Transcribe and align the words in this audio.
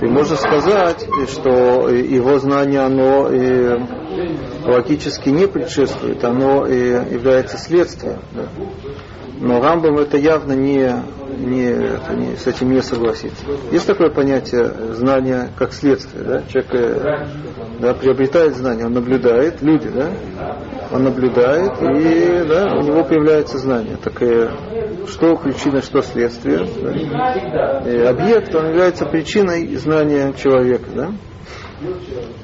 И 0.00 0.06
можно 0.06 0.36
сказать, 0.36 1.06
что 1.28 1.88
его 1.88 2.38
знание, 2.38 2.80
оно 2.80 3.30
и 3.30 3.78
логически 4.64 5.28
не 5.28 5.46
предшествует, 5.46 6.24
оно 6.24 6.66
и 6.66 6.78
является 7.12 7.58
следствием. 7.58 8.18
Да. 8.32 8.48
Но 9.40 9.60
Рамбам 9.60 9.98
это 9.98 10.16
явно 10.16 10.52
не, 10.52 10.92
не, 11.38 11.66
это 11.66 12.14
не, 12.14 12.36
с 12.36 12.46
этим 12.46 12.72
не 12.72 12.82
согласится. 12.82 13.44
Есть 13.72 13.86
такое 13.86 14.10
понятие 14.10 14.70
знания 14.94 15.50
как 15.56 15.72
следствие. 15.72 16.24
Да? 16.24 16.42
Человек 16.48 16.74
э, 16.74 17.26
да, 17.80 17.94
приобретает 17.94 18.56
знания, 18.56 18.86
он 18.86 18.92
наблюдает, 18.94 19.60
люди, 19.60 19.88
да? 19.88 20.10
он 20.92 21.04
наблюдает, 21.04 21.72
и 21.82 22.44
да, 22.48 22.76
у 22.76 22.82
него 22.82 23.04
появляется 23.04 23.58
знание. 23.58 23.96
Так 24.02 24.22
и 24.22 24.48
что 25.08 25.36
причина, 25.36 25.82
что 25.82 26.02
следствие. 26.02 26.66
Да? 26.82 28.10
Объект, 28.10 28.54
он 28.54 28.68
является 28.68 29.06
причиной 29.06 29.74
знания 29.76 30.32
человека. 30.34 30.86
Да? 30.94 31.10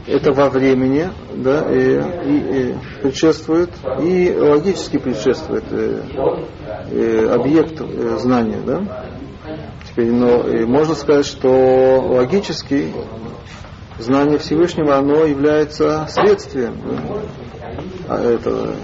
это 0.07 0.33
во 0.33 0.51
времени, 0.51 1.09
да, 1.35 1.63
и, 1.71 1.99
и, 1.99 2.71
и 2.71 2.75
предшествует, 3.03 3.71
и 4.03 4.35
логически 4.37 4.99
предшествует 4.99 5.65
и, 5.71 6.95
и 6.95 7.27
объект 7.27 7.81
и 7.81 8.19
знания, 8.19 8.61
да. 8.65 9.07
Теперь, 9.89 10.11
но 10.13 10.47
и 10.47 10.65
можно 10.65 10.95
сказать, 10.95 11.27
что 11.27 12.01
логически 12.01 12.93
знание 13.99 14.39
Всевышнего, 14.39 14.97
оно 14.97 15.25
является 15.25 16.07
следствием 16.09 16.77
да, 16.85 17.23
этого, 18.19 18.75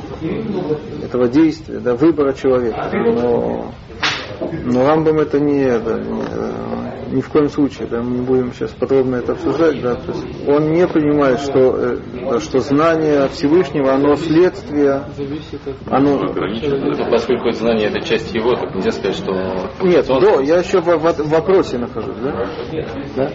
этого 1.03 1.29
действия, 1.29 1.81
да, 1.81 1.95
выбора 1.95 2.33
человека. 2.33 2.91
Но, 2.93 3.73
но 4.65 4.87
Рамбам 4.87 5.19
это 5.19 5.41
не, 5.41 5.63
это, 5.63 5.99
не, 5.99 7.17
ни 7.17 7.21
в 7.21 7.29
коем 7.29 7.49
случае, 7.49 7.89
да, 7.89 8.03
мы 8.03 8.19
не 8.19 8.23
будем 8.23 8.53
сейчас 8.53 8.71
подробно 8.71 9.17
это 9.17 9.33
обсуждать, 9.33 9.81
да, 9.81 9.95
то 9.95 10.13
есть 10.13 10.49
он 10.49 10.73
не 10.73 10.87
понимает, 10.87 11.41
что, 11.41 11.77
э, 11.77 12.41
что 12.41 12.59
знание 12.61 13.29
Всевышнего, 13.29 13.93
оно 13.93 14.17
следствие, 14.17 15.05
оно... 15.91 16.19
Поскольку 17.11 17.51
знание 17.53 17.89
это 17.89 18.01
часть 18.01 18.35
его, 18.35 18.55
так 18.55 18.75
нельзя 18.75 18.93
сказать, 18.93 19.17
что... 19.17 19.33
Нет, 19.83 20.07
да, 20.07 20.41
я 20.43 20.59
еще 20.59 20.81
в, 20.81 20.87
в, 20.87 21.13
в 21.23 21.29
вопросе 21.29 21.79
нахожусь, 21.79 22.17
да? 22.23 22.47
да? 23.17 23.31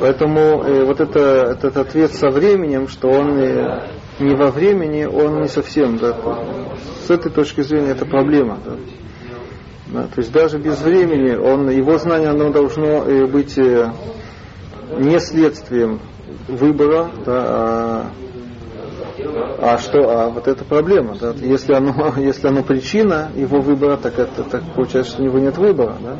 Поэтому 0.00 0.62
э, 0.62 0.84
вот 0.84 1.00
это, 1.00 1.20
этот 1.52 1.76
ответ 1.76 2.12
со 2.12 2.30
временем, 2.30 2.86
что 2.88 3.08
он 3.08 3.38
э, 3.38 3.88
не 4.20 4.34
во 4.34 4.50
времени, 4.50 5.04
он 5.04 5.40
не 5.42 5.48
совсем, 5.48 5.96
да, 5.98 6.16
с 7.06 7.10
этой 7.10 7.30
точки 7.30 7.62
зрения 7.62 7.90
это 7.90 8.04
проблема, 8.04 8.58
да. 8.64 8.76
Да, 9.92 10.02
то 10.02 10.20
есть 10.20 10.30
даже 10.30 10.58
без 10.58 10.80
времени 10.80 11.34
он, 11.34 11.68
его 11.68 11.98
знание 11.98 12.28
оно 12.30 12.50
должно 12.50 13.04
э, 13.04 13.26
быть 13.26 13.58
э, 13.58 13.90
не 14.98 15.18
следствием 15.18 16.00
выбора, 16.46 17.10
да, 17.26 17.32
а, 17.34 18.10
а 19.58 19.78
что, 19.78 20.08
а 20.10 20.30
вот 20.30 20.46
это 20.46 20.64
проблема. 20.64 21.16
Да? 21.20 21.34
Если, 21.36 21.72
оно, 21.72 22.14
если 22.18 22.46
оно 22.46 22.62
причина 22.62 23.30
его 23.34 23.60
выбора, 23.60 23.96
так 23.96 24.18
это 24.18 24.44
так 24.44 24.62
получается, 24.74 25.12
что 25.12 25.22
у 25.22 25.24
него 25.26 25.38
нет 25.38 25.58
выбора. 25.58 25.96
Да? 26.00 26.16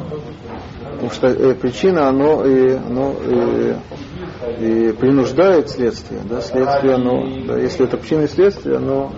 Потому 0.92 1.10
что 1.12 1.28
э, 1.28 1.54
причина, 1.54 2.08
оно, 2.08 2.44
и, 2.44 2.72
оно 2.72 3.14
и, 3.24 3.74
и 4.60 4.92
принуждает 4.92 5.70
следствие. 5.70 6.20
Да? 6.28 6.40
Следствие, 6.42 6.94
оно, 6.94 7.26
да, 7.46 7.58
если 7.58 7.86
это 7.86 7.96
причина 7.96 8.22
и 8.22 8.28
следствие, 8.28 8.76
оно 8.76 9.10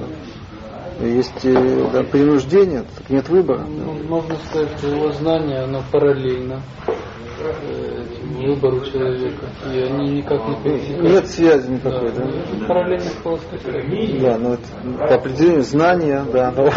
есть 1.00 1.44
э, 1.44 1.90
да, 1.92 2.04
принуждение, 2.04 2.84
так 2.96 3.10
нет 3.10 3.28
выбора. 3.28 3.66
Ну, 3.68 3.92
можно 4.04 4.36
сказать, 4.36 4.78
что 4.78 4.88
его 4.88 5.10
знание, 5.12 5.64
оно 5.64 5.82
параллельно 5.90 6.62
э, 6.86 8.04
выбору 8.36 8.84
человека, 8.84 9.46
и 9.74 9.80
они 9.80 10.10
никак 10.18 10.46
не 10.46 10.54
пересекаются. 10.62 11.12
Нет 11.12 11.26
связи 11.28 11.70
никакой, 11.70 12.12
да? 12.12 12.24
да? 12.24 12.66
Параллельных 12.68 13.14
плоскостях. 13.22 14.20
Да, 14.20 14.38
но 14.38 14.54
это, 14.54 15.08
по 15.08 15.14
определению 15.14 15.62
знания, 15.62 16.24
да, 16.32 16.48
оно, 16.48 16.70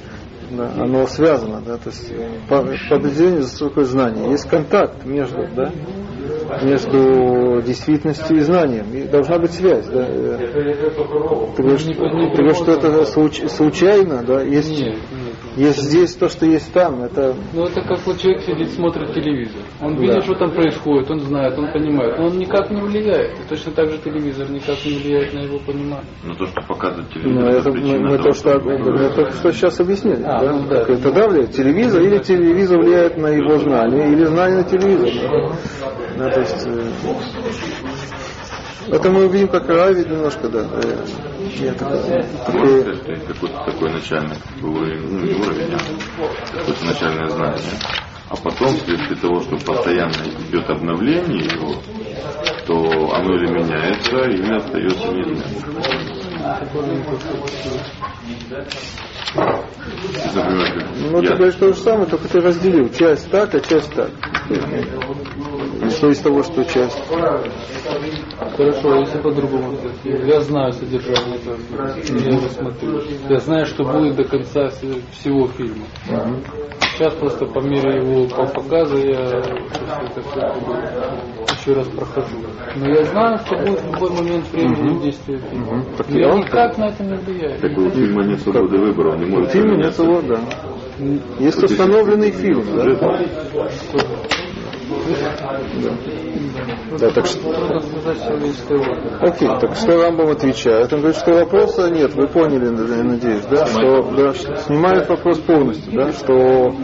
да, 0.50 0.72
оно 0.78 1.06
связано, 1.06 1.62
да, 1.62 1.78
то 1.78 1.88
есть 1.88 2.12
по, 2.50 2.62
по 2.90 2.96
определению 2.96 3.42
за 3.42 3.66
такое 3.66 3.84
знание. 3.84 4.30
Есть 4.30 4.46
контакт 4.46 5.06
между, 5.06 5.48
да, 5.56 5.72
между 6.62 7.62
действительностью 7.62 8.36
и 8.36 8.40
знанием. 8.40 8.86
И 8.92 9.02
должна 9.04 9.38
быть 9.38 9.52
связь. 9.52 9.86
Да? 9.86 10.06
Ты 10.06 11.62
говоришь, 11.62 11.84
ты 11.84 11.94
говоришь 11.94 12.56
что 12.56 12.72
это 12.72 13.04
случ, 13.04 13.40
случайно, 13.48 14.22
да? 14.22 14.42
Есть, 14.42 14.70
нет. 14.70 14.96
Есть 15.56 15.82
здесь 15.82 16.14
то, 16.14 16.28
что 16.28 16.46
есть 16.46 16.72
там. 16.72 17.02
Это... 17.02 17.34
Ну 17.52 17.64
это 17.64 17.80
как 17.82 18.06
вот 18.06 18.18
человек 18.20 18.42
сидит, 18.42 18.70
смотрит 18.70 19.12
телевизор. 19.12 19.62
Он 19.80 19.96
да. 19.96 20.02
видит, 20.02 20.24
что 20.24 20.34
там 20.34 20.52
происходит, 20.52 21.10
он 21.10 21.20
знает, 21.20 21.58
он 21.58 21.72
понимает. 21.72 22.18
Но 22.18 22.26
он 22.26 22.38
никак 22.38 22.70
не 22.70 22.80
влияет. 22.80 23.38
И 23.38 23.48
точно 23.48 23.72
так 23.72 23.90
же 23.90 23.98
телевизор 23.98 24.50
никак 24.50 24.76
не 24.84 24.98
влияет 24.98 25.34
на 25.34 25.40
его 25.40 25.58
понимание. 25.58 26.06
Ну 26.24 26.34
то, 26.34 26.46
что 26.46 26.60
показывает 26.62 27.12
телевизор, 27.12 27.42
ну, 27.42 27.48
это, 27.50 27.72
мы, 27.72 27.98
мы 27.98 28.18
то, 28.18 28.32
что, 28.32 28.50
это, 28.50 29.30
что 29.32 29.52
сейчас 29.52 29.80
объяснили. 29.80 30.22
А, 30.24 30.40
да? 30.40 30.52
Ну, 30.52 30.68
да. 30.68 30.82
Это 30.82 31.12
да, 31.12 31.28
влияет 31.28 31.52
телевизор, 31.52 32.02
или 32.02 32.18
телевизор 32.18 32.78
влияет 32.78 33.16
на 33.16 33.28
его 33.28 33.58
знание, 33.58 34.12
или 34.12 34.24
знание 34.24 34.58
на 34.58 34.64
телевизор. 34.64 35.10
Да, 36.16 36.30
то 36.30 36.40
есть, 36.40 36.66
э, 36.66 36.90
это 38.88 39.10
мы 39.10 39.26
увидим 39.26 39.48
как 39.48 39.68
Рави 39.68 40.04
немножко, 40.04 40.48
да. 40.48 40.66
Такой, 41.50 42.84
такой, 42.84 43.16
какой-то 43.26 43.64
такой 43.64 43.92
начальный 43.92 44.36
уровень, 44.62 45.02
ну 45.02 45.20
не 45.20 45.34
уровень, 45.34 45.74
а 45.74 46.56
какое-то 46.56 46.84
начальное 46.86 47.28
знание. 47.28 47.78
А 48.28 48.36
потом, 48.36 48.68
вследствие 48.76 49.16
того, 49.20 49.40
что 49.40 49.56
постоянно 49.56 50.12
идет 50.48 50.70
обновление 50.70 51.46
его, 51.46 51.74
то 52.66 53.12
оно 53.14 53.34
или 53.34 53.48
меняется, 53.50 54.16
или 54.30 54.54
остается 54.54 55.08
неизменным. 55.08 55.90
Ну, 61.12 61.22
ты 61.22 61.34
говоришь 61.34 61.54
то 61.56 61.68
же 61.68 61.74
самое, 61.74 62.06
только 62.06 62.28
ты 62.28 62.40
разделил 62.40 62.88
часть 62.92 63.30
так, 63.30 63.54
а 63.54 63.60
часть 63.60 63.92
так. 63.94 64.10
Что 66.00 66.08
из 66.08 66.18
того, 66.20 66.42
что 66.42 66.64
часть? 66.64 66.98
Хорошо, 68.56 69.00
если 69.00 69.18
по-другому 69.18 69.76
Я 70.04 70.40
знаю 70.40 70.72
содержание 70.72 71.36
этого 71.36 71.58
я 72.08 72.36
его 72.36 72.48
смотрю. 72.48 73.02
Я 73.28 73.38
знаю, 73.40 73.66
что 73.66 73.84
будет 73.84 74.16
до 74.16 74.24
конца 74.24 74.68
всего 74.70 75.46
фильма. 75.48 75.84
Сейчас 76.94 77.12
просто 77.16 77.44
по 77.44 77.60
мере 77.60 77.96
его 77.96 78.26
показа 78.46 78.96
я 78.96 79.20
это 79.20 80.22
все 80.22 81.70
еще 81.70 81.72
раз 81.74 81.88
прохожу. 81.88 82.38
Но 82.76 82.88
я 82.88 83.04
знаю, 83.04 83.38
что 83.44 83.56
будет 83.56 83.80
в 83.80 83.92
любой 83.92 84.10
момент 84.10 84.50
времени 84.52 84.92
угу. 84.92 85.04
действия 85.04 85.38
фильма. 85.38 85.80
Угу. 85.80 86.18
Я 86.18 86.34
никак 86.34 86.78
на 86.78 86.88
это 86.88 87.04
не 87.04 87.16
влияю. 87.16 87.60
Так 87.60 87.76
у 87.76 87.90
фильма 87.90 88.24
нет 88.24 88.40
свободы 88.40 88.78
выбора, 88.78 89.12
он 89.12 89.20
не 89.20 89.26
может. 89.26 89.50
У 89.50 89.52
фильма 89.52 89.76
нет 89.76 89.94
свободы, 89.94 90.28
да. 90.28 90.40
Есть 91.38 91.62
установленный 91.62 92.30
фильм, 92.30 92.64
да? 92.74 93.20
Да. 96.98 97.10
Так 97.10 97.26
что... 97.26 97.50
Окей, 99.20 99.48
так 99.60 99.76
что 99.76 100.02
Рамбам 100.02 100.30
отвечает? 100.30 100.92
Он 100.92 101.00
говорит, 101.00 101.18
что 101.18 101.32
вопроса 101.32 101.90
нет, 101.90 102.14
вы 102.14 102.26
поняли, 102.28 102.66
я 102.66 103.04
надеюсь, 103.04 103.44
да, 103.46 103.66
что 103.66 104.02
да, 104.10 104.34
снимает 104.34 105.08
вопрос 105.08 105.38
полностью, 105.38 105.92
да, 105.92 106.12
что 106.12 106.74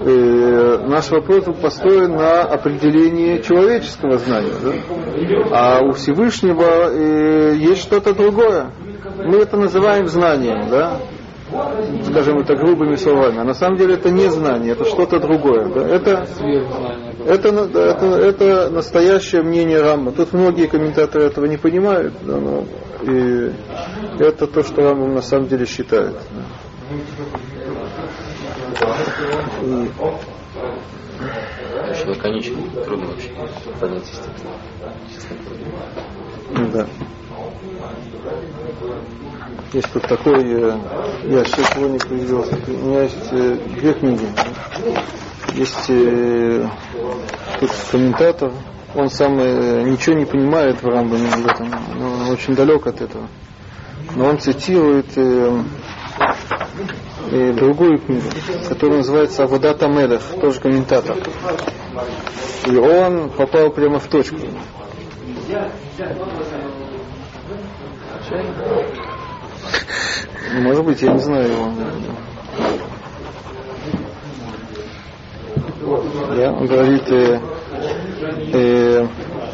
э, 0.00 0.78
наш 0.86 1.10
вопрос 1.10 1.44
построен 1.60 2.16
на 2.16 2.42
определении 2.42 3.38
человеческого 3.38 4.18
знания, 4.18 4.52
да, 4.62 4.72
а 5.50 5.80
у 5.84 5.92
Всевышнего 5.92 6.90
э, 6.90 7.54
есть 7.56 7.82
что-то 7.82 8.14
другое. 8.14 8.70
Мы 9.24 9.38
это 9.38 9.56
называем 9.56 10.08
знанием, 10.08 10.68
да, 10.68 11.00
скажем 12.04 12.38
это 12.38 12.56
грубыми 12.56 12.96
словами, 12.96 13.38
а 13.38 13.44
на 13.44 13.54
самом 13.54 13.76
деле 13.76 13.94
это 13.94 14.10
не 14.10 14.28
знание, 14.28 14.72
это 14.72 14.84
что-то 14.84 15.20
другое. 15.20 15.66
Да? 15.66 15.86
Это, 15.86 16.26
это, 17.26 17.48
это, 17.48 18.06
это 18.06 18.70
настоящее 18.70 19.42
мнение 19.42 19.80
Рамма. 19.80 20.12
Тут 20.12 20.32
многие 20.32 20.66
комментаторы 20.66 21.24
этого 21.24 21.46
не 21.46 21.56
понимают, 21.56 22.14
да, 22.22 22.38
но 22.38 22.64
и 23.02 23.52
это 24.18 24.46
то, 24.46 24.62
что 24.64 24.82
Рамма 24.82 25.06
на 25.06 25.22
самом 25.22 25.46
деле 25.48 25.66
считает. 25.66 26.16
Да. 28.80 28.96
И... 29.62 29.90
Очень 31.90 32.08
лаконично, 32.08 32.56
трудно 32.84 33.06
вообще 33.06 33.30
понять 33.80 34.12
Да. 36.72 36.86
Есть 39.76 39.92
тут 39.92 40.04
такой, 40.08 40.42
э, 40.42 40.78
я 41.24 41.44
сейчас 41.44 41.76
его 41.76 41.88
не 41.88 41.98
привел, 41.98 42.46
у 42.66 42.70
меня 42.86 43.02
есть 43.02 43.28
э, 43.30 43.58
две 43.78 43.92
книги. 43.92 44.26
Есть 45.52 45.90
э, 45.90 46.66
тут 47.60 47.70
комментатор, 47.90 48.52
он 48.94 49.10
сам 49.10 49.36
ничего 49.36 50.16
не 50.16 50.24
понимает 50.24 50.82
в 50.82 50.86
Рамбаме 50.88 51.28
об 51.30 51.44
этом, 51.44 51.74
он 52.00 52.30
очень 52.30 52.54
далек 52.54 52.86
от 52.86 53.02
этого. 53.02 53.28
Но 54.14 54.28
он 54.28 54.38
цитирует 54.38 55.08
э, 55.18 55.62
э, 57.32 57.52
другую 57.52 57.98
книгу, 57.98 58.30
которая 58.70 59.00
называется 59.00 59.44
Аводата 59.44 59.88
Мелех, 59.88 60.22
тоже 60.40 60.58
комментатор. 60.58 61.18
И 62.64 62.76
он 62.76 63.28
попал 63.28 63.68
прямо 63.68 63.98
в 63.98 64.06
точку. 64.06 64.38
Может 70.61 70.85
быть, 70.85 71.01
я 71.01 71.13
не 71.13 71.19
знаю 71.19 71.51
его. 71.51 71.71
Да, 76.35 76.51
он 76.51 76.65
говорит, 76.65 77.09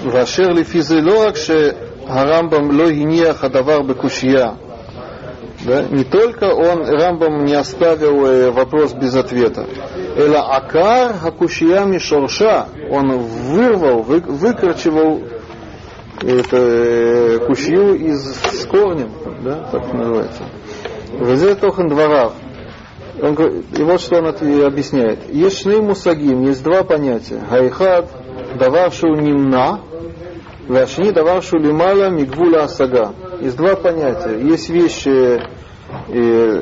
ואשר 0.04 0.48
לפי 0.48 0.82
זה 0.82 1.02
לא 1.02 1.28
רק 1.28 1.36
שהרמב"ם 1.36 2.72
לא 2.72 2.90
הניח 2.90 3.44
הדבר 3.44 3.82
בקושייה, 3.82 4.52
да, 5.66 5.84
не 5.84 6.04
только 6.04 6.46
он, 6.46 6.86
Рамбам 6.86 7.44
не 7.44 7.56
оставил 7.56 8.26
э, 8.26 8.52
вопрос 8.52 8.94
без 8.94 9.16
ответа. 9.16 9.66
Эла 10.16 10.56
акар 10.56 11.18
хакушиями 11.18 11.98
шорша, 11.98 12.68
он 12.90 13.18
вырвал, 13.18 14.02
вы, 14.04 14.20
выкорчевал 14.20 15.20
это, 16.22 16.58
э, 16.58 17.40
кушью 17.48 17.96
из, 17.96 18.22
с 18.36 18.66
корнем, 18.66 19.12
да, 19.44 19.68
так 19.72 19.86
это 19.86 19.98
называется. 19.98 20.44
Везе 21.25 21.55
тохан 21.55 21.89
дворав. 21.89 22.35
Он, 23.21 23.35
и 23.35 23.83
вот 23.83 24.01
что 24.01 24.19
он 24.19 24.29
объясняет. 24.29 25.33
Есть 25.33 25.63
шны 25.63 25.83
мусагим, 25.83 26.43
есть 26.43 26.63
два 26.63 26.83
понятия. 26.83 27.41
Хайхад, 27.49 28.11
дававшу 28.59 29.09
нимна, 29.15 29.81
Вашни 30.69 31.11
дававшу 31.11 31.59
лимала 31.59 32.09
мигвула 32.09 32.65
асага. 32.65 33.13
Есть 33.41 33.57
два 33.57 33.75
понятия. 33.75 34.39
Есть 34.39 34.71
вещи, 34.71 35.43
и 36.09 36.19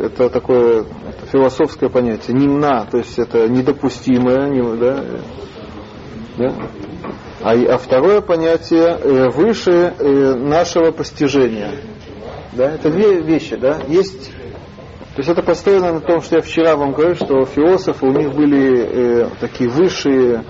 это 0.06 0.30
такое 0.30 0.80
это 0.80 1.26
философское 1.30 1.88
понятие, 1.88 2.36
нимна, 2.36 2.86
то 2.90 2.98
есть 2.98 3.18
это 3.18 3.48
недопустимое, 3.48 4.48
не, 4.48 4.76
да, 4.76 5.04
да? 6.38 6.54
А, 7.42 7.52
а 7.52 7.78
второе 7.78 8.20
понятие 8.20 8.98
э, 8.98 9.28
выше 9.30 9.94
э, 9.98 10.34
нашего 10.34 10.90
постижения. 10.90 11.72
Да, 12.52 12.72
это 12.72 12.90
две 12.90 13.20
вещи, 13.20 13.56
да. 13.56 13.78
Есть 13.88 14.32
то 15.14 15.18
есть 15.18 15.28
это 15.28 15.42
построено 15.42 15.92
на 15.92 16.00
том, 16.00 16.22
что 16.22 16.36
я 16.36 16.42
вчера 16.42 16.76
вам 16.76 16.92
говорил, 16.92 17.16
что 17.16 17.44
философы 17.44 18.06
у 18.06 18.12
них 18.12 18.32
были 18.32 19.24
э, 19.24 19.28
такие 19.40 19.68
высшие 19.68 20.44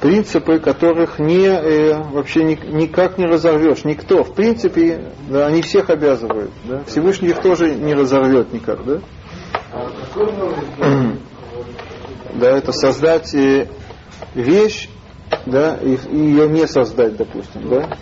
принципы, 0.00 0.58
которых 0.58 1.20
не, 1.20 1.46
э, 1.46 2.02
вообще 2.10 2.42
ни, 2.42 2.58
никак 2.66 3.16
не 3.16 3.26
разорвешь. 3.26 3.84
Никто. 3.84 4.24
В 4.24 4.34
принципе, 4.34 5.12
да, 5.28 5.46
они 5.46 5.62
всех 5.62 5.88
обязывают. 5.88 6.50
Да? 6.64 6.82
Всевышний 6.84 7.28
их 7.28 7.40
тоже 7.40 7.76
не 7.76 7.94
разорвет 7.94 8.52
никак. 8.52 8.84
Да, 8.84 9.00
да 12.34 12.50
это 12.50 12.72
создать 12.72 13.32
э, 13.36 13.68
вещь, 14.34 14.88
да, 15.46 15.76
и, 15.76 15.94
и 15.94 16.16
ее 16.16 16.48
не 16.48 16.66
создать, 16.66 17.16
допустим. 17.16 17.68
Да? 17.68 17.96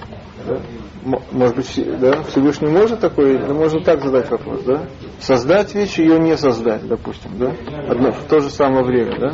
Да? 0.47 0.61
Может 1.02 1.56
быть, 1.56 1.99
да, 1.99 2.23
Всевышний 2.25 2.69
может 2.69 3.00
такой, 3.00 3.38
да, 3.38 3.55
можно 3.55 3.82
так 3.82 4.02
задать 4.02 4.31
вопрос, 4.31 4.62
да? 4.64 4.82
Создать 5.19 5.75
вещь, 5.75 5.99
ее 5.99 6.19
не 6.19 6.37
создать, 6.37 6.87
допустим, 6.87 7.38
да? 7.38 7.55
Одно, 7.88 8.12
в 8.12 8.25
то 8.25 8.41
же 8.41 8.50
самое 8.50 8.85
время, 8.85 9.19
да? 9.19 9.32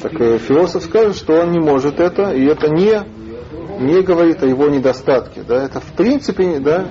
Так 0.00 0.18
э, 0.18 0.38
философ 0.38 0.82
скажет, 0.84 1.16
что 1.16 1.40
он 1.42 1.50
не 1.50 1.58
может 1.58 2.00
это, 2.00 2.32
и 2.32 2.44
это 2.46 2.70
не, 2.70 3.02
не 3.80 4.02
говорит 4.02 4.42
о 4.42 4.46
его 4.46 4.68
недостатке, 4.68 5.42
да? 5.46 5.64
Это 5.64 5.80
в 5.80 5.92
принципе, 5.92 6.58
да, 6.58 6.86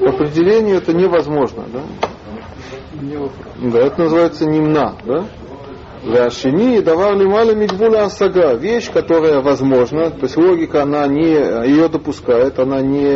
по 0.00 0.08
определению 0.08 0.78
это 0.78 0.94
невозможно, 0.94 1.64
да? 1.70 1.82
Да, 3.62 3.78
это 3.78 4.00
называется 4.00 4.46
нимна, 4.46 4.96
да? 5.04 5.26
Вашини 6.08 6.80
давар 6.80 7.16
лимали 7.16 7.54
мигвула 7.54 8.04
асага. 8.04 8.54
Вещь, 8.54 8.90
которая 8.90 9.40
возможна, 9.42 10.10
то 10.10 10.22
есть 10.22 10.38
логика, 10.38 10.82
она 10.82 11.06
не, 11.06 11.34
ее 11.68 11.88
допускает, 11.88 12.58
она 12.58 12.80
не 12.80 13.12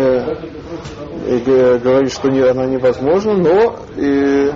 э, 1.26 1.78
говорит, 1.78 2.12
что 2.12 2.28
не, 2.28 2.40
она 2.40 2.66
невозможна, 2.66 3.34
но 3.34 3.76
э, 3.96 4.52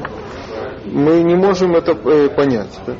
мы 0.84 1.22
не 1.22 1.34
можем 1.34 1.76
это 1.76 1.92
э, 1.92 2.28
понять. 2.28 2.78
Да? 2.86 2.94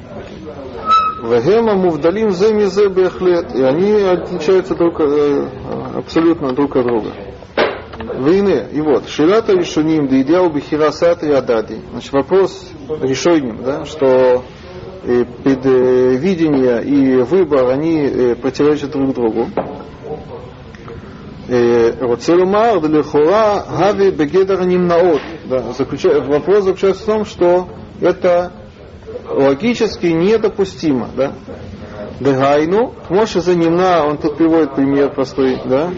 Вагема 1.21 1.75
мувдалим 1.75 2.31
земизе 2.31 2.89
бехлет. 2.89 3.55
И 3.55 3.63
они 3.63 3.93
отличаются 3.93 4.75
друг, 4.75 5.01
абсолютно 5.95 6.53
друг 6.53 6.77
от 6.77 6.85
друга. 6.85 7.11
Войны. 8.19 8.69
И 8.73 8.81
вот, 8.81 9.09
Ширата 9.09 9.53
Ришуним, 9.53 10.09
Дейдяу 10.09 10.51
Бихирасат 10.51 11.23
и 11.25 11.31
Адади. 11.31 11.81
Значит, 11.91 12.13
вопрос 12.13 12.71
решением, 13.03 13.63
да, 13.65 13.85
что 13.85 14.45
Э, 15.09 15.25
предвидение 15.45 16.81
э, 16.81 16.85
и 16.85 17.17
выбор, 17.23 17.69
они 17.69 18.01
э, 18.01 18.35
противоречат 18.35 18.91
друг 18.91 19.15
другу. 19.15 19.47
Роцелумар 21.49 22.81
Длихура 22.81 23.65
гави 23.71 24.11
Бегедр 24.11 24.65
Нимнаот. 24.65 25.23
Вопрос 25.47 26.65
заключается 26.65 27.05
в 27.05 27.07
том, 27.07 27.25
что 27.25 27.69
это 28.01 28.51
логически 29.31 30.07
недопустимо. 30.07 31.09
Да? 31.17 31.35
Дегайну, 32.19 32.93
Моше 33.09 33.41
за 33.41 33.55
Нимна, 33.55 34.05
он 34.05 34.19
тут 34.19 34.37
приводит 34.37 34.75
пример 34.75 35.11
простой, 35.11 35.61
да? 35.67 35.91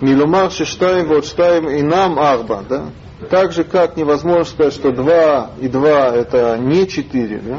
Милумар 0.00 0.50
Шиштайм, 0.50 1.08
вот 1.08 1.26
Штайм 1.26 1.68
и 1.68 1.82
нам 1.82 2.18
Арба, 2.18 2.62
да? 2.66 2.84
Так 3.28 3.52
же, 3.52 3.64
как 3.64 3.98
невозможно 3.98 4.44
сказать, 4.44 4.72
что 4.72 4.90
2 4.90 5.50
и 5.60 5.68
2 5.68 6.14
это 6.14 6.56
не 6.58 6.88
4, 6.88 7.42
да? 7.44 7.58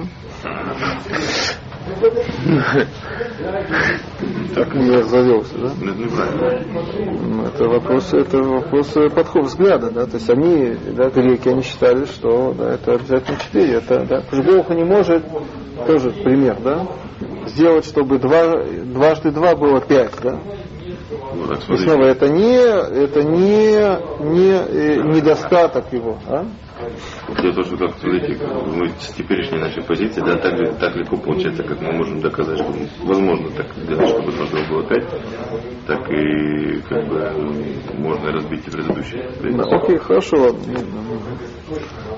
Так 4.56 4.74
я 4.76 5.04
завелся, 5.04 5.58
да? 5.58 5.72
Ну, 5.80 7.46
это 7.46 7.68
вопрос, 7.68 8.14
это 8.14 8.40
вопрос 8.40 8.88
подхода 9.14 9.48
взгляда, 9.48 9.92
да, 9.92 10.06
то 10.06 10.16
есть 10.16 10.30
они, 10.30 10.76
да, 10.96 11.10
греки, 11.10 11.50
они 11.50 11.62
считали, 11.62 12.06
что 12.06 12.54
да, 12.58 12.74
это 12.74 12.94
обязательно 12.94 13.38
четыре, 13.40 13.74
это, 13.76 14.06
да, 14.06 14.24
Бог 14.32 14.70
не 14.70 14.84
может, 14.84 15.24
тоже 15.86 16.12
пример, 16.12 16.58
да, 16.64 16.88
сделать, 17.48 17.86
чтобы 17.86 18.18
два, 18.20 18.64
дважды 18.64 19.32
два 19.32 19.56
было 19.56 19.82
пять, 19.82 20.14
да, 20.24 20.40
и 21.70 21.78
снова 21.78 22.06
это 22.06 22.30
не, 22.30 22.56
это 22.56 23.24
не, 23.24 23.76
не 24.32 24.52
э, 24.52 25.02
недостаток 25.04 25.92
его, 25.92 26.18
а? 26.28 26.46
для 27.34 27.52
того, 27.52 27.64
чтобы 27.64 27.86
обсудить 27.86 28.40
мы 28.68 28.90
с 29.00 29.14
теперешней 29.14 29.60
нашей 29.60 29.84
позиции, 29.84 30.22
да, 30.22 30.38
так, 30.38 30.60
ли, 30.60 30.72
так 30.80 30.96
легко 30.96 31.18
получается, 31.18 31.64
как 31.64 31.82
мы 31.82 31.94
можем 31.94 32.22
доказать, 32.22 32.60
что 32.60 32.74
возможно 33.04 33.50
так 33.52 33.68
сделать, 33.76 34.10
чтобы 34.10 34.32
должно 34.32 34.60
было 34.70 34.88
5, 34.88 35.04
так 35.88 36.12
и 36.12 36.82
как 36.88 37.08
бы 37.08 37.32
можно 37.98 38.32
разбить 38.32 38.68
и 38.68 38.72
предыдущие. 38.72 39.30
Да, 39.56 39.64
окей, 39.64 39.98
хорошо. 39.98 40.56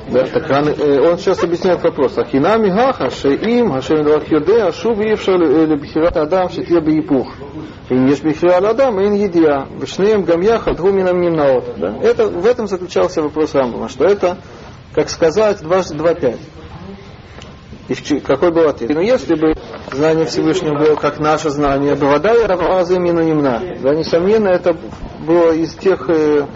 Да, 0.10 0.26
так 0.26 0.50
он, 0.50 0.68
он 1.06 1.18
сейчас 1.18 1.44
объясняет 1.44 1.84
вопрос. 1.84 2.18
Ахинами 2.18 2.70
гаха, 2.70 3.10
шеим, 3.10 3.72
хашем 3.72 4.04
двах 4.04 4.24
ашуб 4.68 5.00
евша 5.00 5.34
э, 5.34 5.66
лебхират 5.66 6.18
адам, 6.18 6.50
шетье 6.50 6.80
бейпух. 6.80 7.34
Ин 7.90 8.08
еш 8.08 8.22
бихират 8.22 8.64
адам, 8.64 9.00
ин 9.02 9.14
едия. 9.14 9.68
Вишнеем 9.80 10.24
гамьяха, 10.24 10.74
двуминам 10.74 11.20
нимнаот. 11.22 11.76
Да? 11.78 11.98
Это, 12.02 12.28
в 12.28 12.46
этом 12.46 12.68
заключался 12.68 13.22
вопрос 13.22 13.54
Рамбама, 13.54 13.90
что 13.90 14.06
это 14.06 14.38
как 14.94 15.10
сказать, 15.10 15.62
дважды 15.62 15.96
два 15.96 16.14
пять. 16.14 16.40
И 17.88 18.20
какой 18.20 18.52
был 18.52 18.68
ответ? 18.68 18.92
Ну, 18.94 19.02
если 19.02 19.36
бы 19.36 19.54
знание 19.92 20.26
Всевышнего 20.26 20.78
было 20.78 20.96
как 20.96 21.20
наше 21.20 21.50
знание, 21.50 21.96
вода 21.96 22.34
и 22.34 22.46
равазы 22.46 23.00
минунимна. 23.00 23.62
Да, 23.82 23.96
несомненно, 23.96 24.50
это 24.50 24.76
было 25.26 25.54
из 25.54 25.74
тех 25.76 26.10
э, 26.10 26.48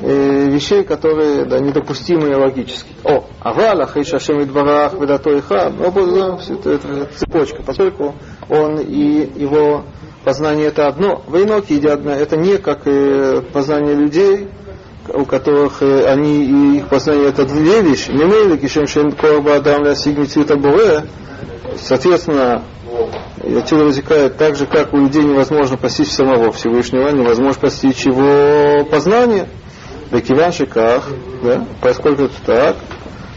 э, 0.00 0.46
вещей, 0.48 0.82
которые 0.84 1.44
да, 1.44 1.58
недопустимые 1.58 2.36
логически. 2.36 2.90
О, 3.04 3.24
авала, 3.40 3.86
хейша 3.86 4.18
шем 4.18 4.40
и 4.40 4.44
дворах, 4.46 4.94
ведато 4.94 5.30
и 5.30 5.40
ха, 5.42 5.70
ну, 5.70 6.38
это, 6.48 6.70
это 6.70 7.08
цепочка, 7.14 7.62
поскольку 7.62 8.14
он 8.48 8.80
и 8.80 9.30
его 9.38 9.84
познание 10.24 10.68
это 10.68 10.88
одно, 10.88 11.22
в 11.26 11.36
Иноке 11.36 11.76
одно, 11.88 12.12
это 12.12 12.36
не 12.36 12.56
как 12.56 12.86
э, 12.86 13.42
познание 13.52 13.94
людей, 13.94 14.48
у 15.08 15.24
которых 15.24 15.82
э, 15.82 16.06
они 16.06 16.44
и 16.44 16.78
их 16.78 16.88
познание 16.88 17.28
это 17.28 17.44
две 17.44 17.82
вещи. 17.82 18.10
Мимейли, 18.10 18.56
кишем 18.56 18.86
шем 18.86 19.12
корба 19.12 19.56
адам 19.56 19.84
ля 19.84 19.94
сигни 19.94 20.26
цвета 20.26 20.56
Соответственно, 21.76 22.62
отсюда 23.58 23.84
возникает 23.84 24.36
так 24.36 24.56
же, 24.56 24.66
как 24.66 24.92
у 24.92 24.98
людей 24.98 25.22
невозможно 25.22 25.76
постичь 25.76 26.10
самого 26.10 26.52
Всевышнего, 26.52 27.08
невозможно 27.10 27.60
постичь 27.60 28.06
его 28.06 28.84
познание. 28.84 29.48
В 30.10 30.20
Киваншиках, 30.20 31.08
да, 31.42 31.66
поскольку 31.80 32.24
это 32.24 32.34
так, 32.46 32.76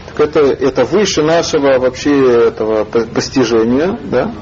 так 0.06 0.20
это, 0.20 0.40
это 0.40 0.84
выше 0.84 1.22
нашего 1.22 1.78
вообще 1.78 2.46
этого 2.48 2.84
постижения, 2.84 3.98
да, 4.04 4.32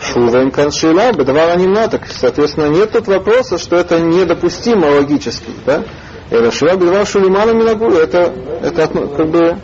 Шувен 0.00 0.50
каншила, 0.50 1.12
бедавар 1.12 1.50
анимна, 1.50 1.88
так, 1.88 2.02
соответственно, 2.08 2.68
нет 2.68 2.92
тут 2.92 3.06
вопроса, 3.06 3.56
что 3.56 3.76
это 3.76 3.98
недопустимо 3.98 4.86
логически, 4.86 5.50
да? 5.64 5.84
Это 6.30 6.50
шива 6.50 6.76
бедавар 6.76 7.06
шулимана 7.06 7.52
минагу, 7.52 7.90
это, 7.90 8.32
это 8.62 8.88
как 8.88 9.28
бы 9.28 9.56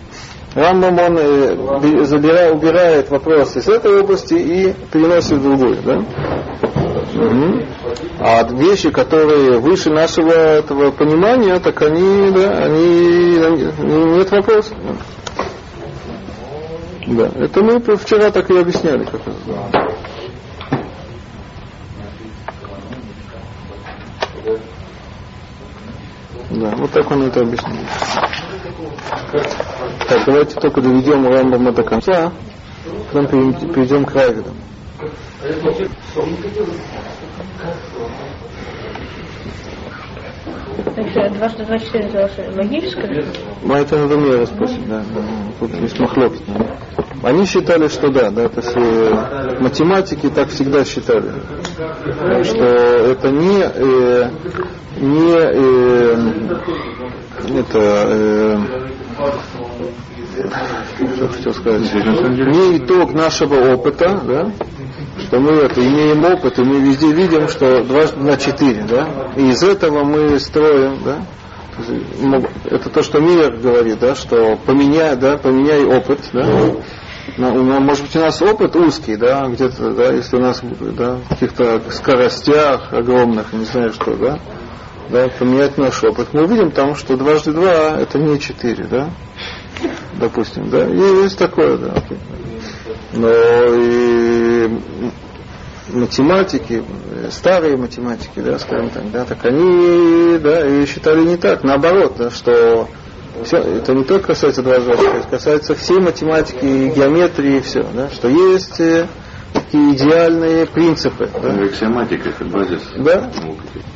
Рамбам 0.54 0.99
он 0.99 1.19
э, 1.19 2.04
забирает, 2.04 2.54
убирает 2.54 3.11
вопрос 3.11 3.57
из 3.57 3.69
этой 3.69 4.00
области 4.00 4.35
и 4.35 4.75
переносит 4.92 5.33
в 5.33 5.42
другую, 5.42 5.76
да? 5.83 6.04
Мгм. 7.14 7.64
А 8.21 8.45
вещи, 8.52 8.90
которые 8.90 9.59
выше 9.59 9.90
нашего 9.90 10.31
этого 10.33 10.90
понимания, 10.90 11.59
так 11.59 11.81
они, 11.83 12.31
да, 12.33 12.50
они, 12.64 13.38
они- 13.38 14.16
нет 14.16 14.31
вопросов. 14.31 14.76
Да, 17.07 17.31
это 17.35 17.62
мы 17.62 17.81
вчера 17.97 18.31
так 18.31 18.50
и 18.50 18.59
объясняли. 18.59 19.04
Как 19.04 19.21
это. 19.23 20.01
Да, 26.54 26.71
вот 26.76 26.90
так 26.90 27.11
он 27.11 27.23
это 27.23 27.40
объяснил. 27.40 27.76
Так, 30.09 30.25
давайте 30.26 30.61
только 30.61 30.80
доведем 30.82 31.26
Рамбама 31.26 31.73
до 31.73 31.82
конца, 31.82 32.32
потом 33.12 33.26
перейдем- 33.26 34.04
к 34.04 34.14
Райвидам. 34.14 34.54
Дважды 41.37 41.64
два 41.64 41.78
четыре 41.78 42.04
это 42.06 42.23
ваше 42.23 42.52
логическое? 42.56 43.25
Ну, 43.62 43.75
это 43.75 43.97
надо 43.99 44.16
мне 44.18 44.37
расспросить, 44.37 44.87
да. 44.88 45.02
Тут 45.59 45.75
есть 45.80 45.99
махлок. 45.99 46.32
Они 47.23 47.47
считали, 47.47 47.88
что 47.88 48.11
да, 48.11 48.30
да, 48.30 48.49
то 48.49 48.61
есть 48.61 49.61
математики 49.61 50.28
так 50.28 50.49
всегда 50.50 50.85
считали, 50.85 51.30
что 52.44 52.64
это 52.64 53.30
не, 53.30 53.62
э, 53.62 54.28
не 55.00 55.32
э, 55.32 55.92
это, 57.62 58.07
э, 58.09 58.59
хотел 61.33 61.54
сказать, 61.54 61.95
не 61.95 62.78
итог 62.78 63.12
нашего 63.12 63.75
опыта, 63.75 64.21
да, 64.25 64.52
что 65.19 65.40
мы 65.40 65.52
это 65.52 65.81
имеем 65.81 66.25
опыт, 66.25 66.59
и 66.59 66.62
мы 66.62 66.81
везде 66.81 67.12
видим, 67.12 67.49
что 67.49 67.83
дважды 67.85 68.21
на 68.21 68.37
четыре, 68.37 68.85
да, 68.88 69.33
и 69.37 69.50
из 69.50 69.62
этого 69.62 70.04
мы 70.04 70.38
строим, 70.38 70.99
да, 71.04 71.23
ну, 72.21 72.45
это 72.66 72.90
то, 72.90 73.02
что 73.02 73.19
Миллер 73.19 73.57
говорит, 73.57 73.99
да, 73.99 74.14
что 74.14 74.57
поменяй, 74.66 75.16
да, 75.16 75.38
поменяй 75.38 75.85
опыт, 75.85 76.21
да. 76.33 76.47
Ну, 77.38 77.81
может 77.81 78.04
быть, 78.04 78.16
у 78.16 78.21
нас 78.21 78.42
опыт 78.42 78.75
узкий, 78.76 79.16
да, 79.16 79.47
где-то, 79.49 79.92
да, 79.92 80.12
если 80.12 80.37
у 80.37 80.40
нас, 80.40 80.61
да, 80.62 81.16
в 81.16 81.28
каких-то 81.28 81.81
скоростях 81.90 82.92
огромных, 82.92 83.52
не 83.52 83.64
знаю 83.64 83.92
что, 83.92 84.14
да, 84.16 84.38
да, 85.11 85.28
поменять 85.38 85.78
наш 85.78 86.02
опыт. 86.04 86.28
Мы 86.32 86.44
увидим 86.44 86.71
там, 86.71 86.94
что 86.94 87.16
дважды 87.16 87.52
два 87.52 87.99
это 87.99 88.18
не 88.18 88.38
четыре, 88.40 88.85
да, 88.85 89.11
допустим, 90.14 90.71
да, 90.71 90.87
и 90.87 90.97
есть 90.97 91.38
такое, 91.38 91.76
да. 91.76 92.02
Но 93.12 93.28
и 93.30 94.68
математики, 95.88 96.82
э, 97.11 97.28
старые 97.30 97.76
математики, 97.76 98.40
да, 98.40 98.59
скажем 98.59 98.90
так, 98.90 99.11
да, 99.11 99.25
так 99.25 99.44
они, 99.44 100.38
да, 100.38 100.66
и 100.66 100.87
считали 100.87 101.23
не 101.23 101.37
так, 101.37 101.64
наоборот, 101.64 102.14
да, 102.16 102.30
что 102.30 102.88
все, 103.44 103.59
это 103.59 103.92
не 103.92 104.04
только 104.04 104.28
касается 104.28 104.62
дважды 104.62 104.92
два, 104.97 105.14
это 105.16 105.28
касается 105.28 105.75
всей 105.75 105.99
математики, 105.99 106.92
геометрии, 106.94 107.59
и 107.59 107.61
все, 107.61 107.85
да, 107.92 108.09
что 108.11 108.28
есть 108.28 108.80
такие 109.52 109.94
идеальные 109.94 110.66
принципы, 110.66 111.28
да, 111.42 111.50
Аксиоматика 111.64 112.30
это 112.30 112.44
базис 112.44 112.82
Да. 112.97 113.30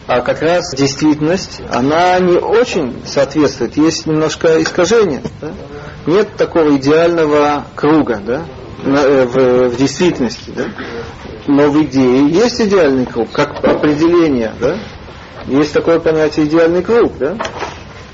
а 0.06 0.20
как 0.20 0.42
раз 0.42 0.74
действительность, 0.74 1.60
она 1.70 2.18
не 2.20 2.36
очень 2.36 2.94
соответствует, 3.04 3.76
есть 3.76 4.06
немножко 4.06 4.62
искажение. 4.62 5.22
да? 5.40 5.52
Нет 6.06 6.28
такого 6.36 6.76
идеального 6.76 7.64
круга 7.74 8.20
да? 8.24 8.44
э, 8.84 9.26
в, 9.26 9.68
в 9.70 9.76
действительности. 9.76 10.52
Да? 10.54 10.64
Но 11.48 11.70
в 11.70 11.82
идее 11.84 12.28
есть 12.28 12.60
идеальный 12.60 13.06
круг, 13.06 13.30
как 13.32 13.64
определение. 13.64 14.52
Да? 14.60 14.76
Есть 15.46 15.72
такое 15.72 16.00
понятие 16.00 16.46
идеальный 16.46 16.82
круг. 16.82 17.12
Да? 17.18 17.36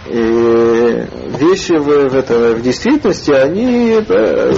И 0.06 0.14
вещи 0.14 1.72
в, 1.72 2.08
в, 2.08 2.16
это, 2.16 2.54
в 2.54 2.62
действительности, 2.62 3.30
они 3.30 3.98
да, 4.06 4.50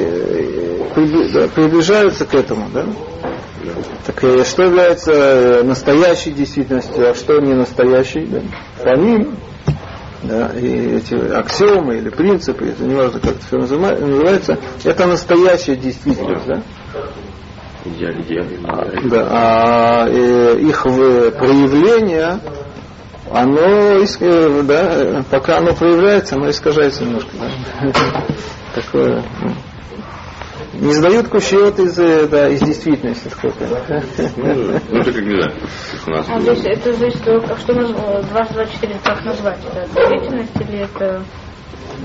приближаются 0.94 2.24
к 2.24 2.34
этому. 2.34 2.68
Да? 2.72 2.84
Так 4.06 4.22
э, 4.22 4.44
что 4.44 4.64
является 4.64 5.12
э, 5.12 5.62
настоящей 5.62 6.32
действительностью, 6.32 7.10
а 7.10 7.14
что 7.14 7.40
не 7.40 7.54
настоящей? 7.54 8.26
Да? 8.26 8.40
Помимо 8.84 9.34
да, 10.22 10.50
и 10.58 10.96
эти 10.96 11.14
аксиомы 11.14 11.96
или 11.98 12.08
принципы, 12.08 12.66
это 12.66 12.82
не 12.82 12.94
важно, 12.94 13.20
как 13.20 13.32
это 13.32 13.46
все 13.46 13.58
называ- 13.58 13.98
называется, 13.98 14.58
это 14.82 15.06
настоящая 15.06 15.76
действительность. 15.76 16.46
Да? 16.46 16.62
Идеально. 17.84 19.10
Да, 19.10 19.28
а 19.30 20.08
э, 20.08 20.58
их 20.60 20.82
проявление, 20.82 22.40
оно, 23.30 24.62
да, 24.62 25.24
пока 25.30 25.58
оно 25.58 25.74
проявляется, 25.74 26.36
оно 26.36 26.48
искажается 26.48 27.04
немножко. 27.04 27.30
да. 27.38 27.92
Такое. 28.74 29.22
Ну, 30.80 30.86
Не 30.88 30.94
сдают 30.94 31.28
кущет 31.28 31.78
из, 31.78 31.98
э, 31.98 32.26
да, 32.28 32.48
из 32.48 32.60
действительности. 32.60 33.28
сколько. 33.28 33.64
Ну, 34.36 34.98
это 34.98 35.12
как 35.12 35.22
не 35.24 35.34
знаю. 35.36 35.52
У 36.06 36.10
нас 36.10 36.26
А 36.28 36.40
здесь 36.40 36.64
это 36.64 36.92
здесь 36.92 37.14
а 37.26 37.56
что 37.58 37.72
наз- 37.72 38.28
дважды 38.30 38.54
два 38.54 38.66
четыре 38.66 38.96
как 39.02 39.24
назвать? 39.24 39.58
Это 39.64 40.08
деятельность 40.10 40.56
или 40.60 40.78
это 40.80 41.22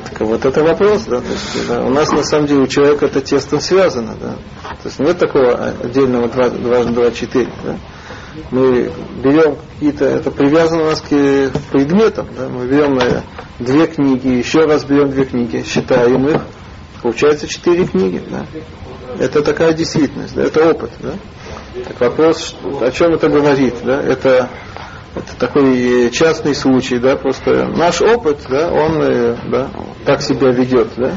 Так 0.09 0.21
вот 0.21 0.45
это 0.45 0.63
вопрос, 0.63 1.03
да, 1.03 1.19
то 1.19 1.27
есть, 1.27 1.67
да, 1.67 1.83
у 1.83 1.89
нас 1.89 2.11
на 2.11 2.23
самом 2.23 2.47
деле 2.47 2.61
у 2.61 2.67
человека 2.67 3.05
это 3.07 3.21
тесно 3.21 3.59
связано, 3.59 4.15
да. 4.21 4.33
То 4.81 4.85
есть 4.85 4.99
нет 4.99 5.17
такого 5.17 5.73
отдельного 5.83 6.27
два, 6.29 6.49
дважды 6.49 6.93
два 6.93 7.11
четыре, 7.11 7.51
да. 7.63 7.75
Мы 8.51 8.91
берем 9.23 9.57
какие-то, 9.73 10.05
это 10.05 10.31
привязано 10.31 10.83
у 10.83 10.85
нас 10.85 11.01
к 11.01 11.11
э, 11.11 11.49
предметам, 11.71 12.27
да, 12.37 12.47
мы 12.47 12.67
берем 12.67 12.97
э, 12.99 13.21
две 13.59 13.87
книги, 13.87 14.27
еще 14.27 14.65
раз 14.65 14.85
берем 14.85 15.09
две 15.11 15.25
книги, 15.25 15.63
считаем 15.67 16.27
их, 16.27 16.41
получается 17.01 17.47
четыре 17.47 17.85
книги, 17.85 18.21
да. 18.29 18.45
Это 19.19 19.41
такая 19.41 19.73
действительность, 19.73 20.35
да, 20.35 20.43
это 20.43 20.69
опыт, 20.69 20.91
да. 20.99 21.13
Так 21.87 21.99
вопрос, 21.99 22.55
о 22.81 22.91
чем 22.91 23.13
это 23.13 23.29
говорит, 23.29 23.75
да, 23.83 24.01
это 24.01 24.49
это 25.15 25.35
такой 25.37 26.11
частный 26.11 26.53
случай, 26.53 26.99
да, 26.99 27.15
просто 27.15 27.65
наш 27.67 27.99
опыт, 28.01 28.41
да, 28.47 28.71
он, 28.71 29.01
э, 29.01 29.37
да, 29.49 29.69
так 30.05 30.21
себя 30.21 30.51
ведет, 30.51 30.89
да. 30.97 31.13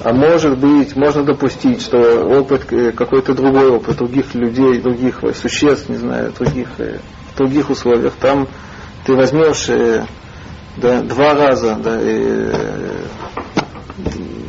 А 0.00 0.12
может 0.12 0.58
быть, 0.58 0.96
можно 0.96 1.22
допустить, 1.22 1.82
что 1.82 1.98
опыт, 2.26 2.72
э, 2.72 2.90
какой-то 2.90 3.34
другой 3.34 3.70
опыт 3.70 3.98
других 3.98 4.34
людей, 4.34 4.80
других 4.80 5.22
э, 5.22 5.32
существ, 5.34 5.88
не 5.88 5.96
знаю, 5.96 6.32
других, 6.32 6.68
в 6.78 7.38
других 7.38 7.70
условиях, 7.70 8.14
там 8.20 8.48
ты 9.06 9.14
возьмешь 9.14 9.68
да, 10.76 11.02
два 11.02 11.34
раза 11.34 11.76
да, 11.76 11.98
э, 12.00 12.52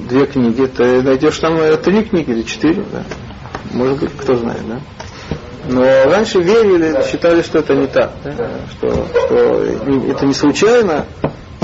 две 0.10 0.26
книги, 0.26 0.66
ты 0.66 1.02
найдешь 1.02 1.38
там 1.40 1.58
э, 1.58 1.78
три 1.78 2.04
книги 2.04 2.32
или 2.32 2.44
четыре, 2.44 2.84
да. 2.92 3.04
Может 3.72 4.00
быть, 4.00 4.12
кто 4.18 4.36
знает, 4.36 4.62
да. 4.68 4.80
Но 5.68 5.82
раньше 5.82 6.42
верили, 6.42 7.02
считали, 7.10 7.42
что 7.42 7.60
это 7.60 7.74
не 7.74 7.88
так, 7.88 8.12
да? 8.24 8.34
что, 8.72 9.08
что 9.26 9.64
это 9.64 10.26
не 10.26 10.34
случайно, 10.34 11.06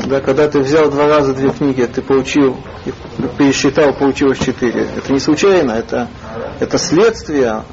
да, 0.08 0.22
когда 0.22 0.48
ты 0.48 0.60
взял 0.60 0.90
два 0.90 1.08
раза 1.08 1.34
две 1.34 1.50
книги, 1.50 1.84
ты 1.84 2.02
получил, 2.02 2.58
пересчитал, 3.38 3.94
получилось 3.94 4.40
четыре. 4.40 4.88
Это 4.98 5.12
не 5.12 5.20
случайно, 5.20 5.74
это, 5.74 6.08
это 6.60 6.78
следствие 6.78 7.64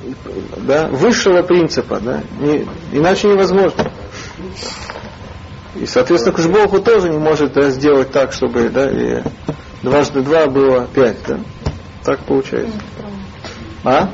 да, 0.56 0.88
высшего 0.88 1.42
принципа, 1.42 2.00
да, 2.00 2.20
не- 2.40 2.66
иначе 2.92 3.28
невозможно. 3.28 3.90
И, 5.76 5.86
соответственно, 5.86 6.34
Кушбоху 6.34 6.80
тоже 6.80 7.10
не 7.10 7.18
может 7.18 7.52
да, 7.52 7.70
сделать 7.70 8.10
так, 8.10 8.32
чтобы 8.32 8.68
да, 8.70 8.90
и 8.90 9.22
дважды 9.86 10.22
два 10.22 10.46
было 10.46 10.86
пять. 10.92 11.18
Да? 11.26 11.38
Так 12.04 12.20
получается. 12.20 12.76
А? 13.84 14.10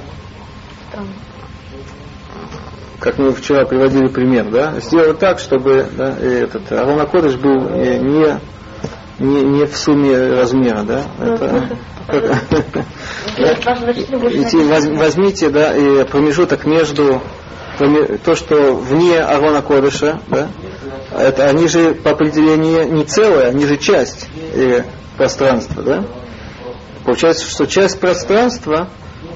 как 3.00 3.18
мы 3.18 3.32
вчера 3.32 3.64
приводили 3.64 4.06
пример, 4.06 4.48
да, 4.50 4.78
сделать 4.78 5.18
так, 5.18 5.40
чтобы 5.40 5.88
да, 5.96 6.14
и 6.20 6.24
этот 6.24 6.70
Арона 6.70 7.04
Кодыш 7.04 7.34
был 7.34 7.68
не, 7.70 8.38
не, 9.18 9.42
не 9.42 9.66
в 9.66 9.76
сумме 9.76 10.16
размера, 10.16 10.84
да. 10.84 11.02
Это, 11.20 11.68
больше 14.18 14.42
Идти, 14.42 14.56
воз- 14.58 14.86
возьмите 14.86 15.50
да, 15.50 15.76
и 15.76 16.04
промежуток 16.04 16.64
между 16.64 17.20
то, 18.24 18.36
что 18.36 18.74
вне 18.74 19.18
Арона 19.18 19.62
Кодыша, 19.62 20.20
да, 20.28 20.46
это 21.18 21.46
они 21.46 21.66
же 21.66 21.94
по 21.94 22.12
определению 22.12 22.92
не 22.92 23.04
целое, 23.04 23.48
они 23.48 23.66
же 23.66 23.78
часть 23.78 24.28
э, 24.54 24.84
пространства, 25.16 25.82
да. 25.82 26.04
Получается, 27.04 27.44
что 27.48 27.66
часть 27.66 27.98
пространства 28.00 28.88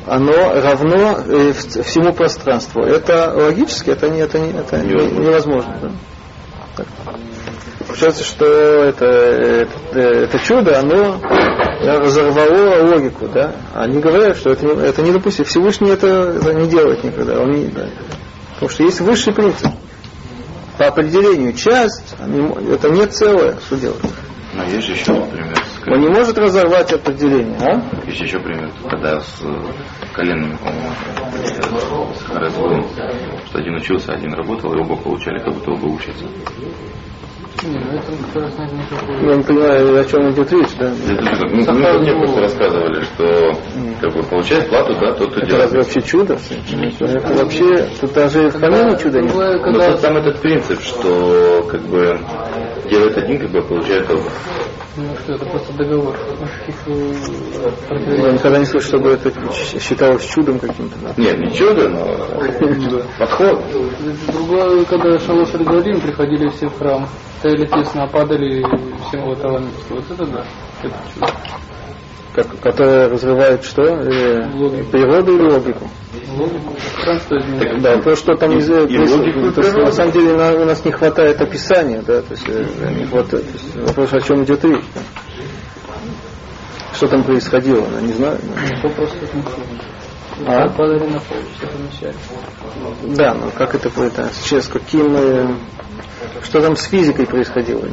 оно 0.06 0.33
равно 0.61 1.18
э, 1.26 1.52
всему 1.52 2.12
пространству. 2.12 2.83
Это 2.83 3.33
логически, 3.35 3.90
это, 3.90 4.09
не, 4.09 4.21
это, 4.21 4.38
не, 4.38 4.50
это 4.50 4.78
не- 4.78 4.92
Невозможно. 4.92 5.21
невозможно. 5.21 5.78
да. 5.83 5.90
Так. 6.76 6.87
Получается, 7.87 8.25
что 8.25 8.45
это, 8.45 9.04
это, 9.04 9.99
это 9.99 10.38
чудо, 10.40 10.78
оно 10.78 11.18
да, 11.85 12.00
разорвало 12.00 12.95
логику, 12.95 13.28
да. 13.28 13.52
Они 13.75 13.99
говорят, 14.00 14.37
что 14.37 14.50
это, 14.50 14.64
не- 14.66 14.87
это 14.87 15.02
недопустимо. 15.02 15.47
Всевышний 15.47 15.90
это, 15.90 16.06
это 16.40 16.52
не 16.54 16.68
делает 16.68 17.02
никогда. 17.02 17.40
Он 17.40 17.50
не, 17.50 17.66
да. 17.66 17.88
Потому 18.54 18.71
что 18.71 18.83
есть 18.85 19.00
высший 19.00 19.33
принцип. 19.33 19.68
По 20.78 20.87
определению 20.88 21.52
часть, 21.54 22.14
это 22.71 22.90
не 22.90 23.06
целое, 23.06 23.56
что 23.66 23.76
делать? 23.76 24.02
Но 24.54 24.64
есть 24.64 24.87
же 24.87 24.92
еще, 24.92 25.12
например, 25.12 25.56
Он 25.88 26.00
не 26.00 26.09
может 26.09 26.37
разорвать 26.37 26.93
определение, 26.93 27.57
а? 27.61 27.81
Есть 28.07 28.21
еще 28.21 28.40
пример, 28.40 28.71
когда 28.90 29.21
с 29.21 29.40
коленными, 30.12 30.57
по-моему, 30.57 30.90
что 33.47 33.59
один 33.59 33.75
учился, 33.76 34.12
один 34.12 34.35
работал, 34.35 34.73
и 34.75 34.78
оба 34.81 34.97
получали, 34.97 35.38
как 35.38 35.55
будто 35.55 35.71
оба 35.73 35.87
учатся. 35.87 36.25
Я 37.62 39.37
не 39.37 39.43
понимаю, 39.43 40.00
о 40.00 40.05
чем 40.05 40.31
идет 40.31 40.52
речь, 40.52 40.75
да? 40.78 40.87
Это 40.88 41.23
ну, 41.50 41.73
ну, 41.73 42.00
мне 42.00 42.12
просто 42.12 42.40
рассказывали, 42.40 43.02
что 43.02 43.52
как 44.00 44.12
бы 44.12 44.23
получает 44.25 44.69
плату, 44.69 44.95
да, 45.00 45.14
тот, 45.14 45.37
Это 45.37 45.47
делает. 45.47 45.62
разве 45.64 45.78
вообще 45.81 46.02
чудо? 46.02 46.35
Это 47.00 47.35
вообще, 47.35 47.88
тут 48.00 48.12
даже 48.12 48.49
в 48.50 48.61
камине 48.61 48.99
чудо 48.99 49.21
нет. 49.21 49.35
Но 49.35 49.93
тут 49.93 50.00
там 50.00 50.16
этот 50.19 50.40
принцип, 50.40 50.81
что 50.83 51.66
как 51.71 51.81
бы 51.83 52.19
делает 52.88 53.16
один, 53.16 53.38
как 53.38 53.50
бы 53.50 53.62
получает 53.62 54.11
оба. 54.11 54.31
Ну 54.97 55.14
что, 55.23 55.35
это 55.35 55.45
просто 55.45 55.73
договор. 55.75 56.16
Я 56.87 58.33
никогда 58.33 58.59
не 58.59 58.64
слышал, 58.64 58.88
чтобы 58.99 59.11
это 59.11 59.31
считалось 59.52 60.25
чудом 60.25 60.59
каким-то. 60.59 60.97
Да? 61.02 61.12
Нет, 61.19 61.38
не 61.38 61.52
чудо, 61.55 61.88
но 61.90 62.07
подход. 63.19 63.62
Другое, 64.28 64.85
когда 64.87 65.19
Шалош 65.19 65.50
Галим 65.52 66.00
приходили 66.00 66.49
все 66.49 66.69
в 66.69 66.78
храм, 66.78 67.07
стояли 67.40 67.66
тесно, 67.66 68.09
падали 68.09 68.64
всем 69.09 69.26
вот 69.26 69.43
Вот 69.90 70.11
это 70.11 70.26
да, 70.26 70.47
это 70.83 70.95
чудо. 71.14 71.26
Как, 72.37 72.61
которая 72.61 73.09
разрывает 73.09 73.64
что? 73.64 73.83
Э, 73.83 74.47
природу 74.93 75.37
или 75.37 75.50
логику? 75.50 75.90
Логику. 76.37 76.75
Что 77.00 77.38
изменяет. 77.38 77.81
Да, 77.81 77.97
то, 78.02 78.14
что 78.14 78.37
там 78.37 78.52
из 78.59 78.69
И 78.69 78.73
логику, 78.73 79.40
и 79.40 79.50
то 79.52 79.62
природу. 79.62 79.87
на 79.87 79.93
самом 79.93 80.12
деле 80.12 80.37
на- 80.37 80.52
у 80.52 80.64
нас 80.66 80.85
не 80.85 80.93
хватает 80.93 81.40
описания, 81.40 82.02
да, 82.07 82.21
то 82.21 82.33
есть, 82.33 82.45
э, 82.47 82.64
не 82.95 83.07
хватает, 83.07 83.47
то 83.47 83.52
есть 83.52 83.76
вопрос, 83.88 84.12
о 84.12 84.21
чем 84.21 84.45
идет 84.45 84.62
речь. 84.66 84.85
да. 84.95 85.00
Что 86.95 87.09
там 87.09 87.25
происходило, 87.25 87.87
да, 87.88 88.00
не 88.02 88.12
знаю. 88.12 88.38
да. 88.43 88.76
Что 88.76 88.88
просто 88.90 89.16
так 89.19 89.31
А? 90.47 90.69
Падали 90.69 91.07
на 91.07 91.21
пол, 91.21 91.38
что 91.57 91.66
помещали. 91.69 92.14
Да, 93.16 93.33
но 93.33 93.50
как 93.50 93.75
это 93.75 93.88
это 93.99 94.28
сейчас 94.43 94.66
каким 94.69 95.16
э, 95.16 95.55
что 96.45 96.61
там 96.61 96.76
с 96.76 96.85
физикой 96.85 97.26
происходило? 97.26 97.88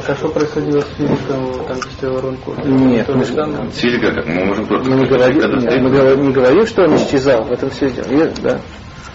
Так 0.00 0.10
а 0.10 0.14
что 0.14 0.28
происходило 0.28 0.80
с 0.80 0.86
физиком, 0.96 1.66
там 1.66 1.76
стоял 1.82 2.20
Ронко? 2.20 2.52
Нет, 2.64 3.08
мы- 3.08 3.24
самое? 3.24 3.68
Физика, 3.72 4.12
как 4.12 4.26
мы 4.28 4.44
можем 4.44 4.66
просто 4.66 4.88
Мы 4.90 4.96
не 5.00 5.06
говорим, 5.06 5.38
нет, 5.38 5.60
стоит, 5.60 5.82
мы 5.82 5.90
говорим- 5.90 6.22
не 6.28 6.32
говорим, 6.32 6.66
что 6.66 6.82
он 6.84 6.94
исчезал, 6.94 7.42
в 7.42 7.50
этом 7.52 7.68
все 7.70 7.90
дело. 7.90 8.06
Есть, 8.06 8.40
да. 8.40 8.60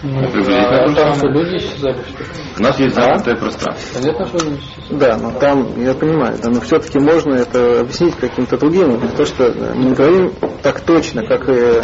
Ну, 0.06 0.20
а 0.20 0.88
же 0.90 0.96
там 0.96 1.16
что, 1.16 1.28
люди 1.30 1.56
исчезали, 1.56 1.96
что 2.04 2.24
ли? 2.24 2.30
У 2.60 2.62
нас 2.64 2.78
есть 2.80 2.96
замкнутое 2.96 3.36
пространство. 3.38 4.02
Понятно, 4.02 4.26
что 4.26 4.38
они 4.46 4.56
исчезали. 4.58 5.00
Да, 5.00 5.18
но 5.18 5.32
там, 5.40 5.82
я 5.82 5.94
понимаю, 5.94 6.38
да, 6.44 6.50
но 6.50 6.60
все-таки 6.60 7.00
можно 7.00 7.36
это 7.36 7.80
объяснить 7.80 8.16
каким-то 8.18 8.58
другим. 8.58 9.00
То, 9.16 9.26
что 9.26 9.46
э, 9.46 9.74
мы 9.74 9.86
не 9.86 9.94
говорим 9.94 10.34
так 10.62 10.82
точно, 10.82 11.26
как 11.26 11.48
э, 11.48 11.82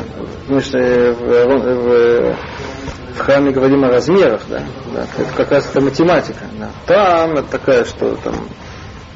мы 0.50 0.60
же, 0.62 0.78
э, 0.78 1.14
в, 1.14 2.34
в- 2.34 2.36
в 3.16 3.20
храме 3.22 3.52
говорим 3.52 3.86
о 3.86 3.90
размерах, 3.90 4.42
да, 4.50 4.62
да, 4.94 5.06
это 5.18 5.34
как 5.38 5.52
раз 5.52 5.70
это 5.70 5.80
математика. 5.82 6.44
Да. 6.60 6.70
Там 6.86 7.32
это 7.38 7.50
такая, 7.50 7.86
что 7.86 8.16
там, 8.24 8.36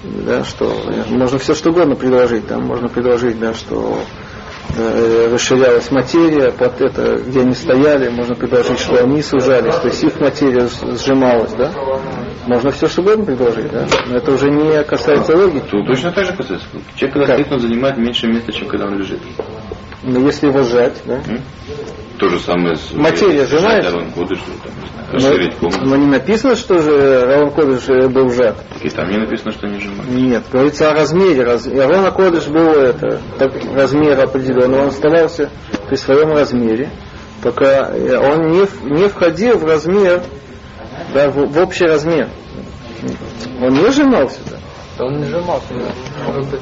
да, 0.04 0.44
что 0.44 0.72
можно 1.10 1.38
все 1.38 1.56
что 1.56 1.70
угодно 1.70 1.96
предложить, 1.96 2.48
там 2.48 2.64
можно 2.66 2.90
предложить, 2.90 3.40
да, 3.40 3.54
что 3.54 3.98
э, 4.76 5.30
расширялась 5.32 5.90
материя, 5.92 6.52
под 6.52 6.82
это, 6.82 7.18
где 7.26 7.42
они 7.42 7.56
стояли, 7.56 8.10
можно 8.10 8.36
предложить, 8.36 8.80
что 8.80 9.02
они 9.02 9.22
сужались, 9.22 9.76
то 9.76 9.88
есть 9.88 10.04
их 10.04 10.20
материя 10.20 10.68
сжималась, 10.98 11.54
да? 11.54 11.72
Можно 12.48 12.72
все 12.72 12.88
что 12.88 13.02
угодно 13.02 13.26
предложить, 13.26 13.72
да? 13.72 13.88
Но 14.08 14.18
это 14.18 14.32
уже 14.32 14.50
не 14.50 14.84
касается 14.84 15.38
логики. 15.38 15.66
Тут 15.72 15.88
точно 15.88 16.12
так 16.12 16.26
же 16.26 16.34
касается. 16.34 16.68
Человек, 16.96 17.14
когда 17.14 17.34
стоит, 17.34 17.52
он 17.52 17.60
занимает 17.60 17.98
меньше 17.98 18.28
места, 18.28 18.52
чем 18.52 18.68
когда 18.68 18.86
он 18.88 18.98
лежит. 18.98 19.20
Но 20.04 20.20
если 20.20 20.48
его 20.48 20.62
сжать, 20.64 21.02
да? 21.06 21.22
То 22.24 22.30
же 22.30 22.40
самое 22.40 22.78
с... 22.78 22.94
Материя 22.94 23.46
сжимается? 23.46 23.90
Аарон 23.90 24.12
Кодыш, 24.12 24.40
там, 24.40 24.74
не 24.82 24.88
знаю, 24.88 25.08
Но, 25.12 25.14
расширить 25.18 25.56
комнату. 25.58 25.86
но 25.86 25.96
не 25.98 26.06
написано, 26.06 26.56
что 26.56 26.80
же 26.80 27.26
Равон 27.26 27.52
Кодыш 27.52 27.90
э, 27.90 28.08
был 28.08 28.30
сжат. 28.32 28.56
Так 28.70 28.86
и 28.86 28.90
там 28.90 29.10
не 29.10 29.18
написано, 29.18 29.52
что 29.52 29.68
не 29.68 29.78
сжимает. 29.78 30.10
Нет, 30.10 30.44
говорится 30.50 30.90
о 30.90 30.94
размере. 30.94 31.44
Раз... 31.44 31.68
Аарон 31.68 32.10
Кодыш 32.14 32.48
был 32.48 32.70
это, 32.76 33.20
так, 33.38 33.52
размер 33.76 34.18
определенный, 34.22 34.80
он 34.80 34.88
оставался 34.88 35.50
при 35.90 35.96
своем 35.98 36.32
размере, 36.32 36.92
только 37.42 37.66
э, 37.66 38.18
он 38.18 38.52
не, 38.52 38.68
не 39.02 39.10
входил 39.10 39.58
в 39.58 39.66
размер, 39.66 40.24
да, 41.14 41.30
в, 41.30 41.46
в 41.46 41.58
общий 41.60 41.84
размер. 41.84 42.30
Он 43.62 43.74
не 43.74 43.92
сжимался, 43.92 44.40
да? 44.50 44.58
Да 44.98 45.06
он 45.08 45.18
не 45.20 45.26
сжимался, 45.26 45.74
да. 45.74 46.54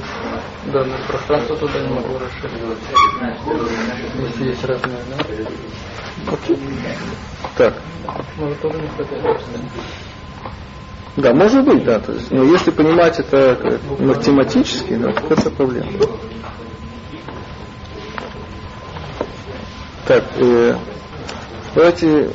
Может 0.62 0.66
быть, 0.66 0.74
да, 0.74 0.84
но 0.86 0.98
пространство 1.08 1.58
туда 1.58 1.80
не 1.80 1.94
могло 1.94 2.20
расшириться. 2.20 2.76
Если 4.20 4.46
есть 4.46 4.64
размер, 4.64 5.00
да? 5.10 6.34
Окей. 6.34 6.60
Так. 7.58 7.74
Может 8.38 8.62
тоже 8.62 8.80
не 8.80 8.88
хватает. 8.90 9.42
Да, 11.18 11.34
может 11.34 11.66
быть, 11.66 11.84
да. 11.84 12.00
То 12.00 12.14
есть, 12.14 12.32
но 12.32 12.44
если 12.44 12.72
понимать 12.72 13.20
это 13.20 13.56
как 13.62 14.00
математически, 14.00 14.96
да, 14.96 15.12
то 15.12 15.34
это 15.34 15.50
проблема. 15.52 15.92
Так, 20.08 20.24
э, 20.38 20.76
давайте, 21.76 22.30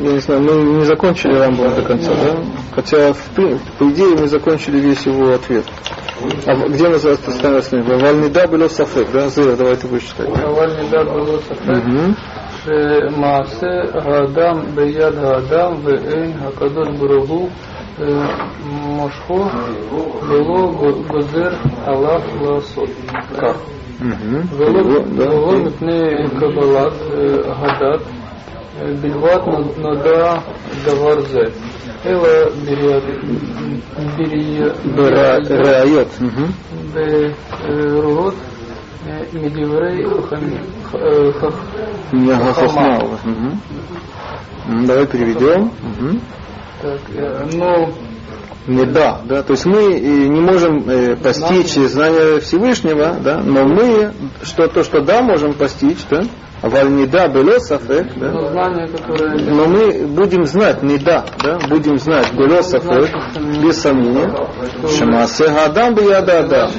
я 0.00 0.12
не 0.12 0.18
знаю, 0.20 0.42
мы 0.42 0.52
не 0.78 0.84
закончили 0.84 1.34
Рамбова 1.34 1.70
до 1.70 1.82
конца, 1.82 2.12
да? 2.14 2.36
Хотя, 2.74 3.12
в 3.12 3.22
при- 3.34 3.58
по 3.78 3.84
идее, 3.90 4.16
мы 4.20 4.26
закончили 4.28 4.78
весь 4.80 5.06
его 5.06 5.32
ответ. 5.34 5.64
А 6.46 6.54
в- 6.54 6.68
где 6.72 6.88
называется 6.88 7.30
остановились? 7.30 8.02
Вальнида 8.02 8.46
было 8.48 8.68
сафек, 8.68 9.08
да? 9.12 9.28
Зэр, 9.28 9.56
давай 9.56 9.76
ты 9.76 9.86
будешь 9.88 10.04
читать. 10.04 10.28
אבל 10.28 10.76
נידע 10.82 11.02
בלא 11.04 11.38
ספק 11.40 11.68
Мгм. 11.68 12.14
שמעשה 12.64 13.66
האדם 13.94 14.60
ביד 14.74 15.14
האדם 15.18 15.72
ואין 15.84 16.32
הקדוש 16.46 16.88
ברוך 16.98 17.30
הוא 17.30 17.48
אה, 18.00 18.26
מושכו 18.70 19.44
ולא 20.28 20.72
גוזר 21.08 21.50
עליו 21.86 22.20
לעשות 22.42 22.88
כך. 23.36 23.56
Мгм. 24.00 24.46
ולא 24.56 24.82
Да. 25.16 25.30
ולא 25.30 25.52
מפני 25.58 26.00
קבלת 26.40 26.92
אה, 26.92 27.52
הדת 27.56 28.00
بالوات 28.79 29.47
ندا 29.79 30.41
دوارزه 30.85 31.51
إلى 32.05 32.51
بريات 35.57 36.07
برغوت 36.93 38.35
медиврей 39.33 40.05
хахма. 42.53 43.17
Давай 44.85 45.07
переведем. 45.07 45.71
Так, 46.81 47.01
ну, 47.53 47.93
не 48.67 48.85
да, 48.85 49.21
да, 49.25 49.41
то 49.43 49.53
есть 49.53 49.65
мы 49.65 49.81
э, 49.81 50.27
не 50.27 50.39
можем 50.39 50.87
э, 50.87 51.15
постичь 51.15 51.73
знания 51.73 52.39
Всевышнего, 52.39 53.17
да, 53.21 53.41
но 53.41 53.65
мы 53.65 54.13
что 54.43 54.67
то, 54.67 54.83
что 54.83 55.01
да, 55.01 55.21
можем 55.21 55.55
постичь, 55.55 56.05
да, 56.09 56.23
валь 56.61 56.89
не 56.89 57.05
да, 57.05 57.27
было 57.27 57.59
сафек, 57.59 58.07
да, 58.17 58.31
но 58.31 58.87
которое 58.87 59.37
но 59.37 59.65
мы 59.67 60.07
будем 60.07 60.45
знать 60.45 60.83
не 60.83 60.97
да, 60.97 61.25
да, 61.41 61.59
будем 61.69 61.97
знать 61.97 62.33
было 62.35 62.61
сафек, 62.61 63.09
без 63.61 63.81
сомнения, 63.81 64.33
шамасе 64.97 65.47
гадам 65.47 65.95
бы 65.95 66.03
я 66.03 66.21
да, 66.21 66.43
да. 66.43 66.69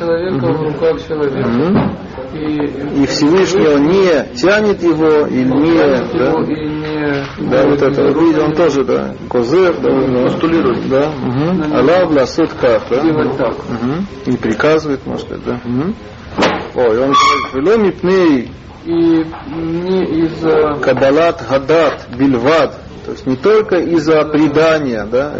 И, 2.32 3.06
И 3.58 3.66
он 3.66 3.82
не 3.88 4.36
тянет 4.36 4.82
его 4.82 5.26
и 5.26 5.42
не, 5.42 5.76
да, 6.16 6.30
и 6.42 6.68
не 6.68 7.50
да, 7.50 7.66
вот 7.66 7.82
это, 7.82 8.02
видите, 8.02 8.40
он 8.40 8.52
тоже, 8.54 8.84
да, 8.84 9.14
козыр, 9.28 9.74
да, 9.80 9.90
он 9.90 10.24
постулирует, 10.24 10.88
да, 10.88 11.08
угу. 11.10 11.74
Аллах 11.74 12.10
ласут 12.10 12.52
как, 12.60 12.82
да. 12.88 13.02
И 14.26 14.36
приказывает, 14.36 15.04
может 15.06 15.28
быть, 15.28 15.44
да. 15.44 15.58
Ой, 16.74 16.98
он 16.98 17.12
говорит, 17.12 17.54
«Вело 17.54 17.76
мипней 17.76 18.50
И 18.84 18.90
не 18.92 20.04
из-за 20.24 20.78
кабалат 20.82 21.42
гадат 21.48 22.06
бильвад. 22.16 22.74
То 23.04 23.12
есть 23.12 23.26
не 23.26 23.36
только 23.36 23.76
из-за 23.76 24.24
предания, 24.24 25.04
да, 25.10 25.32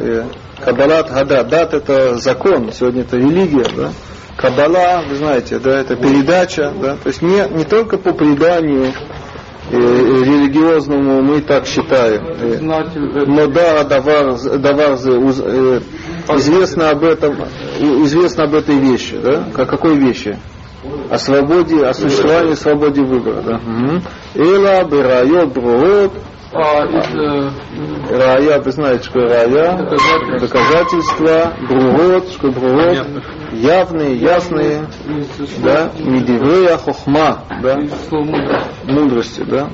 кабалат 0.65 1.11
гадат. 1.11 1.49
Дат 1.49 1.75
это 1.75 2.17
закон, 2.17 2.71
сегодня 2.73 3.03
это 3.03 3.17
религия, 3.17 3.67
да. 3.77 3.91
Кабала, 4.37 5.03
вы 5.09 5.17
знаете, 5.17 5.59
да, 5.59 5.81
это 5.81 5.97
передача, 5.97 6.73
да. 6.81 6.97
То 6.97 7.09
есть 7.09 7.21
не, 7.21 7.47
не 7.51 7.65
только 7.65 7.99
по 7.99 8.13
преданию 8.15 8.87
э, 9.71 9.77
религиозному 9.77 11.21
мы 11.23 11.43
так 11.43 11.67
считаем. 11.67 12.27
Э, 12.41 12.59
но 13.27 13.47
да, 13.49 13.85
давар, 13.85 14.39
давар 14.59 14.93
зе- 14.93 15.19
уз- 15.19 15.43
э, 15.45 15.81
известно 16.37 16.89
об 16.91 17.05
этом, 17.05 17.37
и- 17.81 18.05
известно 18.05 18.45
об 18.45 18.55
этой 18.55 18.77
вещи, 18.79 19.19
да? 19.19 19.45
Как 19.55 19.69
какой 19.69 19.97
вещи? 19.97 20.39
О 21.11 21.19
свободе, 21.19 21.85
о 21.87 21.93
существовании 21.93 22.55
свободе 22.55 23.03
выбора, 23.03 23.43
да? 23.43 23.61
Эла, 24.35 24.85
бирайот, 24.85 25.53
бруот, 25.53 26.13
А 26.53 26.85
э, 26.85 27.51
Рая, 28.11 28.61
вы 28.61 28.73
знаете, 28.73 29.05
что 29.05 29.21
рая, 29.21 29.77
Доказательства. 30.41 31.53
брурот, 31.69 32.29
что 32.31 32.51
Понятно. 32.51 33.23
явные, 33.53 34.17
ясные, 34.17 34.87
да, 35.63 35.93
медиврея 35.99 36.77
хохма, 36.79 37.45
да, 37.63 37.79
мудрости, 38.85 39.43
да. 39.43 39.69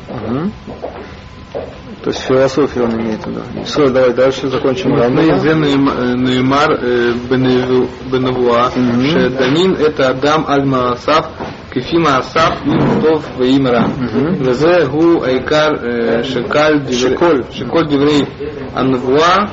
То 2.07 2.11
есть 2.13 2.23
философию 2.23 2.85
он 2.85 3.01
имеет 3.01 3.25
в 3.25 3.27
виду. 3.27 3.41
Все, 3.65 3.89
давай 3.89 4.13
дальше 4.13 4.47
закончим. 4.49 4.95
Э, 4.95 5.09
Неймар 5.11 6.71
э, 6.81 7.15
Беневуа, 7.29 8.71
Шеданин 8.71 9.75
это 9.75 10.11
Адам 10.11 10.47
Аль-Маласав, 10.49 11.27
Кефима 11.75 12.19
Асав, 12.19 12.65
Мимтов 12.65 13.25
Ваимра. 13.37 13.91
Везе 14.39 14.87
Гу 14.87 15.21
Айкар 15.21 15.85
э, 15.85 16.23
Шекаль 16.23 16.93
Шеколь 16.93 17.89
Диврей 17.89 18.29
Анвуа 18.73 19.51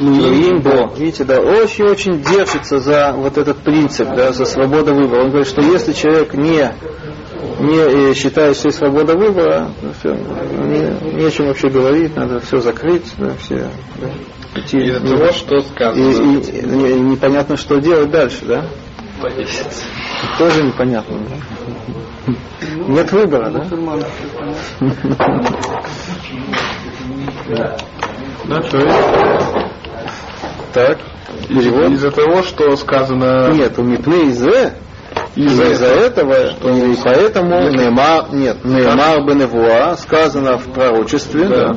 Луимбо. 0.00 0.94
Видите, 0.96 1.24
да, 1.24 1.40
очень-очень 1.40 2.22
держится 2.22 2.78
за 2.78 3.12
вот 3.14 3.36
этот 3.36 3.58
принцип, 3.58 4.08
да, 4.16 4.32
за 4.32 4.46
свободу 4.46 4.94
выбора. 4.94 5.24
Он 5.24 5.28
говорит, 5.28 5.46
что 5.46 5.60
если 5.60 5.92
человек 5.92 6.32
не 6.32 6.72
не 7.60 8.14
считает, 8.14 8.56
что 8.56 8.68
есть 8.68 8.78
свобода 8.78 9.16
выбора, 9.16 9.70
ну, 9.82 9.92
все, 9.98 10.14
не, 10.14 11.14
не 11.20 11.24
о 11.26 11.30
чем 11.30 11.46
вообще 11.46 11.68
говорить, 11.68 12.16
надо 12.16 12.40
все 12.40 12.58
закрыть, 12.58 13.12
да, 13.18 13.34
все 13.36 13.68
да, 14.00 14.60
идти. 14.60 14.78
Из-за 14.78 15.00
в 15.00 15.08
того, 15.08 15.32
что 15.32 15.56
и, 15.56 15.62
сказано. 15.62 16.00
и 16.00 16.66
не- 16.66 17.00
непонятно, 17.12 17.56
что 17.56 17.78
делать 17.78 18.10
дальше, 18.10 18.44
да? 18.44 18.64
Тоже 20.38 20.62
непонятно. 20.64 21.16
да? 21.18 22.34
Нет 22.88 23.12
выбора, 23.12 23.50
да? 23.50 23.64
Да, 28.44 28.62
что 28.62 28.78
это? 28.78 29.70
Так. 30.72 30.98
Перевод. 31.48 31.90
Из-за 31.92 32.10
того, 32.10 32.42
что 32.42 32.76
сказано 32.76 33.52
Нет, 33.52 33.78
у 33.78 33.82
Мипны 33.82 34.28
из-за 34.28 34.74
из-за 35.36 35.64
из-за 35.72 35.86
этого, 35.86 36.32
этого, 36.32 36.76
и 36.76 36.96
поэтому 37.02 37.70
Неймар, 37.70 38.26
нет, 38.32 38.64
Неймар 38.64 39.24
Беневуа 39.26 39.96
сказано 39.96 40.58
в 40.58 40.72
пророчестве, 40.72 41.48
Да. 41.48 41.76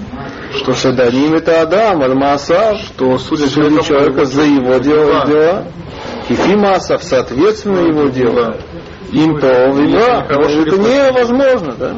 что 0.54 0.74
Шаданим 0.74 1.36
это 1.36 1.62
Адам, 1.62 2.02
Аль-Маасав, 2.02 2.80
что 2.80 3.18
судя 3.18 3.48
судит 3.48 3.84
человека 3.86 4.26
за 4.26 4.44
его 4.44 4.78
дела, 4.78 5.26
Да. 5.26 5.26
дела 5.26 5.64
Кифи 6.28 6.56
Маасав, 6.56 7.04
соответственно 7.04 7.80
его 7.80 8.10
дела. 8.10 8.58
Им 9.12 9.40
то 9.40 9.48
вина, 9.48 10.26
это 10.28 10.78
невозможно, 10.78 11.76
да? 11.78 11.96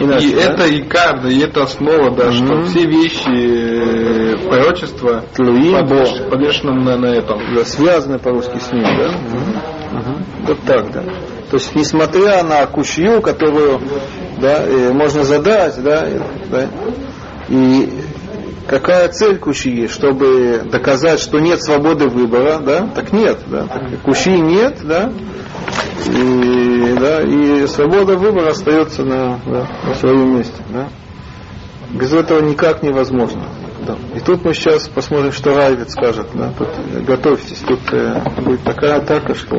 Иначе, 0.00 0.26
И 0.28 0.34
да? 0.34 0.40
это 0.42 0.66
и 0.66 0.82
карта, 0.82 1.28
и 1.28 1.38
это 1.40 1.62
основа, 1.62 2.14
да, 2.14 2.32
что 2.32 2.44
Мгм. 2.44 2.64
все 2.64 2.86
вещи 2.86 4.34
э, 4.34 4.48
пророчества 4.48 5.24
подвешены 5.36 6.72
на, 6.74 6.96
на 6.96 7.06
этом. 7.06 7.38
Да, 7.54 7.64
связаны 7.64 8.18
по-русски 8.18 8.58
с 8.58 8.72
ним, 8.72 8.84
да? 8.84 9.08
Мгм. 9.92 10.24
Вот 10.46 10.58
так, 10.66 10.90
да. 10.92 11.02
То 11.50 11.56
есть, 11.56 11.74
несмотря 11.74 12.42
на 12.44 12.64
кушью, 12.66 13.20
которую 13.22 13.80
да, 14.38 14.64
э, 14.64 14.92
можно 14.92 15.24
задать, 15.24 15.82
да, 15.82 16.06
э, 16.06 16.20
да, 16.50 16.68
и 17.48 17.88
какая 18.66 19.08
цель 19.08 19.36
кушьи, 19.38 19.88
чтобы 19.88 20.62
доказать, 20.70 21.18
что 21.20 21.40
нет 21.40 21.62
свободы 21.62 22.08
выбора, 22.08 22.58
да, 22.58 22.86
так 22.94 23.12
нет, 23.12 23.38
да, 23.48 23.66
так 23.66 24.00
кушьи 24.02 24.38
нет, 24.38 24.78
да, 24.84 25.12
и, 26.06 26.69
да, 26.94 27.22
и 27.22 27.66
свобода 27.66 28.16
выбора 28.16 28.50
остается 28.50 29.04
на, 29.04 29.40
да, 29.46 29.66
на 29.84 29.94
своем 29.94 30.36
месте, 30.36 30.62
да. 30.70 30.88
Без 31.90 32.12
этого 32.12 32.40
никак 32.40 32.82
невозможно. 32.82 33.42
Да. 33.86 33.96
И 34.14 34.20
тут 34.20 34.44
мы 34.44 34.54
сейчас 34.54 34.88
посмотрим, 34.88 35.32
что 35.32 35.54
Райвит 35.54 35.90
скажет. 35.90 36.28
Да? 36.34 36.52
Тут, 36.56 36.68
готовьтесь, 37.04 37.58
тут 37.66 37.80
э, 37.92 38.22
будет 38.42 38.62
такая 38.62 38.98
атака, 38.98 39.34
что... 39.34 39.56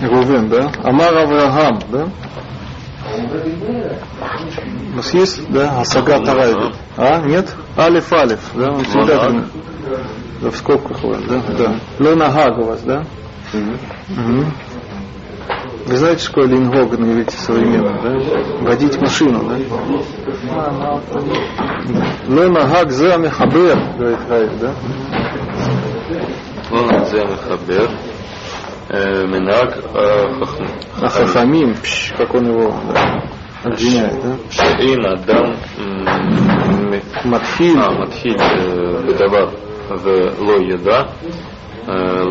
Рувен, 0.00 0.48
да? 0.48 0.70
Амар 0.82 1.16
Авраам, 1.16 1.80
да? 1.90 2.08
У 4.92 4.96
нас 4.96 5.12
есть, 5.14 5.48
да, 5.50 5.80
Асагат 5.80 6.26
Райвит? 6.26 6.74
А, 6.96 7.20
нет? 7.20 7.54
Алиф 7.76 8.12
Алиф, 8.12 8.40
да? 8.54 8.72
Он 8.72 8.84
всегда 8.84 9.26
Лонаг. 9.26 9.46
да, 10.40 10.50
в 10.50 10.56
скобках 10.56 11.04
у 11.04 11.08
вас, 11.08 11.22
да? 11.24 11.42
Да. 11.58 11.74
Лонагаг 11.98 12.58
у 12.58 12.64
вас, 12.64 12.82
да? 12.82 13.04
Мгм. 13.52 14.52
Вы 15.86 15.96
знаете, 15.96 16.24
что 16.24 16.42
лингога 16.42 16.96
на 16.96 17.06
говорите 17.06 17.36
современно, 17.36 18.00
да? 18.02 18.64
Водить 18.64 19.00
машину, 19.00 19.48
да? 19.48 19.56
Ну, 22.28 22.44
Но 22.44 22.48
нагак 22.48 22.90
зами 22.92 23.28
хабер, 23.28 23.78
говорит 23.98 24.18
Хаев, 24.28 24.58
да? 24.60 24.74
Ну, 26.70 26.86
нагзами 26.86 27.36
хабер. 27.36 27.90
Э, 28.88 29.26
Минак 29.26 29.78
э, 29.78 30.44
Ахахамим, 31.00 31.74
как 32.18 32.34
он 32.34 32.48
его 32.48 32.74
да, 32.92 33.24
обвиняет, 33.64 34.20
да? 34.22 34.36
Шеин 34.50 35.06
Адам 35.06 35.56
Матхиль. 37.24 37.78
А, 37.78 37.90
Матхиль 37.90 38.36
Бедавар 39.06 39.50
э, 39.88 39.96
в 39.96 40.42
Ло 40.42 40.56
Еда. 40.58 41.08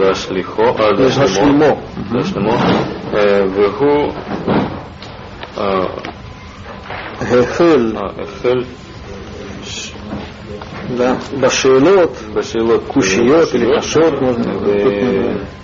להשליחו, 0.01 0.63
אה, 0.63 0.91
להשלימו, 0.91 1.25
להשלימו. 1.25 1.77
להשלימו, 2.13 2.53
אה, 3.15 3.45
והוא 3.55 4.13
אה, 5.59 5.85
החל, 7.21 7.93
אה, 7.97 8.23
החל 8.23 8.65
да, 10.97 11.15
בשאלות, 11.41 12.11
בשאלות 12.35 12.83
קושיות 12.89 13.55
или 13.55 13.79
קשות, 13.81 14.23
можно 14.23 14.59
ו- 14.61 14.79
тут, 14.85 14.93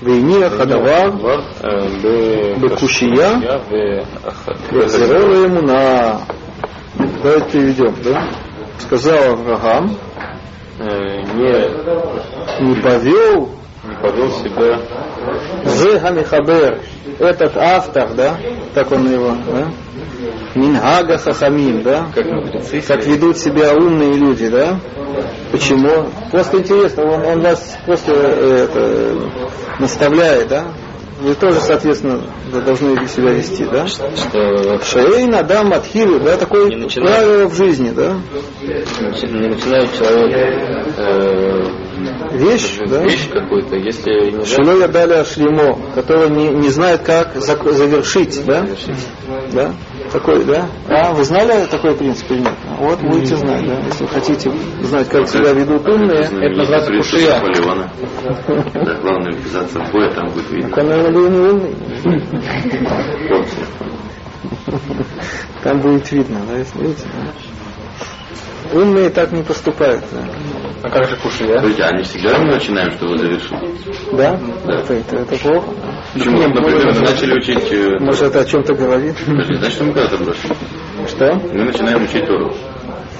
והניח 0.02 0.52
הדבר 0.60 1.10
דבר 1.10 1.40
אה, 1.64 1.86
ב- 2.02 2.64
בקושייה 2.66 3.38
ואח- 3.70 4.48
Зеро 4.86 5.44
Емуна. 5.46 6.18
Давайте 7.22 7.50
переведем, 7.52 7.94
да? 8.04 8.28
Сказал 8.78 9.32
Авраам, 9.32 9.96
э, 10.78 10.84
не, 11.38 12.66
не 12.68 12.74
повел 12.82 13.38
не 13.40 13.52
повел 14.01 14.31
себя 14.31 14.79
Зега 15.65 16.09
Михабер, 16.11 16.81
этот 17.19 17.57
автор, 17.57 18.13
да, 18.13 18.37
так 18.73 18.91
он 18.91 19.11
его, 19.11 19.35
да, 19.47 19.67
Мингага 20.55 21.17
Хахамин, 21.17 21.83
да, 21.83 22.07
как 22.13 22.25
мудрецы. 22.25 22.81
как 22.81 23.05
ведут 23.05 23.37
себя 23.37 23.73
умные 23.73 24.13
люди, 24.13 24.47
да, 24.47 24.79
почему? 25.51 26.07
Просто 26.31 26.57
интересно, 26.59 27.03
он, 27.05 27.25
он 27.25 27.41
вас 27.41 27.77
просто 27.85 28.11
э, 28.13 28.67
это, 28.69 29.29
наставляет, 29.79 30.47
да, 30.47 30.65
вы 31.19 31.33
тоже, 31.33 31.59
соответственно, 31.61 32.21
должны 32.65 33.07
себя 33.07 33.31
вести, 33.31 33.65
да? 33.65 33.87
Что 33.87 34.79
Шейн, 34.83 35.33
Адам, 35.33 35.73
Атхилу, 35.73 36.19
да, 36.19 36.37
такое 36.37 36.69
Не 36.69 36.75
начинай. 36.75 37.07
правило 37.07 37.47
в 37.47 37.55
жизни, 37.55 37.89
да? 37.89 38.17
не 38.61 39.47
начинает 39.47 39.97
человек 39.97 40.67
э, 40.97 41.63
Вещь, 42.31 42.77
да? 42.87 43.03
вещь 43.03 43.29
какую-то, 43.29 43.75
если 43.75 44.31
не 44.31 44.45
Шилоя 44.45 44.87
дали 44.87 45.23
шлемо, 45.23 45.77
который 45.95 46.29
не, 46.29 46.49
не 46.49 46.69
знает, 46.69 47.01
как 47.01 47.35
завершить, 47.35 48.45
да? 48.45 48.67
Да? 49.51 49.73
Такой, 50.11 50.45
да? 50.45 50.67
А, 50.87 51.13
вы 51.13 51.23
знали 51.23 51.65
такой 51.65 51.95
принцип 51.95 52.29
или 52.31 52.39
нет? 52.41 52.53
Вот 52.79 53.01
будете 53.01 53.35
знать, 53.35 53.65
да? 53.65 53.79
Если 53.87 54.03
вы 54.03 54.09
хотите 54.09 54.51
знать, 54.81 55.09
как 55.09 55.27
себя 55.27 55.53
ведут 55.53 55.87
умные, 55.87 56.21
это 56.21 56.57
называется 56.57 56.91
кушия. 56.93 57.41
Да, 58.73 58.93
главное 59.01 59.33
вписаться 59.33 59.79
в 59.79 59.91
бой, 59.91 60.13
там 60.13 60.29
будет 60.29 60.49
видно. 60.51 60.69
там, 60.75 60.87
наверное, 60.87 61.11
был 61.11 61.29
не 61.29 61.39
умный. 61.39 61.75
Там 65.63 65.81
будет 65.81 66.11
видно, 66.11 66.39
да, 66.47 66.57
если 66.57 66.79
видите, 66.79 67.05
да? 67.13 67.56
Умные 68.73 69.09
так 69.09 69.31
не 69.31 69.43
поступают, 69.43 70.03
да? 70.11 70.19
А 70.83 70.89
как 70.89 71.09
же 71.09 71.15
кушия? 71.17 71.55
Подождите, 71.55 71.83
а 71.83 71.91
не 71.97 72.03
всегда 72.03 72.37
мы 72.39 72.51
начинаем, 72.53 72.91
что 72.91 73.07
вы 73.07 73.17
завершили? 73.17 73.59
Да? 74.13 74.39
Да. 74.65 74.73
Это, 74.73 74.93
это, 74.93 75.15
это 75.17 75.35
плохо. 75.37 75.67
Почему? 76.13 76.37
Например, 76.47 76.93
мы 76.93 76.99
начали 77.01 77.33
учить... 77.37 77.71
э, 77.71 77.97
Может, 77.99 78.23
это 78.23 78.41
о 78.41 78.45
чем-то 78.45 78.73
говорит? 78.75 79.15
Подожди, 79.25 79.55
значит, 79.55 79.81
мы 79.81 79.93
когда-то 79.93 80.17
бросили. 80.23 80.53
Что? 81.07 81.33
Мы 81.53 81.63
начинаем 81.65 82.03
учить 82.03 82.25
Тору. 82.27 82.53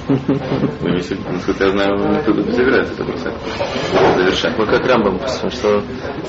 Вы 0.08 0.92
не, 0.92 1.00
соб- 1.00 1.32
насколько 1.34 1.66
я 1.66 1.72
знаю, 1.72 1.98
никто 2.16 2.32
не 2.32 2.52
собирается 2.54 2.94
это 2.94 3.04
бросать. 3.04 3.34
Завершать. 4.16 4.58
Мы 4.58 4.66
как 4.66 4.86
Рамбам, 4.88 5.20
что... 5.52 5.84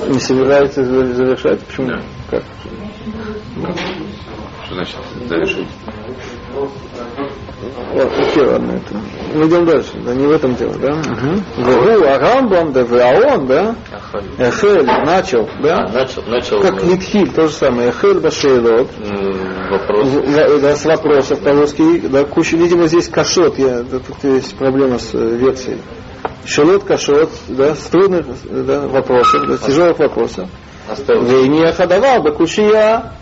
Не 0.09 0.19
собираетесь 0.19 0.85
за- 0.85 1.15
завершать? 1.15 1.61
Почему? 1.61 1.89
Да. 1.89 2.01
Как? 2.31 2.43
Что 4.65 4.75
значит 4.75 4.97
завершить? 5.27 5.69
Окей, 7.95 8.45
ладно, 8.45 8.73
это. 8.73 8.95
Мы 9.35 9.47
идем 9.47 9.65
дальше, 9.67 9.93
да, 10.05 10.15
не 10.15 10.27
в 10.27 10.31
этом 10.31 10.55
дело, 10.57 10.75
да? 10.75 10.93
Угу. 10.93 12.05
а 12.07 12.19
Рамбам, 12.19 12.73
да, 12.73 12.85
Ваон, 12.85 13.47
да? 13.47 13.75
Эхель 14.39 14.85
начал, 14.85 15.49
да? 15.63 15.85
А, 15.85 15.89
начал, 15.89 16.23
начал 16.27 16.61
Как 16.61 16.83
Нитхиль, 16.83 17.33
то 17.33 17.47
же 17.47 17.53
самое. 17.53 17.91
Эхель 17.91 18.21
Башейлот. 18.21 18.89
вопрос. 19.71 20.09
Да, 20.35 20.59
да, 20.59 20.77
с 20.77 20.85
вопросов 20.85 21.41
по-русски, 21.41 22.01
да, 22.09 22.25
куча, 22.25 22.57
видимо, 22.57 22.87
здесь 22.87 23.09
кашот, 23.09 23.59
я, 23.59 23.83
да, 23.83 23.99
тут 23.99 24.23
есть 24.23 24.55
проблема 24.57 24.99
с 24.99 25.15
э, 25.15 25.37
версией. 25.37 25.79
Шелот 26.45 26.85
кашот, 26.85 27.31
да, 27.49 27.75
с 27.75 27.85
трудных 27.85 28.27
да, 28.45 28.87
вопросов, 28.87 29.47
да, 29.47 29.57
тяжелых 29.59 29.99
вопросов. 29.99 30.49
Оставил. 30.89 31.25
Вейни 31.25 31.65
Ахадавал, 31.65 32.23
да 32.23 32.31
кучия. 32.31 33.13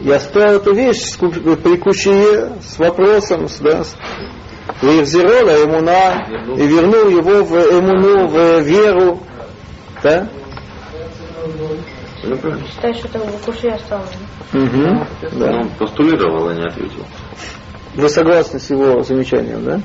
Я 0.00 0.16
оставил 0.16 0.56
эту 0.58 0.74
вещь 0.74 1.00
с 1.02 1.16
ку- 1.16 1.28
при 1.30 1.76
кучие 1.76 2.52
с 2.62 2.78
вопросом, 2.78 3.48
с, 3.48 3.58
да, 3.58 3.82
с 3.82 3.96
Вейрзирола, 4.80 5.64
Эмуна, 5.64 6.26
и 6.56 6.66
вернул 6.66 7.08
его 7.08 7.42
в 7.42 7.52
Эмуну, 7.56 8.28
в 8.28 8.60
веру, 8.60 9.20
да? 10.02 10.28
Считай, 12.22 12.94
что 12.94 13.08
это 13.08 13.18
в 13.20 13.44
куше 13.44 13.68
осталось. 13.68 14.10
Угу, 14.52 15.38
да. 15.38 15.50
Он 15.60 15.68
постулировал, 15.70 16.48
а 16.48 16.54
не 16.54 16.64
ответил. 16.64 17.04
Вы 17.94 18.08
согласны 18.08 18.60
с 18.60 18.70
его 18.70 19.02
замечанием, 19.02 19.64
да? 19.64 19.80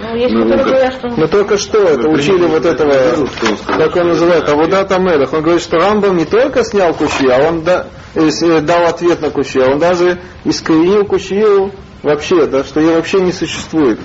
Ну, 0.00 0.14
есть 0.14 0.32
Ну, 0.32 0.42
которые 0.42 0.58
как- 0.64 0.68
говорят, 0.68 0.94
что 0.94 1.08
Мы 1.08 1.26
только 1.26 1.58
что 1.58 1.78
это 1.82 2.02
Вы 2.08 2.14
учили 2.14 2.46
вот 2.46 2.64
этого, 2.64 3.26
как 3.66 3.96
он 3.96 4.08
называет, 4.08 4.44
это- 4.44 4.52
Авудат 4.52 4.92
Амелах. 4.92 5.32
Он 5.32 5.42
говорит, 5.42 5.62
что 5.62 5.76
Рамбам 5.76 6.16
не 6.16 6.24
только 6.24 6.64
снял 6.64 6.94
кущи, 6.94 7.26
а 7.26 7.48
он 7.48 7.62
да- 7.62 7.86
э, 8.14 8.28
э, 8.28 8.60
дал 8.60 8.86
ответ 8.86 9.20
на 9.20 9.30
кущи, 9.30 9.58
а 9.58 9.72
он 9.72 9.78
даже 9.80 10.20
искоренил 10.44 11.04
кущию 11.04 11.72
вообще, 12.04 12.46
да, 12.46 12.62
что 12.62 12.80
ее 12.80 12.94
вообще 12.94 13.20
не 13.20 13.32
существует. 13.32 13.98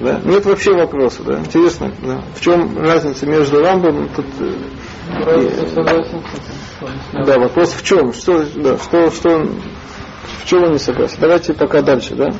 Да? 0.00 0.20
Нет 0.24 0.44
вообще 0.46 0.72
вопроса, 0.74 1.22
да. 1.22 1.38
Интересно, 1.38 1.92
да. 2.02 2.20
В 2.34 2.40
чем 2.40 2.76
разница 2.76 3.24
между 3.26 3.60
Рамбом 3.62 4.08
тут, 4.16 4.26
э, 4.40 4.52
да, 7.24 7.38
вопрос 7.38 7.72
в 7.72 7.84
чем? 7.84 8.12
Что, 8.12 8.44
да, 8.56 8.76
что, 8.78 9.10
что 9.12 9.46
в 10.42 10.46
чем 10.46 10.64
он 10.64 10.72
не 10.72 10.78
согласен? 10.78 11.18
Давайте 11.20 11.54
пока 11.54 11.82
дальше, 11.82 12.16
да? 12.16 12.34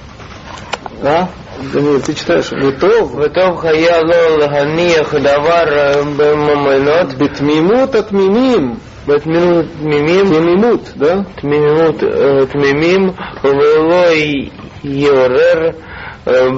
А? 1.02 1.28
Да 1.72 1.80
нет, 1.80 2.04
ты 2.04 2.14
читаешь? 2.14 2.50
Вытов. 2.50 3.12
Вытов 3.12 3.58
хаяло 3.58 4.38
лаханиях 4.38 5.10
давар 5.20 5.68
э, 5.72 6.02
бемамайнот. 6.04 7.14
Бетмимут 7.14 7.94
от 7.94 8.10
мимим. 8.12 8.80
Бетмимут 9.06 9.66
мимим. 9.80 10.26
Тмимут, 10.28 10.82
да? 10.96 11.24
Тмимут 11.40 12.02
э, 12.02 12.46
тмимим. 12.52 13.14
Велой 13.42 14.52
йорер. 14.82 15.76
Э, 16.24 16.48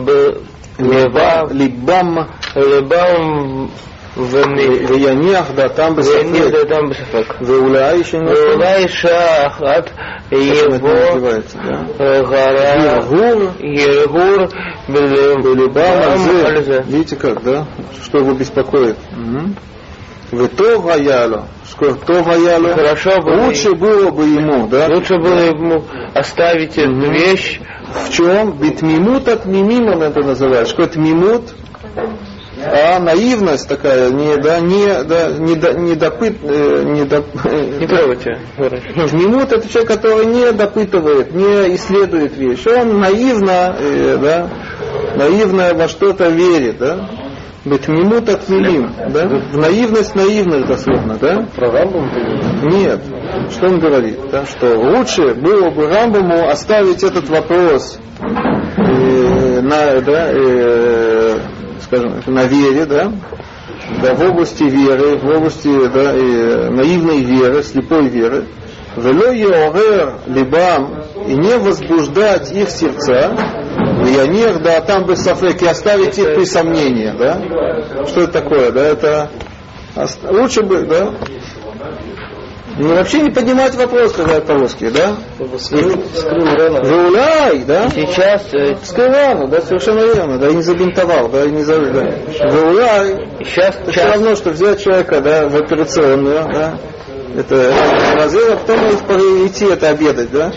либам. 0.78 1.50
Либам. 1.50 2.28
Либам 2.54 3.70
ויניח 4.17 5.51
דעתם 5.55 5.93
ויניח 5.97 6.45
בספק. 6.45 6.53
דעתם 6.53 6.89
בספק. 6.89 7.33
ואולי 7.41 8.03
שנפל. 8.03 8.33
ואולי 8.33 8.87
שעה 8.87 9.47
אחת 9.47 9.89
Как 9.89 10.33
он 10.33 10.39
это 10.39 10.75
יבוא 10.75 10.89
называется, 10.89 11.57
да? 11.57 12.03
אה, 12.03 12.21
גרע 12.21 12.99
Гур, 13.09 13.51
ירהור 13.63 14.47
Либам, 14.89 15.43
בלבם 15.43 16.01
על 16.45 16.63
זה. 16.63 16.79
Видите 16.89 17.15
как, 17.15 17.43
да? 17.43 17.65
Что 18.03 18.17
его 18.19 18.33
беспокоит? 18.33 18.95
Ветов 20.31 20.85
Гаяло. 20.85 21.47
Тов 22.07 22.25
Гаяло. 22.25 22.73
Хорошо 22.73 23.11
бы- 23.21 23.45
Лучше 23.47 23.71
было 23.75 24.11
бы 24.11 24.23
ему, 24.23 24.67
да? 24.67 24.87
Лучше 24.87 25.15
было 25.15 25.39
ему 25.39 25.83
оставить 26.13 26.77
эту 26.77 26.91
Мгм. 26.91 27.11
вещь 27.13 27.59
В 28.05 28.09
чем? 28.13 28.53
Битмимут 28.53 29.27
от 29.27 29.45
мимим 29.45 29.87
он 29.87 30.01
это 30.01 30.21
называет. 30.21 30.67
Что 30.69 30.83
это 30.83 30.97
мимут? 30.97 31.43
А 32.68 32.98
наивность 32.98 33.68
такая, 33.68 34.10
не, 34.10 34.36
да, 34.36 34.60
не, 34.60 35.04
да, 35.04 35.28
не, 35.30 35.54
до- 35.54 35.74
не 35.74 35.94
допыт, 35.94 36.36
э, 36.42 36.82
не 36.84 37.04
доп-. 37.04 37.26
Тмимут 39.10 39.52
это 39.52 39.68
человек, 39.68 39.88
который 39.92 40.26
не 40.26 40.52
допытывает, 40.52 41.32
не 41.32 41.74
исследует 41.76 42.36
вещь. 42.36 42.66
Он 42.66 42.98
наивно, 42.98 43.76
э, 43.78 44.18
да, 44.20 44.48
наивно 45.16 45.74
во 45.74 45.88
что-то 45.88 46.28
верит, 46.28 46.78
да. 46.78 47.08
Бетмимут 47.64 48.28
от 48.28 48.48
мимим, 48.48 48.92
да? 49.12 49.26
В 49.26 49.56
наивность 49.58 50.14
наивных 50.14 50.68
дословно, 50.68 51.18
да? 51.20 51.48
Про 51.56 51.72
Рамбам 51.72 52.08
Нет. 52.62 53.00
Что 53.50 53.66
он 53.66 53.80
говорит? 53.80 54.18
Да? 54.30 54.46
Что 54.46 54.78
лучше 54.78 55.34
было 55.34 55.70
бы 55.70 55.88
Рамбаму 55.88 56.48
оставить 56.48 57.02
этот 57.02 57.28
вопрос 57.28 57.98
э, 58.20 59.60
на, 59.62 60.00
да, 60.00 60.30
э, 60.30 61.15
скажем, 61.86 62.20
на 62.26 62.44
вере, 62.44 62.84
да, 62.84 63.12
да, 64.02 64.14
в 64.14 64.22
области 64.22 64.64
веры, 64.64 65.16
в 65.16 65.28
области 65.28 65.68
да, 65.88 66.12
э, 66.12 66.70
наивной 66.70 67.22
веры, 67.22 67.62
слепой 67.62 68.08
веры, 68.08 68.44
вело 68.96 69.32
либам 70.26 71.04
и 71.26 71.34
не 71.34 71.56
возбуждать 71.58 72.52
их 72.52 72.70
сердца, 72.70 73.36
и 74.02 74.28
них, 74.28 74.62
да, 74.62 74.80
там 74.80 75.04
бы 75.04 75.16
сафек, 75.16 75.62
и 75.62 75.66
оставить 75.66 76.18
их 76.18 76.34
при 76.34 76.44
сомнении, 76.44 77.12
да? 77.16 78.06
Что 78.06 78.22
это 78.22 78.32
такое, 78.40 78.70
да? 78.72 78.86
Это 78.86 79.30
лучше 80.30 80.62
бы, 80.62 80.82
да? 80.82 81.14
Ну, 82.78 82.94
вообще 82.94 83.20
не 83.22 83.30
поднимать 83.30 83.74
вопрос, 83.74 84.12
когда 84.12 84.34
это 84.34 84.46
по-русски, 84.46 84.90
да? 84.90 85.16
Вауляй, 86.82 87.64
да? 87.64 87.88
Сейчас 87.88 88.52
э, 88.52 88.76
Скрывал, 88.82 89.48
да, 89.48 89.62
совершенно 89.62 90.00
верно, 90.00 90.38
да, 90.38 90.48
и 90.48 90.54
не 90.54 90.62
забинтовал, 90.62 91.28
да, 91.28 91.44
и 91.44 91.50
не 91.50 91.62
за, 91.62 91.80
да. 91.80 92.06
Вауляй, 92.50 93.28
сейчас 93.44 93.76
это 93.76 93.92
все 93.92 94.04
равно, 94.04 94.36
что 94.36 94.50
взять 94.50 94.82
человека, 94.82 95.22
да, 95.22 95.48
в 95.48 95.56
операционную, 95.56 96.44
да, 96.52 96.78
это 97.36 97.72
разрыв, 98.14 98.52
а 98.52 98.56
потом 99.06 99.46
идти 99.46 99.64
это 99.66 99.88
обедать, 99.88 100.30
да? 100.30 100.52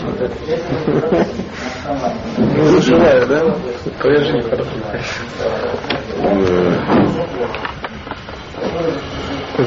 Не 2.38 2.68
заживаю, 2.68 3.26
да? 3.26 3.56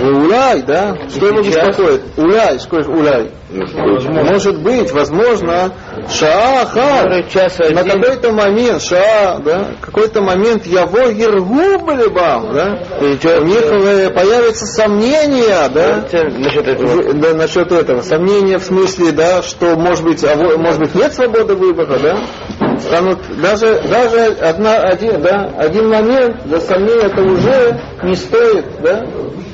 Уляй, 0.02 0.64
да? 0.64 0.98
Что 1.10 1.28
его 1.28 1.42
беспокоит? 1.42 2.02
Уляй, 2.18 2.60
сколько 2.60 2.90
уляй? 2.90 3.32
Может 3.54 4.62
быть, 4.62 4.92
возможно, 4.92 5.72
шааха, 6.10 7.08
на 7.08 7.84
какой-то 7.84 8.32
момент, 8.32 8.82
ша, 8.82 9.40
да, 9.46 9.68
какой-то 9.80 10.22
момент 10.22 10.66
яво 10.66 11.10
ергубалибам, 11.10 12.54
да, 12.54 12.80
у 13.00 13.44
них 13.46 13.62
э, 13.62 14.10
появится 14.10 14.66
сомнения, 14.66 15.70
да, 15.70 16.04
Давайте 16.12 16.38
насчет 16.40 16.68
этого. 16.68 17.14
да, 17.14 17.34
насчет 17.34 17.72
этого. 17.72 18.02
Сомнения 18.02 18.58
в 18.58 18.64
смысле, 18.64 19.12
да, 19.12 19.44
что 19.44 19.76
может 19.76 20.04
быть, 20.04 20.24
а 20.24 20.36
может 20.36 20.80
быть 20.80 20.96
нет 20.96 21.14
свободы 21.14 21.54
выбора, 21.56 22.00
да? 22.00 22.80
Станут 22.80 23.20
даже 23.40 23.82
даже 23.88 24.34
одна 24.42 24.78
один, 24.78 25.22
да, 25.22 25.52
один 25.58 25.90
момент, 25.90 26.38
да, 26.46 26.60
сомнения 26.60 27.06
это 27.06 27.22
уже 27.22 27.80
не 28.04 28.16
стоит, 28.16 28.66
да? 28.82 29.04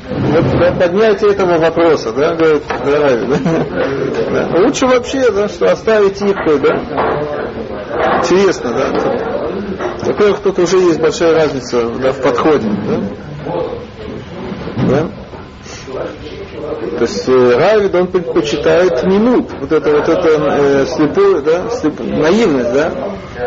Поднятие 0.10 1.32
этого 1.32 1.58
вопроса, 1.60 2.12
да, 2.14 2.36
говорит, 2.36 2.64
да, 2.68 3.10
да? 3.28 3.66
Да. 4.32 4.60
Лучше 4.60 4.88
вообще, 4.88 5.32
да, 5.32 5.48
что 5.48 5.72
оставить 5.72 6.22
их, 6.22 6.36
да? 6.36 8.20
Интересно, 8.20 8.74
да? 8.74 8.88
Во-первых, 10.02 10.40
тут 10.40 10.60
уже 10.60 10.78
есть 10.78 11.00
большая 11.00 11.36
разница 11.36 11.90
да, 11.90 12.12
в 12.12 12.22
подходе, 12.22 12.70
да? 12.88 13.00
Да? 14.88 15.10
То 16.98 17.02
есть 17.02 17.28
э, 17.28 17.56
Равид, 17.58 17.96
он 17.96 18.08
предпочитает 18.08 19.04
минут, 19.04 19.50
вот 19.60 19.72
это 19.72 19.90
вот 19.92 20.08
это 20.08 20.28
э, 20.28 20.86
слепую, 20.86 21.42
да, 21.44 21.66
слеп- 21.70 22.04
наивность, 22.04 22.74
да. 22.74 22.92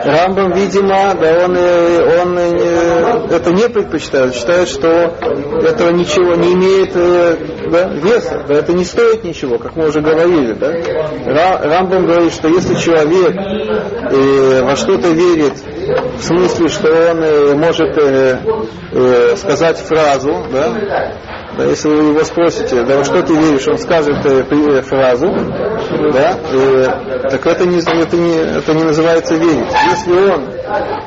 Рамбам, 0.05 0.53
видимо, 0.53 1.15
да, 1.21 1.45
он, 1.45 1.57
э, 1.57 2.23
он 2.23 2.39
э, 2.39 3.27
это 3.31 3.51
не 3.53 3.69
предпочитает, 3.69 4.35
считает, 4.35 4.69
что 4.69 4.89
этого 4.89 5.91
ничего 5.91 6.35
не 6.35 6.55
имеет 6.55 6.93
э, 6.95 7.37
да, 7.71 7.89
веса, 7.89 8.43
да, 8.49 8.55
это 8.55 8.73
не 8.73 8.85
стоит 8.85 9.25
ничего, 9.25 9.59
как 9.59 9.77
мы 9.77 9.89
уже 9.89 10.01
говорили, 10.01 10.55
да. 10.55 10.73
Ра- 10.73 11.63
Рамбам 11.69 12.07
говорит, 12.07 12.33
что 12.33 12.49
если 12.49 12.75
человек 12.75 13.35
э, 13.37 14.63
во 14.63 14.77
что-то 14.77 15.09
верит, 15.09 15.55
в 16.19 16.23
смысле, 16.23 16.69
что 16.69 16.89
он 16.89 17.23
э, 17.23 17.55
может 17.55 17.99
э, 17.99 18.39
э, 18.93 19.37
сказать 19.37 19.79
фразу, 19.79 20.37
да, 20.53 21.13
да, 21.57 21.65
если 21.65 21.89
вы 21.89 22.11
его 22.11 22.25
спросите, 22.25 22.83
да 22.85 22.97
во 22.99 23.05
что 23.05 23.23
ты 23.23 23.35
веришь, 23.35 23.69
он 23.69 23.79
скажет 23.79 24.25
э, 24.25 24.45
э, 24.51 24.83
фразу, 24.83 25.27
да, 26.13 26.39
э, 26.51 26.87
так 27.31 27.47
это 27.47 27.67
не, 27.67 27.79
это, 27.79 28.17
не, 28.17 28.35
это 28.35 28.73
не 28.75 28.85
называется 28.85 29.35
верить. 29.35 29.67
Если 29.91 30.13
он 30.13 30.47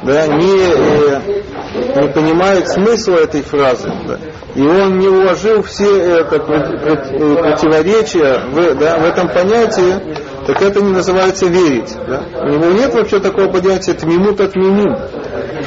да, 0.03 0.27
не, 0.27 0.57
э, 0.57 2.01
не 2.01 2.07
понимает 2.09 2.67
смысла 2.67 3.15
этой 3.15 3.41
фразы, 3.41 3.91
да, 4.07 4.19
и 4.55 4.61
он 4.61 4.99
не 4.99 5.07
уложил 5.07 5.63
все 5.63 6.19
это 6.19 6.35
э, 6.37 7.35
противоречия 7.35 8.41
в, 8.51 8.75
да, 8.75 8.99
в 8.99 9.05
этом 9.05 9.27
понятии, 9.27 10.15
так 10.47 10.61
это 10.61 10.81
не 10.81 10.93
называется 10.93 11.47
верить. 11.47 11.93
Да? 12.07 12.23
У 12.41 12.47
него 12.49 12.71
нет 12.71 12.93
вообще 12.93 13.19
такого 13.19 13.51
понятия 13.51 13.93
тмимут 13.93 14.39
от 14.39 14.55
мимим. 14.55 14.95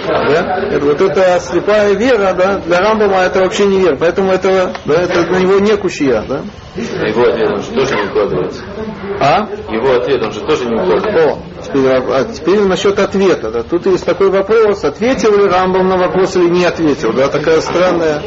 Да? 0.08 0.68
Это, 0.70 0.84
вот 0.84 1.00
эта 1.00 1.40
слепая 1.40 1.94
вера, 1.94 2.32
да, 2.34 2.58
для 2.58 2.78
Рамбама 2.80 3.18
это 3.18 3.40
вообще 3.40 3.66
не 3.66 3.80
вера. 3.80 3.96
Поэтому 3.96 4.32
это, 4.32 4.72
да, 4.84 4.94
это 4.94 5.24
для 5.24 5.40
него 5.40 5.58
не 5.58 5.76
кушия. 5.76 6.22
Да? 6.22 6.42
Его 6.78 7.22
ответ, 7.22 7.50
он 7.50 7.62
же 7.62 7.70
тоже 7.72 7.96
не 7.96 8.08
укладывается. 8.08 8.62
А? 9.20 9.48
Его 9.72 9.94
ответ, 9.94 10.24
он 10.24 10.32
же 10.32 10.40
тоже 10.40 10.66
не 10.66 10.74
укладывается. 10.74 11.28
О, 11.28 11.38
теперь, 11.62 11.86
а 11.90 12.24
теперь 12.24 12.60
насчет 12.60 12.98
ответа. 12.98 13.50
Да. 13.50 13.62
Тут 13.62 13.86
есть 13.86 14.04
такой 14.04 14.30
вопрос, 14.30 14.84
ответил 14.84 15.36
ли 15.36 15.48
Рамбам 15.48 15.88
на 15.88 15.96
вопрос 15.96 16.36
или 16.36 16.48
не 16.48 16.64
ответил. 16.64 17.12
Да, 17.12 17.28
такая 17.28 17.60
странная. 17.60 18.22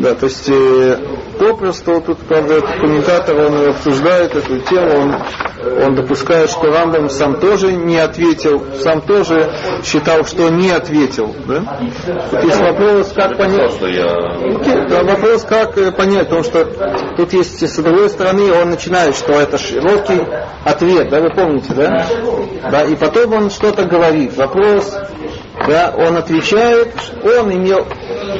Да, 0.00 0.14
то 0.14 0.26
есть 0.26 0.48
э, 0.48 0.98
попросту, 1.38 2.00
тут, 2.00 2.18
правда, 2.18 2.54
этот 2.54 2.80
комментатор, 2.80 3.36
он 3.36 3.68
обсуждает 3.68 4.34
эту 4.34 4.58
тему, 4.60 4.90
он, 5.00 5.14
он 5.82 5.94
допускает, 5.94 6.50
что 6.50 6.70
Рамбам 6.70 7.08
сам 7.08 7.38
тоже 7.40 7.72
не 7.72 7.98
ответил, 7.98 8.64
сам 8.80 9.00
тоже 9.00 9.50
считал, 9.84 10.24
что 10.24 10.48
не 10.48 10.70
ответил. 10.70 11.34
Да? 11.46 11.78
Тут 12.30 12.44
есть 12.44 12.60
вопрос, 12.60 13.12
как 13.14 13.36
понять. 13.36 13.74
Окей, 13.80 14.88
да, 14.88 15.02
вопрос, 15.04 15.44
как 15.44 15.78
э, 15.78 15.92
понять, 15.92 16.24
потому 16.24 16.42
что 16.42 16.64
тут 17.16 17.32
есть, 17.32 17.62
с 17.78 17.82
другой 17.82 18.10
стороны, 18.10 18.52
он 18.52 18.70
начинает, 18.70 19.14
что 19.14 19.34
это 19.34 19.56
широкий 19.56 20.20
ответ, 20.64 21.10
да, 21.10 21.20
вы 21.20 21.30
помните, 21.30 21.72
да? 21.74 22.06
Да, 22.70 22.84
и 22.84 22.96
потом 22.96 23.32
он 23.34 23.50
что-то 23.50 23.84
говорит. 23.84 24.36
Вопрос, 24.36 24.96
да, 25.66 25.92
он 25.96 26.16
отвечает, 26.16 26.88
он 27.22 27.52
имел, 27.52 27.86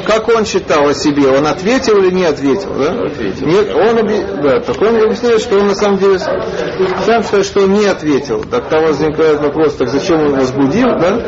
как 0.07 0.28
он 0.28 0.44
считал 0.44 0.88
о 0.88 0.94
себе, 0.94 1.28
он 1.28 1.46
ответил 1.46 1.98
или 1.98 2.11
не 2.14 2.24
ответил, 2.24 2.72
да? 2.78 2.92
Нет, 3.40 3.74
он, 3.74 3.98
объ- 3.98 4.42
да, 4.42 4.61
так 4.61 4.81
он 4.81 4.96
объясняет, 5.02 5.40
что 5.40 5.59
он 5.59 5.68
на 5.68 5.74
самом 5.74 5.98
деле 5.98 6.18
сам 6.18 7.22
считает, 7.22 7.46
что 7.46 7.62
он 7.62 7.72
не 7.72 7.87
ответил. 7.87 8.44
Так 8.44 8.68
там 8.68 8.85
возникает 8.85 9.40
вопрос, 9.40 9.74
так 9.74 9.88
зачем 9.88 10.20
он 10.20 10.35
возбудил, 10.38 10.88
да? 10.98 11.20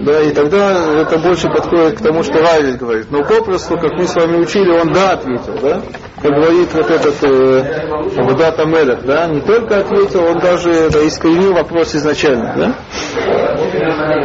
Да, 0.00 0.22
и 0.22 0.30
тогда 0.30 1.00
это 1.00 1.18
больше 1.18 1.48
подходит 1.48 1.98
к 1.98 2.02
тому, 2.02 2.22
что 2.22 2.40
Равель 2.40 2.76
говорит. 2.76 3.06
Но 3.10 3.22
попросту, 3.24 3.78
как 3.78 3.92
мы 3.92 4.06
с 4.06 4.14
вами 4.14 4.38
учили, 4.38 4.70
он 4.70 4.92
да 4.92 5.12
ответил, 5.12 5.54
да? 5.62 5.82
Как 6.20 6.30
говорит 6.32 6.72
вот 6.72 6.90
этот 6.90 7.22
э, 7.22 8.18
Абудат 8.18 8.58
Амелех, 8.58 9.04
да? 9.04 9.26
Не 9.26 9.40
только 9.40 9.78
ответил, 9.78 10.24
он 10.24 10.38
даже 10.38 10.88
да, 10.90 11.06
искривил 11.06 11.52
вопрос 11.54 11.94
изначально, 11.94 12.54
да? 12.56 12.74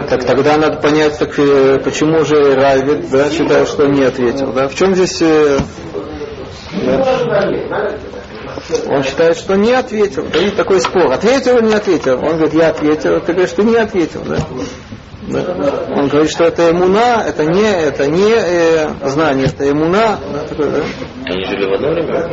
Так 0.09 0.23
тогда 0.25 0.57
надо 0.57 0.78
понять, 0.81 1.17
так, 1.17 1.37
э, 1.37 1.79
почему 1.83 2.23
же 2.25 2.55
Равид 2.55 3.09
да, 3.09 3.29
считает, 3.29 3.67
что 3.67 3.85
не 3.87 4.03
ответил. 4.03 4.51
Да? 4.51 4.67
В 4.67 4.75
чем 4.75 4.95
здесь... 4.95 5.21
э, 5.21 5.59
да? 6.73 7.91
Он 8.87 9.03
считает, 9.03 9.37
что 9.37 9.55
не 9.55 9.73
ответил. 9.73 10.25
Да, 10.31 10.39
и 10.39 10.49
такой 10.51 10.79
спор. 10.81 11.11
Ответил 11.11 11.57
или 11.57 11.67
не 11.67 11.73
ответил? 11.73 12.15
Он 12.15 12.37
говорит, 12.37 12.53
я 12.53 12.69
ответил. 12.69 13.19
Ты 13.21 13.33
говоришь, 13.33 13.51
что 13.51 13.63
не 13.63 13.75
ответил. 13.75 14.21
Да? 14.27 14.37
Да. 15.29 15.41
Он 15.95 16.07
говорит, 16.07 16.31
что 16.31 16.45
это 16.45 16.71
эмуна, 16.71 17.23
это 17.27 17.45
не, 17.45 17.69
это 17.69 18.07
не 18.07 18.31
э, 18.31 18.89
знание, 19.07 19.45
это 19.45 19.69
эмуна. 19.69 20.17
Да, 20.33 20.39
такое, 20.47 20.71
да? 20.71 20.79
Они 21.25 21.45
жили 21.45 21.69
в 21.69 21.73
одно 21.73 21.89
время? 21.89 22.27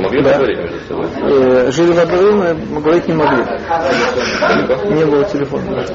Могли 0.00 0.22
Да. 0.22 0.32
поговорить 0.32 0.58
между 0.58 0.80
собой? 0.86 1.06
Э, 1.22 1.70
жили 1.70 1.92
в 1.92 1.98
одно 1.98 2.16
время, 2.18 2.54
говорить 2.80 3.08
не 3.08 3.14
могли. 3.14 3.44
Не 4.94 5.06
было 5.06 5.24
телефона. 5.24 5.86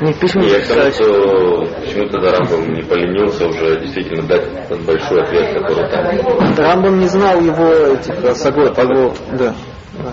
Не 0.00 0.14
письма 0.14 0.44
Я 0.44 0.60
к 0.60 0.66
тому, 0.66 0.90
что 0.92 1.68
почему 1.80 2.08
тогда 2.08 2.32
Рамбам 2.32 2.72
не 2.72 2.82
поленился 2.82 3.46
уже 3.46 3.80
действительно 3.80 4.22
дать 4.26 4.44
этот 4.64 4.80
большой 4.82 5.22
ответ, 5.22 5.62
который 5.62 5.90
там. 5.90 6.54
Рамбам 6.56 7.00
не 7.00 7.06
знал 7.06 7.38
его 7.40 7.68
этих 7.68 8.36
сагот, 8.36 8.74
да. 8.74 9.54
да. 9.98 10.12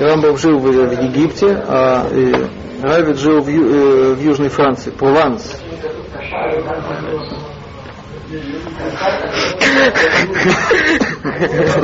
Рамбам 0.00 0.36
жил 0.36 0.58
в, 0.58 0.64
в 0.64 1.02
Египте, 1.02 1.56
а 1.68 2.06
э, 2.10 2.32
Равид 2.82 3.18
жил 3.18 3.40
в, 3.40 3.48
Ю- 3.48 3.70
э, 3.70 4.14
в 4.14 4.22
Южной 4.22 4.48
Франции, 4.48 4.90
Прованс. 4.90 5.60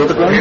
Такое? 0.08 0.32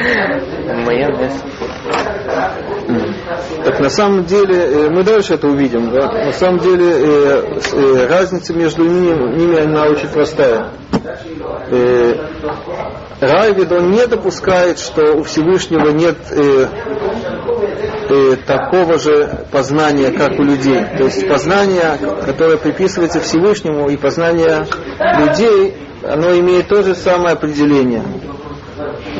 Так 3.64 3.80
на 3.80 3.90
самом 3.90 4.26
деле, 4.26 4.56
э, 4.56 4.90
мы 4.90 5.04
дальше 5.04 5.36
это 5.36 5.48
увидим, 5.48 5.92
да? 5.92 6.12
на 6.12 6.34
самом 6.34 6.60
деле 6.60 6.86
э, 6.92 7.60
э, 7.74 8.08
разница 8.08 8.54
между 8.54 8.84
ними, 8.84 9.36
ними 9.38 9.60
она 9.60 9.84
очень 9.86 10.08
простая. 10.10 10.72
Райвид, 13.21 13.71
он 13.71 13.91
не 13.91 14.07
допускает, 14.07 14.79
что 14.79 15.13
у 15.13 15.23
Всевышнего 15.23 15.91
нет 15.91 16.17
э, 16.31 16.67
э, 18.10 18.36
такого 18.47 18.97
же 18.97 19.45
познания, 19.51 20.10
как 20.12 20.39
у 20.39 20.43
людей. 20.43 20.84
То 20.97 21.03
есть 21.03 21.27
познание, 21.27 21.97
которое 22.25 22.57
приписывается 22.57 23.19
Всевышнему, 23.19 23.89
и 23.89 23.95
познание 23.97 24.65
людей, 25.19 25.77
оно 26.03 26.38
имеет 26.39 26.67
то 26.67 26.81
же 26.81 26.95
самое 26.95 27.34
определение. 27.34 28.03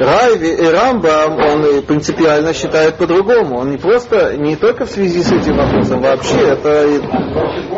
Райви, 0.01 0.49
э, 0.49 0.71
Рамбам, 0.71 1.37
он 1.37 1.81
принципиально 1.83 2.53
считает 2.53 2.95
по-другому. 2.95 3.59
Он 3.59 3.71
не 3.71 3.77
просто, 3.77 4.35
не 4.37 4.55
только 4.55 4.85
в 4.85 4.89
связи 4.89 5.21
с 5.21 5.31
этим 5.31 5.57
вопросом, 5.57 6.01
вообще, 6.01 6.39
это 6.39 6.87
и 6.87 6.99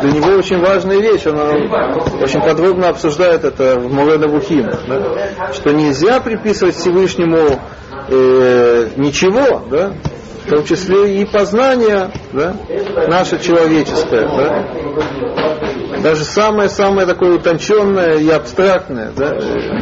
для 0.00 0.12
него 0.12 0.38
очень 0.38 0.58
важная 0.58 0.98
вещь. 1.00 1.26
Он 1.26 1.36
э, 1.38 2.22
очень 2.22 2.40
подробно 2.40 2.88
обсуждает 2.88 3.44
это 3.44 3.78
в 3.78 3.92
Мурена 3.92 4.28
Бухим, 4.28 4.70
да, 4.88 5.52
что 5.52 5.72
нельзя 5.72 6.20
приписывать 6.20 6.76
Всевышнему 6.76 7.60
э, 8.08 8.88
ничего, 8.96 9.62
да, 9.70 9.92
в 10.44 10.50
том 10.50 10.64
числе 10.64 11.20
и 11.20 11.24
познание 11.24 12.10
да, 12.32 12.54
наше 13.08 13.38
человеческое. 13.42 14.26
Да, 14.26 16.00
даже 16.02 16.24
самое-самое 16.24 17.06
такое 17.06 17.36
утонченное 17.36 18.16
и 18.18 18.28
абстрактное, 18.28 19.10
да, 19.16 19.30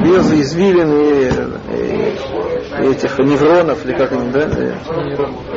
без 0.05 0.33
извилин 0.33 0.93
и, 0.93 1.31
и- 1.79 2.93
этих 2.93 3.19
невронов, 3.19 3.85
или 3.85 3.93
как 3.95 4.13
они, 4.13 4.31
да, 4.31 4.47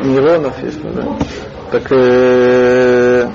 нейронов, 0.03 0.61
есть, 0.63 0.81
да. 0.81 1.17
Так, 1.71 1.91
э, 1.91 3.29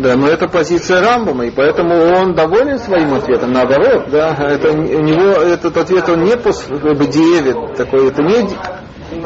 да, 0.00 0.16
но 0.16 0.28
это 0.28 0.48
позиция 0.48 1.00
Рамбама, 1.00 1.46
и 1.46 1.50
поэтому 1.50 1.94
он 1.94 2.34
доволен 2.34 2.78
своим 2.78 3.14
ответом. 3.14 3.52
Наоборот, 3.52 4.08
да, 4.10 4.36
это, 4.38 4.70
у 4.70 5.02
него 5.02 5.40
этот 5.42 5.76
ответ 5.76 6.08
он 6.08 6.22
не 6.24 6.36
посбедиевит, 6.36 7.76
такой, 7.76 8.08
это 8.08 8.22
не 8.22 8.48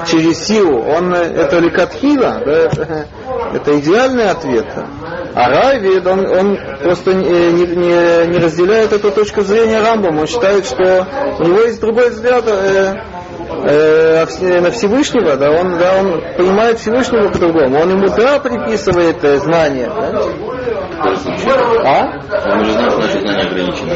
через 0.07 0.45
силу, 0.45 0.81
он 0.83 1.15
э, 1.15 1.19
это 1.19 1.59
ликатхила, 1.59 2.41
да, 2.45 2.53
это, 3.55 3.79
идеальный 3.79 4.31
ответ. 4.31 4.67
А 5.35 5.49
Райвид, 5.49 6.07
он, 6.07 6.27
он 6.27 6.59
просто 6.83 7.15
не, 7.15 7.53
не- 7.53 7.77
не- 7.77 8.27
не 8.29 8.39
разделяет 8.39 8.93
эту 8.93 9.11
точку 9.11 9.43
зрения 9.43 9.81
Рамбама, 9.81 10.21
он 10.21 10.27
считает, 10.27 10.67
что 10.67 11.07
у 11.39 11.45
него 11.45 11.61
есть 11.61 11.81
другой 11.81 12.11
взгляд 12.11 12.45
э, 12.47 12.95
э, 13.65 14.61
на 14.61 14.71
Всевышнего, 14.71 15.37
да, 15.37 15.51
он, 15.51 15.79
да, 15.79 15.97
он 16.01 16.23
понимает 16.37 16.79
Всевышнего 16.81 17.29
по-другому, 17.31 17.81
он 17.81 17.91
ему 17.91 18.09
да 18.09 18.41
приписывает 18.41 19.23
э, 19.25 19.39
знания, 19.39 19.89
да? 19.89 20.23
А? 21.85 22.57
Мы 22.57 22.65
же 22.65 22.73
знаем, 22.73 22.91
что 22.91 23.01
наше 23.01 23.21
знание 23.21 23.47
ограничено. 23.47 23.95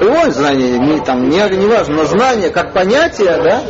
Его 0.00 0.30
знание, 0.30 0.78
не, 0.78 1.00
там, 1.00 1.28
не, 1.28 1.56
не 1.56 1.66
важно, 1.66 1.96
но 1.96 2.04
знание 2.04 2.50
как 2.50 2.72
понятие, 2.72 3.36
да, 3.42 3.60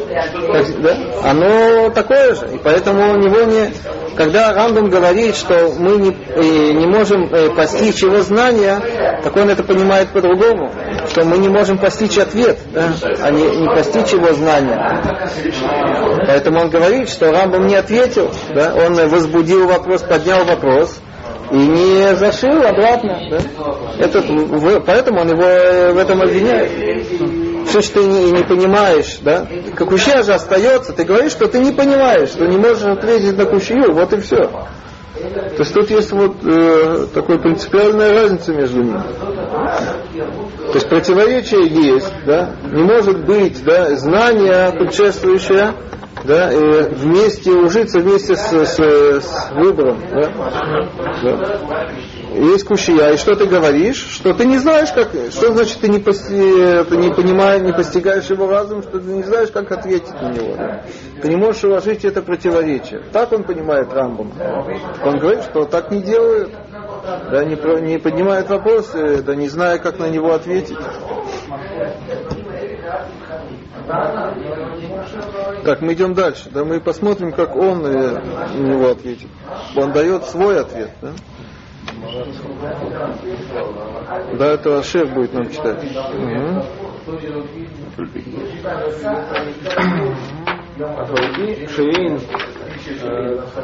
как- 0.53 0.83
да, 0.83 0.97
оно 1.25 1.91
такое 1.91 2.35
же. 2.35 2.47
И 2.55 2.59
поэтому 2.59 3.13
у 3.13 3.17
него 3.17 3.43
не, 3.43 3.73
когда 4.17 4.53
Рамбам 4.53 4.91
говорит, 4.91 5.37
что 5.37 5.73
мы 5.79 5.97
не, 5.97 6.11
э, 6.11 6.73
не 6.73 6.87
можем 6.87 7.25
э, 7.33 7.51
постичь 7.55 8.03
его 8.03 8.21
знания, 8.21 9.21
так 9.23 9.35
он 9.37 9.49
это 9.49 9.63
понимает 9.63 10.09
по-другому, 10.11 10.71
что 11.09 11.25
мы 11.25 11.39
не 11.39 11.49
можем 11.49 11.79
постичь 11.79 12.19
ответ, 12.19 12.59
да, 12.73 12.93
а 13.23 13.31
не, 13.31 13.45
не 13.45 13.69
постичь 13.69 14.13
его 14.13 14.33
знания. 14.35 14.77
Поэтому 16.27 16.61
он 16.61 16.71
говорит, 16.71 17.09
что 17.09 17.31
Рамбам 17.31 17.67
не 17.67 17.77
ответил, 17.77 18.31
да, 18.55 18.75
он 18.75 18.95
возбудил 19.09 19.67
вопрос, 19.67 20.03
поднял 20.03 20.45
вопрос, 20.45 21.01
и 21.51 21.57
не 21.57 22.17
зашил 22.17 22.63
обратно. 22.63 23.21
Да? 23.31 23.39
Этот, 23.99 24.27
поэтому 24.85 25.21
он 25.21 25.29
его 25.29 25.45
э, 25.45 25.93
в 25.93 25.99
этом 25.99 26.23
обвиняет. 26.23 26.71
Все, 27.67 27.83
что 27.83 28.01
ты 28.01 28.07
не, 28.07 28.31
не 28.33 28.45
понимаешь, 28.45 29.19
да? 29.23 29.47
Кукуща 29.77 30.23
же 30.23 30.35
остается, 30.35 30.93
ты 30.93 31.05
говоришь, 31.05 31.33
что 31.33 31.49
ты 31.49 31.59
не 31.59 31.73
понимаешь, 31.73 32.31
что 32.31 32.47
не 32.47 32.57
можешь 32.57 32.85
ответить 32.85 33.37
на 33.37 33.45
кущию, 33.45 33.93
вот 33.93 34.13
и 34.13 34.21
все. 34.21 34.49
То 35.17 35.63
есть 35.63 35.73
тут 35.73 35.91
есть 35.91 36.13
вот 36.13 36.37
э, 36.45 37.07
такая 37.15 37.39
принципиальная 37.39 38.13
разница 38.13 38.53
между 38.53 38.83
ними. 38.83 39.03
То 40.67 40.75
есть 40.75 40.89
противоречие 40.89 41.67
есть, 41.67 42.13
да? 42.27 42.55
Не 42.71 42.83
может 42.83 43.25
быть, 43.25 43.65
да, 43.65 43.97
знание 43.97 44.73
предшествующее, 44.73 45.75
да, 46.27 46.53
и 46.53 46.95
вместе 46.95 47.53
ужиться 47.53 48.01
вместе 48.01 48.37
с, 48.37 48.53
с- 48.53 48.79
с 48.79 49.51
выбором, 49.53 50.01
да? 50.11 50.31
Да. 51.23 51.89
есть 52.35 52.65
кушия, 52.65 53.13
и 53.13 53.17
что 53.17 53.35
ты 53.35 53.47
говоришь? 53.47 54.05
Что 54.11 54.35
ты 54.35 54.45
не 54.45 54.59
знаешь, 54.59 54.91
как, 54.93 55.09
что 55.31 55.53
значит 55.53 55.79
ты 55.81 55.89
не, 55.89 55.99
пости, 55.99 56.35
ты 56.89 56.97
не 56.97 57.13
понимаешь, 57.13 57.63
не 57.63 57.73
постигаешь 57.73 58.27
его 58.27 58.49
разум, 58.49 58.83
что 58.83 58.99
ты 58.99 59.07
не 59.07 59.23
знаешь, 59.23 59.51
как 59.51 59.71
ответить 59.73 60.21
на 60.21 60.33
него. 60.33 60.55
Да? 60.57 60.83
Ты 61.23 61.29
не 61.29 61.37
можешь 61.37 61.65
уложить 61.65 62.05
это 62.05 62.23
противоречие. 62.23 63.03
Так 63.13 63.33
он 63.33 63.45
понимает 63.45 63.93
Рамбам. 63.93 64.33
Он 65.05 65.19
говорит, 65.19 65.45
что 65.45 65.65
так 65.65 65.91
не 65.91 66.03
делают, 66.03 66.53
да, 67.31 67.45
не, 67.45 67.57
не 67.83 67.99
поднимают 67.99 68.49
вопросы, 68.49 69.23
да 69.23 69.35
не 69.35 69.49
зная, 69.49 69.79
как 69.79 69.99
на 69.99 70.09
него 70.09 70.33
ответить. 70.33 70.79
Так, 75.67 75.83
мы 75.83 75.95
идем 75.95 76.15
дальше. 76.15 76.49
Да, 76.51 76.65
мы 76.65 76.81
посмотрим, 76.81 77.33
как 77.33 77.57
он 77.57 77.85
э, 77.85 78.13
на 78.13 78.57
него 78.57 78.91
ответит. 78.91 79.27
Он 79.75 79.91
дает 79.91 80.25
свой 80.27 80.61
ответ, 80.61 80.93
да? 81.03 81.13
Да, 84.39 84.47
это 84.53 84.83
шеф 84.85 85.11
будет 85.13 85.33
нам 85.33 85.51
читать. 85.51 85.83
Мгм. 86.15 86.63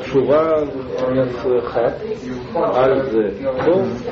תשובה 0.00 0.48
אחת 1.66 1.92
על 2.54 3.02
זה. 3.10 3.48
טוב, 3.64 4.02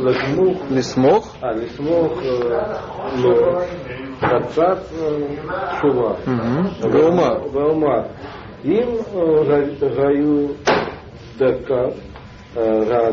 לסמוך. 0.00 0.62
לסמוך? 0.70 1.36
אה, 1.44 1.52
לסמוך, 1.52 2.22
לא. 3.22 3.60
חצת 4.20 4.78
תשובה. 5.78 6.12
ואומר, 7.52 8.00
אם 8.64 8.88
ראו 9.82 10.48
דקה 11.36 11.84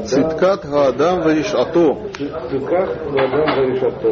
צדקת 0.03 0.65
האדם 0.73 1.17
ורשעתו. 1.23 1.95
צדקת 2.11 2.89
האדם 3.05 3.43
ורשעתו 3.57 4.09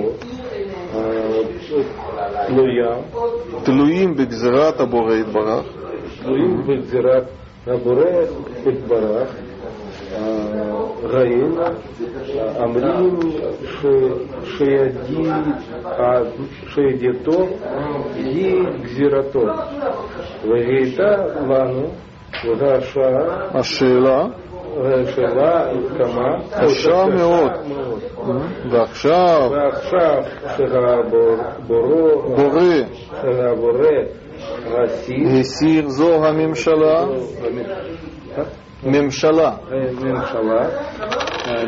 תלויה. 2.47 2.95
תלויים 3.63 4.15
בגזירת 4.15 4.79
הבורא 4.79 5.13
יתברך. 5.13 5.65
תלויים 6.22 6.62
בגזירת 6.66 7.24
הבורא 7.66 8.04
יתברך, 8.66 9.34
אה, 10.12 10.22
ראינו, 11.02 11.62
אה, 11.62 11.72
אומרים 12.64 13.18
ש- 13.64 13.86
שידי- 14.44 15.30
אה, 15.86 16.20
שידיתו 16.68 17.46
היא 18.14 18.54
גזירתו, 18.82 19.40
והייתה 20.48 21.16
לנו, 21.48 21.88
והשעה, 22.58 23.58
השאלה, 23.58 24.26
השאלה 24.84 25.64
כמה, 25.98 26.36
קשה 26.60 27.04
מאוד. 27.06 27.50
ועכשיו 28.70 29.50
ועכשיו 29.50 30.22
שהבורא, 30.56 31.36
בורא 31.66 32.60
שהבורא 33.22 33.78
הסיר, 33.78 34.29
הסיר 35.40 35.88
זו 35.88 36.24
הממשלה, 36.26 37.04
ממשלה, 38.84 39.52
ממשלה, 40.02 40.68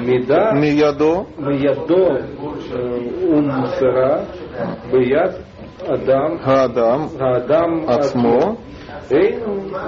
מידה 0.01 0.53
מידו, 0.53 1.25
מידו 1.39 2.09
ומסרה 3.31 4.17
ביד 4.91 5.33
אדם, 5.87 6.37
האדם 6.43 7.07
האדם 7.21 7.89
עצמו, 7.89 8.57
אין 9.11 9.41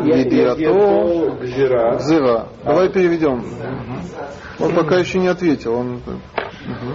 ידיעתו 0.04 0.60
ידיעתו 0.60 1.36
גזירה, 1.40 1.96
Гзыра. 1.96 2.48
Давай 2.64 2.88
переведем. 2.88 3.42
Он 4.58 4.74
пока 4.74 4.98
еще 4.98 5.18
не 5.18 5.28
ответил. 5.28 5.74
Он... 5.74 6.00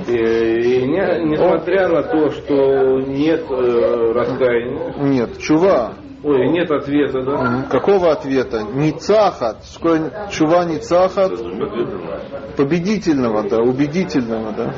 и, 0.06 0.12
и 0.12 0.86
не- 0.86 1.24
несмотря 1.30 1.88
на 1.88 2.02
то, 2.02 2.30
что 2.30 3.00
нет 3.00 3.44
э, 3.50 4.12
раскаяния, 4.12 4.94
Нет, 4.98 5.38
чува. 5.38 5.94
ой, 6.24 6.48
нет 6.48 6.70
ответа, 6.70 7.22
да. 7.22 7.66
Какого 7.70 8.10
ответа? 8.12 8.62
Ницахат. 8.74 9.58
Чува 10.30 10.64
ницахат? 10.64 11.32
Победительного, 12.56 13.48
да, 13.48 13.58
убедительного, 13.62 14.52
да. 14.52 14.74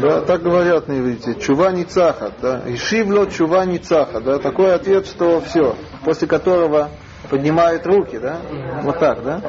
Да, 0.00 0.20
так 0.22 0.42
говорят 0.42 0.88
на 0.88 0.98
иврите. 0.98 1.34
Чува 1.40 1.70
ницахат, 1.72 2.34
да. 2.42 2.62
Ишивло 2.66 3.26
чува 3.26 3.64
ницахат, 3.64 4.24
да. 4.24 4.38
Такой 4.38 4.74
ответ, 4.74 5.06
что 5.06 5.40
все. 5.40 5.74
После 6.04 6.26
которого 6.28 6.90
поднимает 7.30 7.86
руки, 7.86 8.18
да. 8.18 8.38
Вот 8.82 8.98
так, 8.98 9.22
да. 9.22 9.40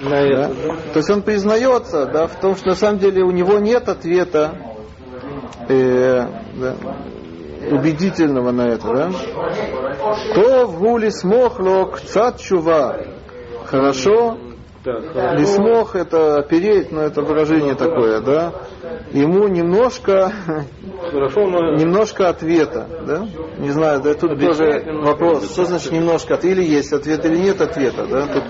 На 0.00 0.10
Да? 0.10 0.50
это, 0.50 0.92
То 0.92 0.98
есть 0.98 1.10
он 1.10 1.22
признается 1.22 2.06
да, 2.06 2.26
в 2.26 2.40
том, 2.40 2.56
что 2.56 2.68
на 2.68 2.74
самом 2.74 2.98
деле 2.98 3.22
у 3.22 3.30
него 3.30 3.58
нет 3.58 3.88
ответа 3.88 4.52
э, 5.68 6.26
да, 6.54 6.74
убедительного 7.70 8.50
на 8.52 8.68
это. 8.68 8.86
Да? 8.86 9.10
То 10.34 10.66
в 10.66 10.78
гули 10.78 11.10
смохло 11.10 11.84
кцат 11.86 12.40
чува. 12.40 12.96
Хорошо, 13.66 14.38
хорошо. 14.82 15.34
лисмох 15.34 15.94
это 15.94 16.38
опереть, 16.38 16.90
но 16.90 17.02
это 17.02 17.20
выражение 17.20 17.74
такое, 17.74 18.20
да. 18.20 18.52
Ему 19.12 19.48
немножко, 19.48 20.32
Хорошо, 21.10 21.46
но 21.46 21.74
немножко 21.74 22.28
ответа, 22.28 22.86
да. 23.06 23.26
Не 23.58 23.70
знаю, 23.70 24.00
да, 24.00 24.14
тут 24.14 24.40
тоже 24.40 24.84
вопрос, 25.02 25.50
что 25.52 25.64
значит 25.64 25.92
немножко 25.92 26.34
или 26.34 26.62
есть 26.62 26.92
ответ, 26.92 27.24
или 27.24 27.36
нет 27.36 27.60
ответа, 27.60 28.06
да. 28.06 28.26
Тут 28.26 28.44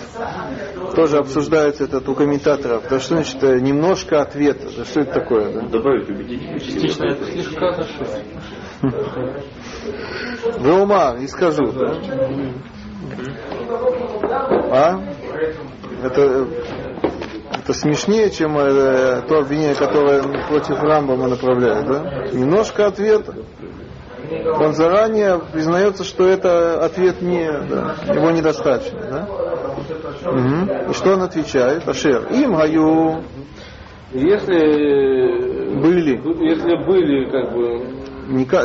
тоже 0.99 1.19
обсуждается 1.19 1.85
этот 1.85 2.09
у 2.09 2.15
комментаторов, 2.17 2.83
да, 2.91 2.99
что 2.99 3.15
значит 3.15 3.41
э, 3.45 3.61
немножко 3.61 4.21
ответа, 4.21 4.67
да, 4.77 4.85
что 4.85 5.03
это 5.03 5.21
такое, 5.21 5.53
да. 5.53 5.61
Добавить 5.69 6.09
убедительность. 6.09 6.97
Слегка 6.97 7.73
зашито. 7.77 8.25
Веума, 10.59 11.17
и 11.21 11.29
скажу, 11.29 11.71
да. 11.71 11.95
А? 14.73 15.01
Это, 16.03 16.49
это 17.53 17.73
смешнее, 17.75 18.31
чем 18.31 18.59
э, 18.59 19.23
то 19.29 19.39
обвинение, 19.39 19.77
которое 19.77 20.21
против 20.49 20.83
Рамбама 20.83 21.29
направляют, 21.29 21.87
да? 21.87 22.29
Немножко 22.33 22.89
ответа. 22.89 23.37
Он 24.59 24.75
заранее 24.75 25.39
признается, 25.39 26.03
что 26.03 26.27
это 26.27 26.85
ответ 26.85 27.23
не, 27.23 27.49
да, 27.51 27.95
его 28.13 28.33
недостаточно, 28.33 29.01
да? 29.01 29.29
Мгм. 30.25 30.91
И 30.91 30.93
что 30.95 31.15
он 31.15 31.23
отвечает? 31.23 31.89
Ашер. 31.89 32.27
Им 32.33 32.57
гаю 32.57 33.23
если 34.13 35.81
были. 35.81 36.17
если 36.43 36.77
были 36.87 37.31
как 37.31 37.53
бы 37.53 37.99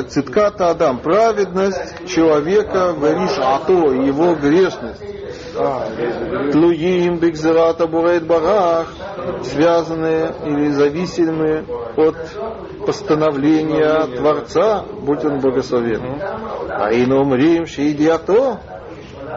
Цитката 0.10 0.72
Адам, 0.72 1.00
праведность 1.00 2.06
человека, 2.08 2.94
вариш 2.98 3.32
ато, 3.38 3.94
его 3.94 4.36
грешность. 4.36 5.02
Тлуим 6.52 7.18
бигзерата 7.20 7.88
бурейт 7.88 8.28
барах, 8.28 8.94
связанные 9.44 10.34
или 10.46 10.70
зависимые 10.70 11.64
от 11.96 12.16
постановления 12.86 14.06
Творца, 14.18 14.84
будь 15.02 15.24
он 15.24 15.40
благословен. 15.40 16.20
А 16.70 16.92
ином 16.92 17.34
рим 17.34 17.66
шиидиато, 17.66 18.60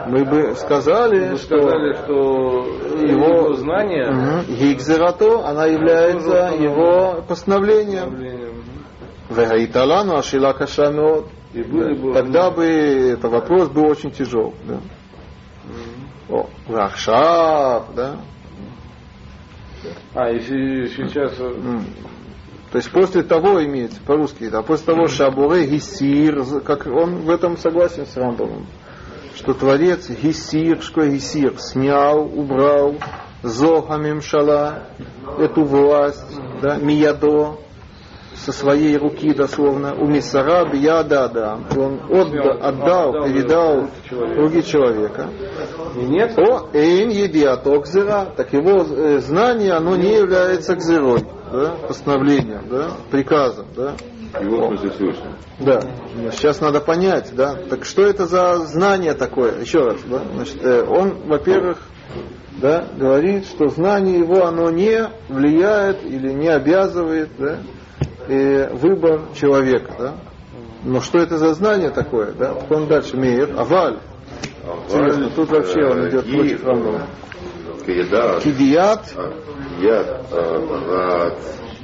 мы 0.05 0.23
бы 0.25 0.55
сказали, 0.55 1.31
вы 1.31 1.37
что 1.37 1.57
сказали, 1.59 1.93
что 1.95 2.65
его 3.01 3.53
знание 3.53 4.11
Мгм. 4.11 4.55
Гигзерато, 4.55 5.47
она 5.47 5.65
является 5.65 6.53
его 6.55 7.23
постановлением. 7.27 8.11
Блин, 8.15 8.63
Вегаиталану 9.29 10.17
ашила 10.17 10.53
каша 10.53 10.91
меот. 10.91 11.27
и 11.53 11.63
были 11.63 11.95
бы 11.95 12.13
Тогда 12.13 12.51
бы 12.51 12.65
этот 12.65 13.31
вопрос 13.31 13.69
был 13.69 13.85
очень 13.87 14.11
тяжел. 14.11 14.53
Да? 14.65 14.79
О, 16.29 16.47
Вахшав, 16.67 17.93
да? 17.95 18.17
а 20.13 20.29
если 20.29 20.87
сейчас. 20.87 21.35
То 21.35 22.77
есть 22.79 22.91
после 22.91 23.23
того 23.23 23.63
имеется 23.63 24.01
по-русски, 24.05 24.49
да, 24.49 24.61
после 24.61 24.87
того 24.87 25.07
Шабуре 25.07 25.65
Гисир, 25.67 26.61
как 26.61 26.85
он 26.85 27.21
в 27.21 27.29
этом 27.29 27.57
согласен 27.57 28.05
с 28.05 28.17
Рамбовым, 28.17 28.65
что 29.37 29.53
Творец 29.53 30.09
Гисир, 30.09 30.81
что 30.81 31.05
Гисир, 31.05 31.59
снял, 31.59 32.23
убрал 32.25 32.95
Зоха 33.43 33.97
Мимшала, 33.97 34.83
эту 35.37 35.63
власть, 35.63 36.35
да, 36.61 36.77
Миядо, 36.77 37.57
со 38.35 38.51
своей 38.51 38.97
руки 38.97 39.33
дословно, 39.33 39.93
у 39.95 40.07
Мисара 40.07 40.65
Бияда 40.71 41.25
Адам. 41.25 41.65
И 41.73 41.77
Он 41.77 41.99
отда- 42.09 42.67
отдал, 42.67 43.11
передал 43.25 43.89
руки 44.11 44.63
человека. 44.63 45.27
и 45.95 46.05
нет 46.05 46.37
О, 46.37 46.69
эйн 46.73 47.09
едиато 47.09 47.79
кзера. 47.81 48.27
Так 48.35 48.53
его 48.53 48.83
э, 48.83 49.19
знание, 49.19 49.73
оно 49.73 49.95
не 49.95 50.13
является 50.15 50.75
кзерой, 50.75 51.23
да, 51.51 51.75
постановлением, 51.87 52.67
да, 52.69 52.91
приказом, 53.11 53.67
да. 53.75 53.95
Его 54.41 54.67
смысле 54.67 54.89
Всевышнего. 54.91 55.33
Да. 55.59 55.81
Сейчас 56.31 56.61
надо 56.61 56.81
понять, 56.81 57.31
да. 57.33 57.55
Так 57.69 57.85
что 57.85 58.03
это 58.03 58.25
за 58.27 58.57
знание 58.65 59.13
такое? 59.13 59.61
Еще 59.61 59.79
раз, 59.79 59.97
да. 60.05 60.21
Значит, 60.33 60.63
э, 60.63 60.83
он, 60.83 61.15
во-первых, 61.25 61.79
да, 62.61 62.87
говорит, 62.97 63.45
что 63.45 63.69
знание 63.69 64.19
его, 64.19 64.45
оно 64.45 64.69
не 64.71 65.09
влияет 65.29 66.03
или 66.03 66.31
не 66.31 66.47
обязывает 66.47 67.29
да, 67.37 67.59
э, 68.27 68.73
выбор 68.73 69.21
человека. 69.35 69.93
Да? 69.97 70.15
Но 70.83 71.01
что 71.01 71.19
это 71.19 71.37
за 71.37 71.53
знание 71.53 71.89
такое? 71.89 72.31
Да? 72.33 72.53
Так 72.53 72.71
он 72.71 72.87
дальше 72.87 73.15
имеет. 73.15 73.57
Аваль. 73.57 73.97
Интересно, 74.89 75.29
тут 75.35 75.49
вообще 75.49 75.83
он 75.85 76.09
идет 76.09 76.29
против. 76.29 76.61
Киедат, 77.85 78.43
Кидият 78.43 79.15
рад, 80.89 81.37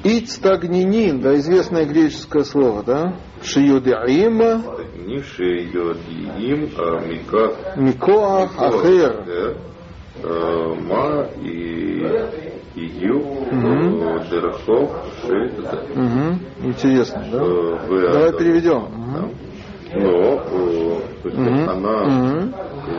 Ицтагнинин, 0.04 1.22
да, 1.22 1.36
известное 1.38 1.86
греческое 1.86 2.44
слово, 2.44 2.84
да? 2.84 3.16
Шиюдиим, 3.42 4.38
нивши 5.08 5.70
йодиим, 5.74 6.70
мика, 7.10 7.54
Микоах, 7.78 8.52
Ахер. 8.58 9.26
э, 9.26 10.76
ма 10.82 11.28
и 11.42 12.04
ию, 12.76 13.24
дерахов, 14.30 14.92
ши, 15.22 15.52
Мгм, 15.96 16.40
Интересно, 16.64 17.26
да? 17.32 17.38
э, 17.42 18.12
Давай 18.12 18.34
переведем. 18.34 18.88
Мгм. 21.34 21.70
она 21.70 22.52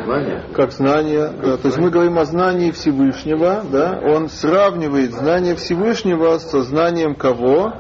знание, 0.05 0.43
Как 0.53 0.72
знание, 0.72 1.30
да. 1.43 1.57
То 1.57 1.68
есть 1.68 1.78
мы 1.78 1.91
говорим 1.91 2.18
о 2.18 2.24
знании 2.24 2.70
Всевышнего, 2.70 3.62
да? 3.70 4.01
Он 4.03 4.28
сравнивает 4.28 5.12
знание 5.12 5.55
Всевышнего 5.55 6.39
со 6.39 6.62
знанием 6.62 7.14
кого? 7.14 7.74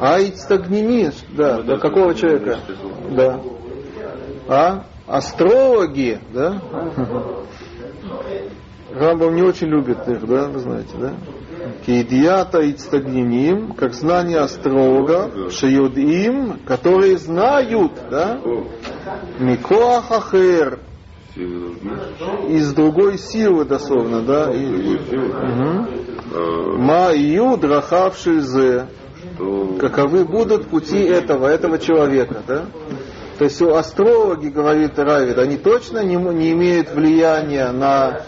Айцтагнинин, 0.00 1.12
да, 1.30 1.62
да, 1.62 1.78
какого 1.78 2.14
человека? 2.14 2.58
Да. 3.10 3.40
А? 4.48 4.84
Астрологи, 5.06 6.20
да? 6.32 6.60
Рамбам 8.92 9.34
не 9.34 9.42
очень 9.42 9.68
любит 9.68 10.06
их, 10.08 10.26
да, 10.26 10.48
вы 10.48 10.58
знаете, 10.58 10.96
да? 10.98 11.14
Кейдията 11.84 12.60
ицтагниним, 12.70 13.72
как 13.72 13.94
знание 13.94 14.38
астролога, 14.38 15.50
шиюдим, 15.50 16.60
которые 16.66 17.18
знают, 17.18 17.92
да? 18.10 18.38
Микоах 19.38 20.10
ахер, 20.10 20.80
силы 21.34 21.76
из 22.48 22.72
другой 22.72 23.18
силы 23.18 23.64
дословно, 23.64 24.22
да? 24.22 24.50
Э, 24.52 24.56
Ма 26.78 27.12
ию 27.12 27.56
драхавши 27.56 28.40
зе. 28.40 28.86
что 29.34 29.76
Каковы 29.78 30.24
будут 30.24 30.66
пути 30.68 30.98
этого, 30.98 31.46
этого 31.46 31.78
человека, 31.78 32.42
да? 32.46 32.66
То 33.38 33.44
есть 33.44 33.60
астрологи, 33.62 34.48
говорит 34.48 34.98
Равид, 34.98 35.38
они 35.38 35.56
точно 35.56 36.04
не, 36.04 36.16
не 36.16 36.52
имеют 36.52 36.90
влияния 36.92 37.72
на, 37.72 38.20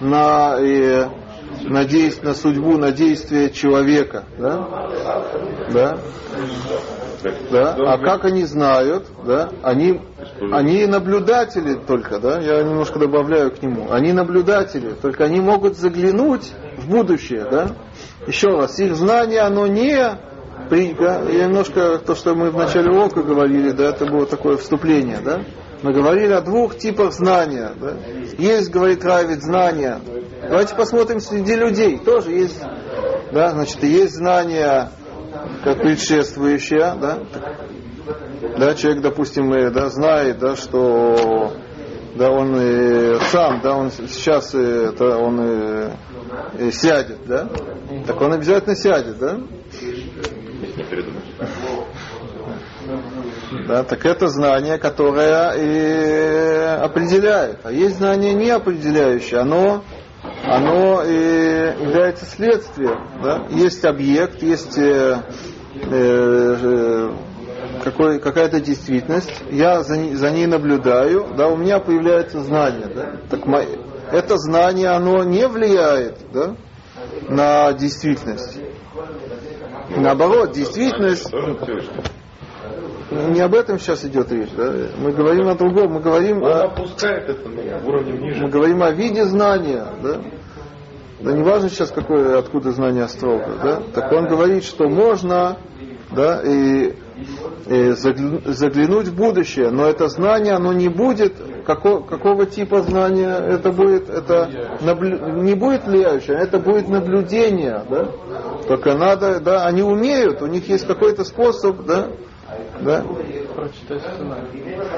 на, 0.00 0.56
э, 0.58 1.08
на, 1.64 1.84
действ- 1.84 2.24
на 2.24 2.34
судьбу, 2.34 2.78
на 2.78 2.90
действие 2.90 3.50
человека, 3.50 4.24
да? 4.38 4.66
Да? 5.72 5.98
Да? 7.50 7.74
А 7.78 7.98
как 7.98 8.24
они 8.24 8.44
знают, 8.44 9.06
да? 9.24 9.50
Они, 9.62 10.00
они 10.52 10.86
наблюдатели 10.86 11.74
только, 11.74 12.18
да? 12.18 12.40
Я 12.40 12.62
немножко 12.62 12.98
добавляю 12.98 13.50
к 13.50 13.62
нему. 13.62 13.90
Они 13.90 14.12
наблюдатели, 14.12 14.92
только 15.00 15.24
они 15.24 15.40
могут 15.40 15.76
заглянуть 15.76 16.52
в 16.78 16.88
будущее, 16.88 17.46
да? 17.50 17.72
Еще 18.26 18.48
раз, 18.48 18.78
их 18.78 18.94
знание, 18.96 19.40
оно 19.40 19.66
не 19.66 20.16
я 20.70 21.46
немножко 21.46 21.98
то, 21.98 22.14
что 22.14 22.34
мы 22.34 22.50
в 22.50 22.56
начале 22.56 22.90
урока 22.90 23.22
говорили, 23.22 23.70
да, 23.70 23.90
это 23.90 24.06
было 24.06 24.26
такое 24.26 24.56
вступление, 24.56 25.18
да? 25.24 25.42
Мы 25.82 25.92
говорили 25.92 26.32
о 26.32 26.40
двух 26.40 26.76
типах 26.76 27.12
знания, 27.12 27.70
да? 27.80 27.94
Есть, 28.38 28.70
говорит 28.70 29.04
Равид, 29.04 29.42
знания. 29.42 30.00
Давайте 30.42 30.74
посмотрим 30.74 31.20
среди 31.20 31.54
людей, 31.54 31.98
тоже 31.98 32.32
есть, 32.32 32.60
да, 33.32 33.50
значит, 33.50 33.82
есть 33.82 34.14
знания 34.14 34.90
как 35.64 35.78
предшествующее, 35.82 36.94
да, 37.00 37.18
да, 38.58 38.74
человек, 38.74 39.02
допустим, 39.02 39.52
э, 39.52 39.70
да, 39.70 39.88
знает, 39.88 40.38
да, 40.38 40.56
что 40.56 41.52
да, 42.14 42.30
он 42.30 42.56
э, 42.56 43.18
сам, 43.30 43.60
да, 43.62 43.76
он 43.76 43.90
сейчас 43.90 44.54
э, 44.54 44.90
это, 44.92 45.18
он 45.18 45.40
э, 45.40 45.90
э, 46.58 46.70
сядет, 46.70 47.18
да, 47.26 47.48
так 48.06 48.20
он 48.20 48.32
обязательно 48.32 48.74
сядет, 48.76 49.18
да, 49.18 49.38
да, 53.66 53.82
так 53.84 54.04
это 54.06 54.28
знание, 54.28 54.78
которое 54.78 55.52
э, 55.56 56.76
определяет, 56.76 57.60
а 57.64 57.72
есть 57.72 57.96
знание 57.98 58.34
не 58.34 58.50
определяющее, 58.50 59.40
оно 59.40 59.82
оно 60.46 61.02
э, 61.02 61.74
является 61.80 62.24
следствием, 62.24 62.98
да, 63.22 63.42
есть 63.50 63.84
объект, 63.84 64.42
есть 64.42 64.78
э, 64.78 65.22
э, 65.74 66.56
э, 66.62 67.10
какой, 67.82 68.18
какая-то 68.20 68.60
действительность, 68.60 69.32
я 69.50 69.82
за, 69.82 69.96
ней- 69.96 70.14
за 70.14 70.30
ней 70.30 70.46
наблюдаю, 70.46 71.26
да, 71.36 71.48
у 71.48 71.56
меня 71.56 71.78
появляется 71.80 72.40
знание, 72.40 72.86
да, 72.94 73.16
так 73.28 73.46
мо- 73.46 73.64
это 74.12 74.36
знание, 74.38 74.90
оно 74.90 75.24
не 75.24 75.46
влияет, 75.48 76.18
да, 76.32 76.54
на 77.28 77.72
действительность. 77.72 78.58
Наоборот, 79.96 80.52
действительность, 80.52 81.32
не 83.10 83.40
об 83.40 83.54
этом 83.54 83.78
сейчас 83.78 84.04
идет 84.04 84.30
речь, 84.32 84.50
да, 84.56 84.72
мы 84.98 85.12
говорим 85.12 85.48
о 85.48 85.54
другом, 85.54 85.92
мы 85.94 86.00
говорим 86.00 86.42
Он 86.42 86.50
о, 86.52 86.64
опускает 86.64 87.28
это 87.28 87.48
ну, 87.48 87.88
уровнем 87.88 88.20
ниже. 88.20 88.42
мы 88.42 88.48
говорим 88.50 88.82
о 88.82 88.90
виде 88.90 89.24
знания, 89.24 89.86
да, 90.02 90.20
да 91.20 91.32
не 91.32 91.42
важно 91.42 91.68
сейчас, 91.70 91.90
какое, 91.90 92.38
откуда 92.38 92.72
знание 92.72 93.04
астролога, 93.04 93.58
да, 93.62 93.82
так 93.94 94.12
он 94.12 94.26
говорит, 94.26 94.64
что 94.64 94.88
можно, 94.88 95.56
да, 96.10 96.40
и, 96.42 96.94
и 97.66 97.74
загля- 97.90 98.42
заглянуть 98.52 99.08
в 99.08 99.14
будущее, 99.16 99.70
но 99.70 99.86
это 99.86 100.08
знание, 100.08 100.54
оно 100.54 100.72
не 100.72 100.88
будет, 100.88 101.34
како- 101.64 102.00
какого 102.00 102.46
типа 102.46 102.82
знания 102.82 103.34
это 103.34 103.72
будет, 103.72 104.08
это 104.10 104.50
наблю- 104.82 105.42
не 105.42 105.54
будет 105.54 105.86
влияющее, 105.86 106.36
это 106.36 106.58
будет 106.58 106.88
наблюдение, 106.88 107.82
да, 107.88 108.08
только 108.68 108.94
надо, 108.94 109.40
да, 109.40 109.64
они 109.64 109.82
умеют, 109.82 110.42
у 110.42 110.46
них 110.46 110.68
есть 110.68 110.86
какой-то 110.86 111.24
способ, 111.24 111.84
да, 111.86 112.08
да, 112.80 113.04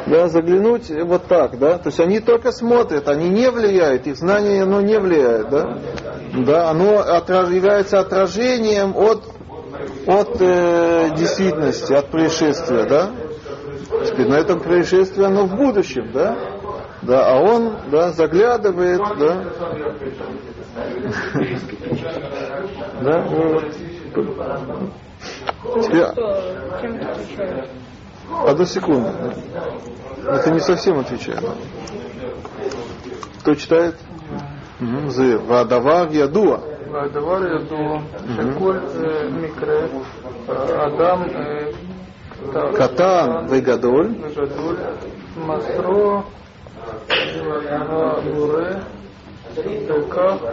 да, 0.07 0.29
заглянуть 0.29 0.91
вот 0.91 1.27
так, 1.27 1.59
да, 1.59 1.79
то 1.79 1.89
есть 1.89 2.01
они 2.01 2.21
только 2.21 2.53
смотрят, 2.53 3.09
они 3.09 3.29
не 3.29 3.51
влияют, 3.51 4.07
их 4.07 4.17
знание 4.17 4.63
оно 4.63 4.81
не 4.81 4.99
влияет, 4.99 5.49
да, 5.49 5.79
да, 6.35 6.71
оно 6.71 7.01
отраж- 7.01 7.53
является 7.55 8.01
отражением 8.01 8.97
от, 8.97 9.25
от 10.07 10.41
э, 10.41 11.11
действительности, 11.17 11.93
от 11.93 12.11
происшествия, 12.11 12.85
да, 12.85 13.11
Теперь 14.05 14.29
на 14.29 14.37
этом 14.37 14.61
происшествии 14.61 15.25
оно 15.25 15.47
в 15.47 15.57
будущем, 15.57 16.13
да, 16.13 16.37
да, 17.03 17.27
а 17.27 17.41
он, 17.41 17.77
да, 17.91 18.13
заглядывает, 18.13 19.01
да, 19.19 19.45
да, 23.01 23.21
вот. 23.23 23.65
Теперь... 25.83 26.07
Одну 28.47 28.65
секунду. 28.67 29.11
Это 30.27 30.51
не 30.51 30.61
совсем 30.61 30.99
отвечает. 30.99 31.43
Кто 33.41 33.55
читает? 33.55 33.97
Зе. 35.09 35.39
Вадавар 35.39 36.11
ядуа. 36.11 36.61
Вадавар 36.89 37.43
ядуа. 37.53 38.03
Шаколь 38.37 38.81
э, 38.95 39.31
микре. 39.31 39.91
Э, 40.47 40.87
Адам 40.87 41.25
э, 41.25 41.73
Катан 42.77 43.47
вегадоль. 43.49 44.17
Масро. 45.37 46.25
Буре. 48.25 48.83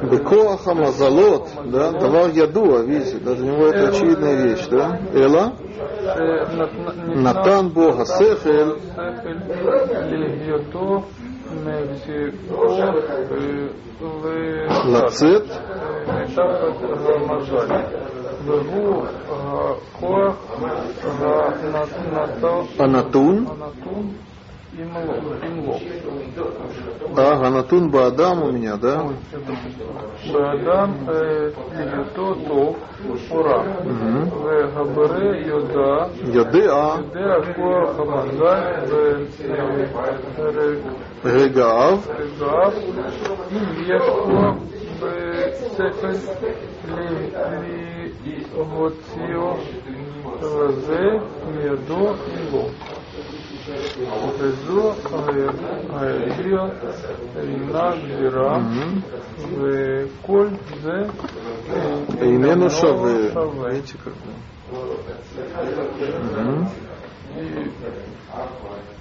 Бекоаха 0.09 0.73
мазалот, 0.73 1.49
да, 1.65 1.91
товар 1.93 2.29
ядуа, 2.31 2.83
видите, 2.83 3.17
даже 3.19 3.43
у 3.43 3.47
него 3.47 3.67
это 3.67 3.89
очевидная 3.89 4.35
вещь, 4.43 4.67
да? 4.69 4.99
Эла? 5.13 5.53
Натан 7.15 7.69
Бога 7.69 8.05
Сехель. 8.05 8.79
Лацет. 14.85 15.45
Анатун. 22.79 23.47
Да, 27.15 27.31
А, 27.31 27.35
Ганатун 27.39 27.89
Баадам 27.91 28.43
у 28.43 28.51
меня, 28.51 28.75
да? 28.75 29.07
Баадам 30.33 30.97
э, 31.07 31.51
Лигато 31.77 32.35
Тов 32.45 32.75
Ура. 33.31 33.63
В 33.83 34.71
Габаре 34.73 35.47
Йода. 35.47 36.09
Йодеа. 36.23 36.97
Йодеа 36.97 37.53
Коа 37.53 37.93
Хамазай. 37.93 38.85
В 38.85 38.91
э, 38.91 39.27
э, 40.37 40.81
Регаав. 41.23 41.99
Регаав. 42.19 42.73
И 43.51 43.59
Вешко. 43.85 44.57
Сефен 45.77 46.17
Лиготио. 48.25 49.57
Вазе 50.41 51.21
Медо 51.53 52.15
Илок. 52.51 52.71
Охезу, 53.67 54.93
Аэрио, 55.99 56.69
Рина, 57.35 57.95
Гвира, 57.97 58.63
Коль, 60.23 60.51
Зе, 60.83 61.09
Эйнену 62.21 62.69
Шаве. 62.69 63.33
Видите, 63.71 63.97
как 64.03 64.13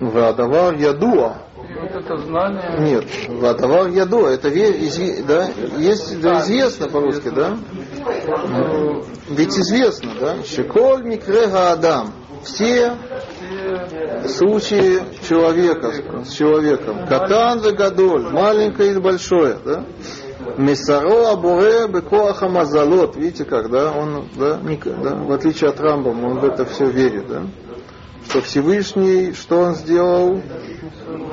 Вадавар 0.01 0.75
Ядуа. 0.77 1.37
Вот 1.57 1.91
это 1.91 2.17
знание. 2.19 2.77
Нет, 2.79 3.05
Вадавар 3.29 3.89
Ядуа. 3.89 4.29
Это 4.31 4.49
изв... 4.49 5.27
да? 5.27 5.49
Есть, 5.79 6.21
да, 6.21 6.41
известно 6.41 6.89
по-русски, 6.89 7.29
да? 7.29 7.59
Ведь 9.29 9.59
известно, 9.59 10.12
да? 10.19 10.43
Шиколь 10.43 11.05
Микрега 11.05 11.73
Адам. 11.73 12.12
Все 12.45 12.97
случаи 14.29 15.03
человека 15.27 15.93
с 16.25 16.33
человеком. 16.33 17.07
Катан 17.07 17.61
ве 17.61 17.72
гадоль, 17.72 18.31
маленькое 18.31 18.91
или 18.91 18.99
большое, 18.99 19.57
да? 19.64 19.85
Месаро 20.59 21.33
абуре 21.33 21.89
бекоаха 21.89 22.49
мазалот. 22.49 23.16
Видите 23.16 23.45
как, 23.45 23.70
да? 23.70 23.93
Он, 23.93 24.29
да, 24.37 24.59
да, 24.59 25.14
в 25.14 25.33
отличие 25.33 25.70
от 25.70 25.81
Рамбама, 25.81 26.27
он 26.27 26.41
в 26.41 26.45
это 26.45 26.64
все 26.64 26.87
верит, 26.87 27.27
да? 27.29 27.43
Что 28.29 28.41
Всевышний, 28.41 29.33
что 29.35 29.59
он 29.61 29.75
сделал? 29.75 30.41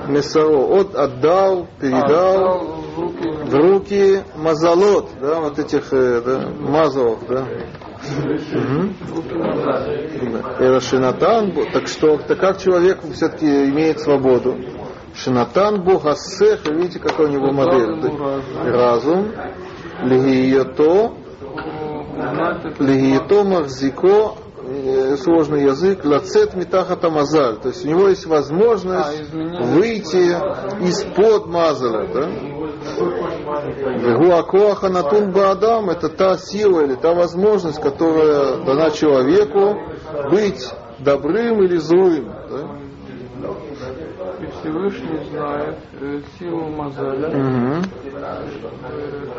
Месаро. 0.08 0.66
От, 0.80 0.96
отдал, 0.96 1.68
передал 1.80 2.04
отдал 2.04 2.66
в 2.96 3.00
руки 3.00 3.32
в 3.52 3.54
руки 3.54 4.24
мазалот, 4.36 5.10
да, 5.20 5.42
вот 5.42 5.60
этих 5.60 5.92
э, 5.92 6.22
да, 6.22 6.50
мазалов, 6.60 7.20
да. 7.28 7.46
Это 10.60 10.82
шинатан, 10.82 11.54
так 11.72 11.88
что, 11.88 12.18
так 12.18 12.40
как 12.40 12.58
человек 12.60 13.00
все-таки 13.14 13.46
имеет 13.46 14.00
свободу? 14.00 14.58
Шинатан 15.14 15.84
Бога 15.84 16.16
сех, 16.16 16.66
видите, 16.68 17.00
какая 17.00 17.28
у 17.28 17.30
него 17.30 17.52
модель? 17.52 18.02
ему 18.02 18.02
Да? 18.02 18.72
Разум, 18.72 19.32
это 20.04 21.12
лигието 22.80 23.44
махзико, 23.44 24.36
э, 24.64 25.18
сложный 25.18 25.64
язык, 25.64 26.06
лацет 26.06 26.56
митахата 26.56 27.10
мазаль. 27.10 27.58
То 27.58 27.70
есть 27.70 27.86
у 27.86 27.90
него 27.90 28.08
есть 28.08 28.26
возможность 28.26 29.32
А, 29.34 29.64
выйти 29.64 30.36
из-под 30.88 31.48
мазаля, 31.48 32.08
да? 32.14 32.30
Вегуакоаха 32.82 34.90
натун 34.90 35.32
баадам 35.32 35.90
это 35.90 36.10
та 36.10 36.38
сила 36.38 36.82
или 36.82 36.96
та 36.96 37.14
возможность, 37.14 37.82
которая 37.82 38.64
дана 38.66 38.92
человеку 38.92 39.78
быть 40.32 40.70
добрым 41.00 41.64
или 41.64 41.78
злым. 41.78 42.32
да? 42.50 42.68
Всевышний 44.60 45.20
знает 45.32 45.78
э, 46.00 46.20
силу 46.38 46.70
Мазаля, 46.70 47.30
Мгм. 47.30 47.84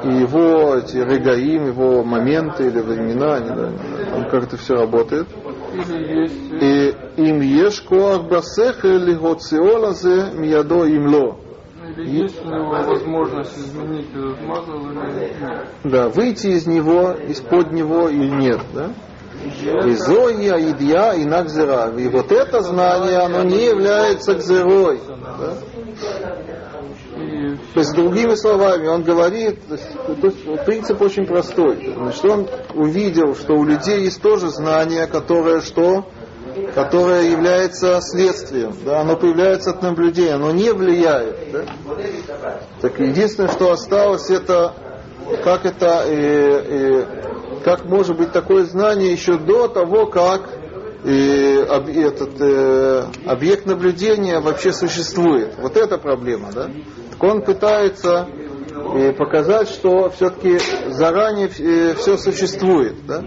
И 0.05 0.09
его 0.21 0.77
эти 0.77 0.97
регаим, 0.97 1.67
его 1.67 2.03
моменты 2.03 2.67
или 2.67 2.81
времена, 2.81 3.35
они, 3.35 3.49
да, 3.51 3.71
там 4.11 4.25
как 4.31 4.45
это 4.45 4.57
все 4.57 4.75
работает. 4.75 5.27
есть 5.75 6.35
э, 6.61 6.93
И 7.17 7.29
им 7.29 7.41
еш 7.41 7.81
коах 7.83 8.25
басех 8.25 8.85
или 8.85 9.15
гоциолазе 9.15 10.31
миядо 10.35 10.87
имло. 10.87 11.37
Или 11.97 12.23
есть 12.23 12.41
у 12.45 12.49
него 12.49 12.71
возможность 12.71 13.59
изменить 13.59 14.11
этот 14.11 14.41
мазал 14.43 14.91
или 14.91 14.95
нет. 14.95 15.67
Да, 15.85 16.09
выйти 16.09 16.49
из 16.49 16.67
него, 16.67 17.13
из-под 17.13 17.73
него 17.73 18.09
или 18.09 18.29
нет, 18.29 18.61
да? 18.73 18.91
И 19.85 19.95
зоя, 19.95 20.59
идья 20.61 21.13
и 21.15 21.25
нагзера. 21.25 21.93
И 21.97 22.09
вот 22.09 22.31
это 22.31 22.63
знание, 22.63 23.19
оно 23.19 23.43
не 23.43 23.65
является 23.65 24.35
гзерой. 24.35 25.01
да? 25.39 25.55
То 27.75 27.81
есть, 27.81 27.95
другими 27.95 28.35
словами, 28.35 28.87
он 28.87 29.03
говорит, 29.03 29.59
то 29.67 29.75
есть, 30.27 30.65
принцип 30.65 31.01
очень 31.01 31.27
простой. 31.27 31.93
Значит, 31.97 32.25
он 32.25 32.49
увидел, 32.75 33.35
что 33.35 33.55
у 33.55 33.65
людей 33.65 34.03
есть 34.03 34.23
тоже 34.23 34.49
знание, 34.49 35.07
которое 35.07 35.61
что? 35.61 36.07
Которое 36.75 37.31
является 37.31 38.01
следствием. 38.01 38.75
Да? 38.85 39.01
Оно 39.01 39.17
появляется 39.17 39.71
от 39.71 39.83
наблюдения, 39.83 40.35
оно 40.35 40.51
не 40.53 40.71
влияет. 40.73 41.37
Да? 41.53 41.65
Так 42.81 42.99
единственное, 43.01 43.51
что 43.51 43.71
осталось, 43.73 44.29
это 44.31 44.75
как 45.45 45.65
это, 45.65 46.05
э, 46.07 46.11
э, 46.11 47.07
как 47.65 47.85
может 47.85 48.17
быть 48.17 48.33
такое 48.33 48.65
знание 48.65 49.13
еще 49.13 49.39
до 49.39 49.69
того, 49.69 50.07
как 50.07 50.49
э, 51.05 51.63
об- 51.65 51.89
этот 51.89 52.41
э, 52.41 53.05
объект 53.27 53.67
наблюдения 53.67 54.41
вообще 54.41 54.73
существует. 54.73 55.55
Вот 55.59 55.77
эта 55.77 55.99
проблема, 55.99 56.51
да? 56.53 56.71
Так 57.13 57.23
он 57.23 57.43
пытается 57.43 58.27
э, 58.97 59.13
показать, 59.13 59.69
что 59.69 60.11
все-таки 60.11 60.59
заранее 60.91 61.49
все 61.49 62.17
существует, 62.17 63.07
да? 63.07 63.25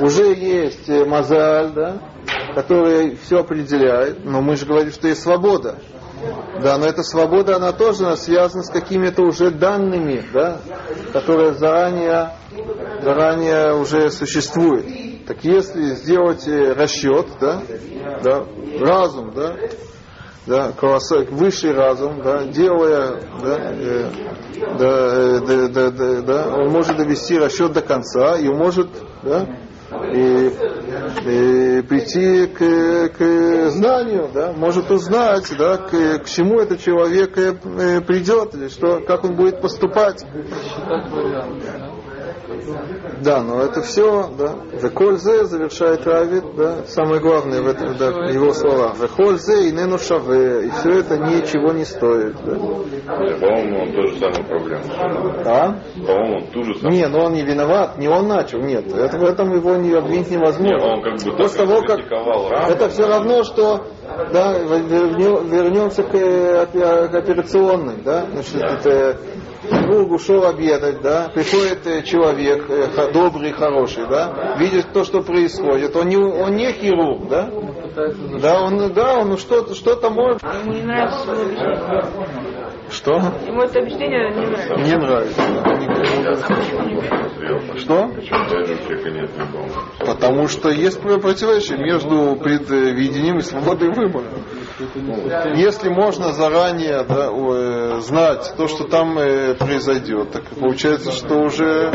Уже 0.00 0.32
есть 0.34 0.88
э, 0.88 1.04
мозаль, 1.04 1.72
да, 1.74 1.96
который 2.54 3.16
все 3.16 3.40
определяет, 3.40 4.24
но 4.24 4.40
мы 4.40 4.56
же 4.56 4.66
говорим, 4.66 4.92
что 4.92 5.08
есть 5.08 5.22
свобода. 5.22 5.78
Да, 6.62 6.78
но 6.78 6.86
эта 6.86 7.02
свобода, 7.02 7.56
она 7.56 7.72
тоже 7.72 8.16
связана 8.16 8.64
с 8.64 8.70
какими-то 8.70 9.22
уже 9.22 9.50
данными, 9.50 10.24
да, 10.32 10.58
которые 11.12 11.54
заранее, 11.54 12.32
заранее 13.02 13.76
уже 13.76 14.10
существуют. 14.10 14.86
Так 15.26 15.44
если 15.44 15.94
сделать 15.94 16.48
э, 16.48 16.72
расчет, 16.72 17.28
да, 17.40 17.62
да, 18.24 18.44
разум, 18.80 19.32
да, 19.34 19.54
да, 20.46 20.72
высший 21.30 21.72
разум, 21.72 22.22
да, 22.22 22.44
делая, 22.44 23.20
да, 23.40 23.58
э, 23.58 24.10
да, 24.78 25.08
э, 25.16 25.40
да, 25.46 25.68
да, 25.68 25.90
да, 25.90 26.22
да, 26.22 26.56
он 26.56 26.70
может 26.70 26.96
довести 26.96 27.38
расчет 27.38 27.72
до 27.72 27.82
конца 27.82 28.36
и 28.38 28.48
может, 28.48 28.88
да, 29.22 29.46
и, 29.90 30.48
и 31.26 31.82
прийти 31.82 32.46
к, 32.46 33.08
к 33.16 33.70
знанию, 33.70 34.28
да, 34.32 34.52
может 34.52 34.90
узнать, 34.90 35.50
да, 35.56 35.78
к, 35.78 36.18
к 36.20 36.28
чему 36.28 36.60
этот 36.60 36.80
человек 36.80 37.38
э, 37.38 38.00
придет, 38.02 38.54
или 38.54 38.68
что, 38.68 39.00
как 39.00 39.24
он 39.24 39.34
будет 39.36 39.60
поступать. 39.60 40.24
Да? 43.22 43.42
Но 43.42 43.62
это 43.62 43.82
все, 43.82 44.28
да. 44.38 44.54
Векользе 44.80 45.44
завершает 45.44 46.06
Равид, 46.06 46.44
да, 46.56 46.84
самое 46.86 47.20
главное 47.20 47.62
в 47.62 47.66
этом, 47.68 47.96
да, 47.96 48.08
его 48.30 48.52
словах. 48.52 48.98
Векользе 48.98 49.68
и 49.68 49.72
нену 49.72 49.98
шаве, 49.98 50.66
и 50.66 50.70
все 50.70 51.00
это 51.00 51.18
ничего 51.18 51.72
не 51.72 51.84
стоит. 51.84 52.36
Да. 52.44 52.54
По-моему, 52.54 53.82
он 53.82 53.92
ту 53.92 54.08
же 54.08 54.18
самую 54.18 54.44
проблему. 54.46 54.82
А? 55.44 55.74
По-моему, 56.06 56.36
он 56.36 56.46
ту 56.52 56.64
же 56.64 56.74
самую. 56.78 56.96
Не, 56.96 57.08
но 57.08 57.24
он 57.24 57.32
не 57.32 57.42
виноват, 57.42 57.98
не 57.98 58.08
он 58.08 58.28
начал, 58.28 58.60
нет. 58.60 58.86
Это, 58.92 59.18
в 59.18 59.24
этом 59.24 59.52
его 59.54 59.76
не 59.76 59.92
обвинить 59.94 60.30
невозможно. 60.30 60.64
Не, 60.64 60.76
он 60.76 61.02
как 61.02 61.22
бы 61.22 61.36
После 61.36 61.66
того, 61.66 61.82
как 61.82 62.00
Рамбама. 62.10 62.68
это 62.68 62.88
все 62.88 63.06
равно, 63.06 63.42
что 63.44 63.86
да, 64.32 64.58
вернем- 64.58 65.48
вернемся 65.48 66.02
к, 66.02 66.14
э, 66.14 66.66
к 66.66 67.14
операционной, 67.14 67.96
да, 68.04 68.26
значит, 68.32 68.56
это 68.56 69.16
хирург 69.68 70.12
ушел 70.12 70.44
обедать, 70.46 71.00
да, 71.02 71.30
приходит 71.34 71.86
э, 71.86 72.02
человек 72.02 72.66
э, 72.68 73.12
добрый, 73.12 73.52
хороший, 73.52 74.06
да, 74.08 74.56
видит 74.58 74.92
то, 74.92 75.04
что 75.04 75.22
происходит, 75.22 75.94
он 75.96 76.08
не, 76.08 76.16
он 76.16 76.56
не 76.56 76.72
хирург, 76.72 77.28
да, 77.28 77.50
да, 78.40 78.62
он, 78.62 78.92
да, 78.92 79.18
он 79.18 79.36
что-то, 79.38 79.74
что-то 79.74 80.10
может, 80.10 80.42
Ему 80.42 80.72
не 80.72 80.82
нравится 80.82 81.34
что? 82.90 83.12
Ему 83.46 83.62
это 83.62 83.80
объяснение 83.80 84.30
не 84.30 84.46
нравится. 84.46 84.76
Не 84.78 84.96
нравится. 84.96 85.42
Что? 87.76 88.06
Ни 88.06 89.52
дома. 89.52 89.68
Потому 90.00 90.48
что 90.48 90.70
есть 90.70 91.00
про- 91.00 91.18
противоречие 91.18 91.78
между 91.78 92.36
предвидением 92.36 93.38
и 93.38 93.42
свободой 93.42 93.90
выбора. 93.90 94.26
Если 95.56 95.88
можно 95.88 96.32
заранее 96.32 97.02
да, 97.02 97.30
э, 97.32 98.00
знать 98.00 98.54
то, 98.56 98.68
что 98.68 98.84
там 98.84 99.18
э, 99.18 99.54
произойдет, 99.54 100.30
так 100.30 100.44
получается, 100.50 101.10
что 101.10 101.40
уже 101.40 101.92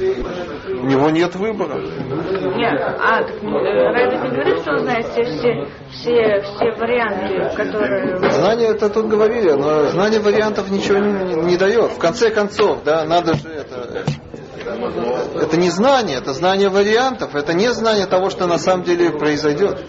у 0.00 0.86
него 0.86 1.10
нет 1.10 1.34
выбора. 1.34 1.80
Нет, 1.80 2.80
а, 2.80 3.22
так 3.22 3.36
э, 3.36 3.42
не 3.42 4.30
говорит, 4.30 4.58
что 4.60 4.72
он 4.72 4.78
знает 4.80 5.06
все, 5.06 5.24
все, 5.24 5.66
все, 5.90 6.40
все 6.42 6.72
варианты, 6.72 7.56
которые... 7.56 8.30
Знание, 8.30 8.68
это 8.68 8.90
тут 8.90 9.08
говорили, 9.08 9.52
но 9.52 9.84
знание 9.88 10.20
вариантов 10.20 10.70
ничего 10.70 10.98
не, 10.98 11.34
не 11.42 11.56
дает. 11.56 11.92
В 11.92 11.98
конце 11.98 12.30
концов, 12.30 12.82
да, 12.84 13.04
надо 13.04 13.34
же 13.34 13.48
это... 13.48 14.04
Это 15.40 15.56
не 15.56 15.70
знание, 15.70 16.18
это 16.18 16.34
знание 16.34 16.68
вариантов, 16.68 17.34
это 17.34 17.54
не 17.54 17.72
знание 17.72 18.06
того, 18.06 18.28
что 18.28 18.46
на 18.46 18.58
самом 18.58 18.84
деле 18.84 19.10
произойдет. 19.10 19.84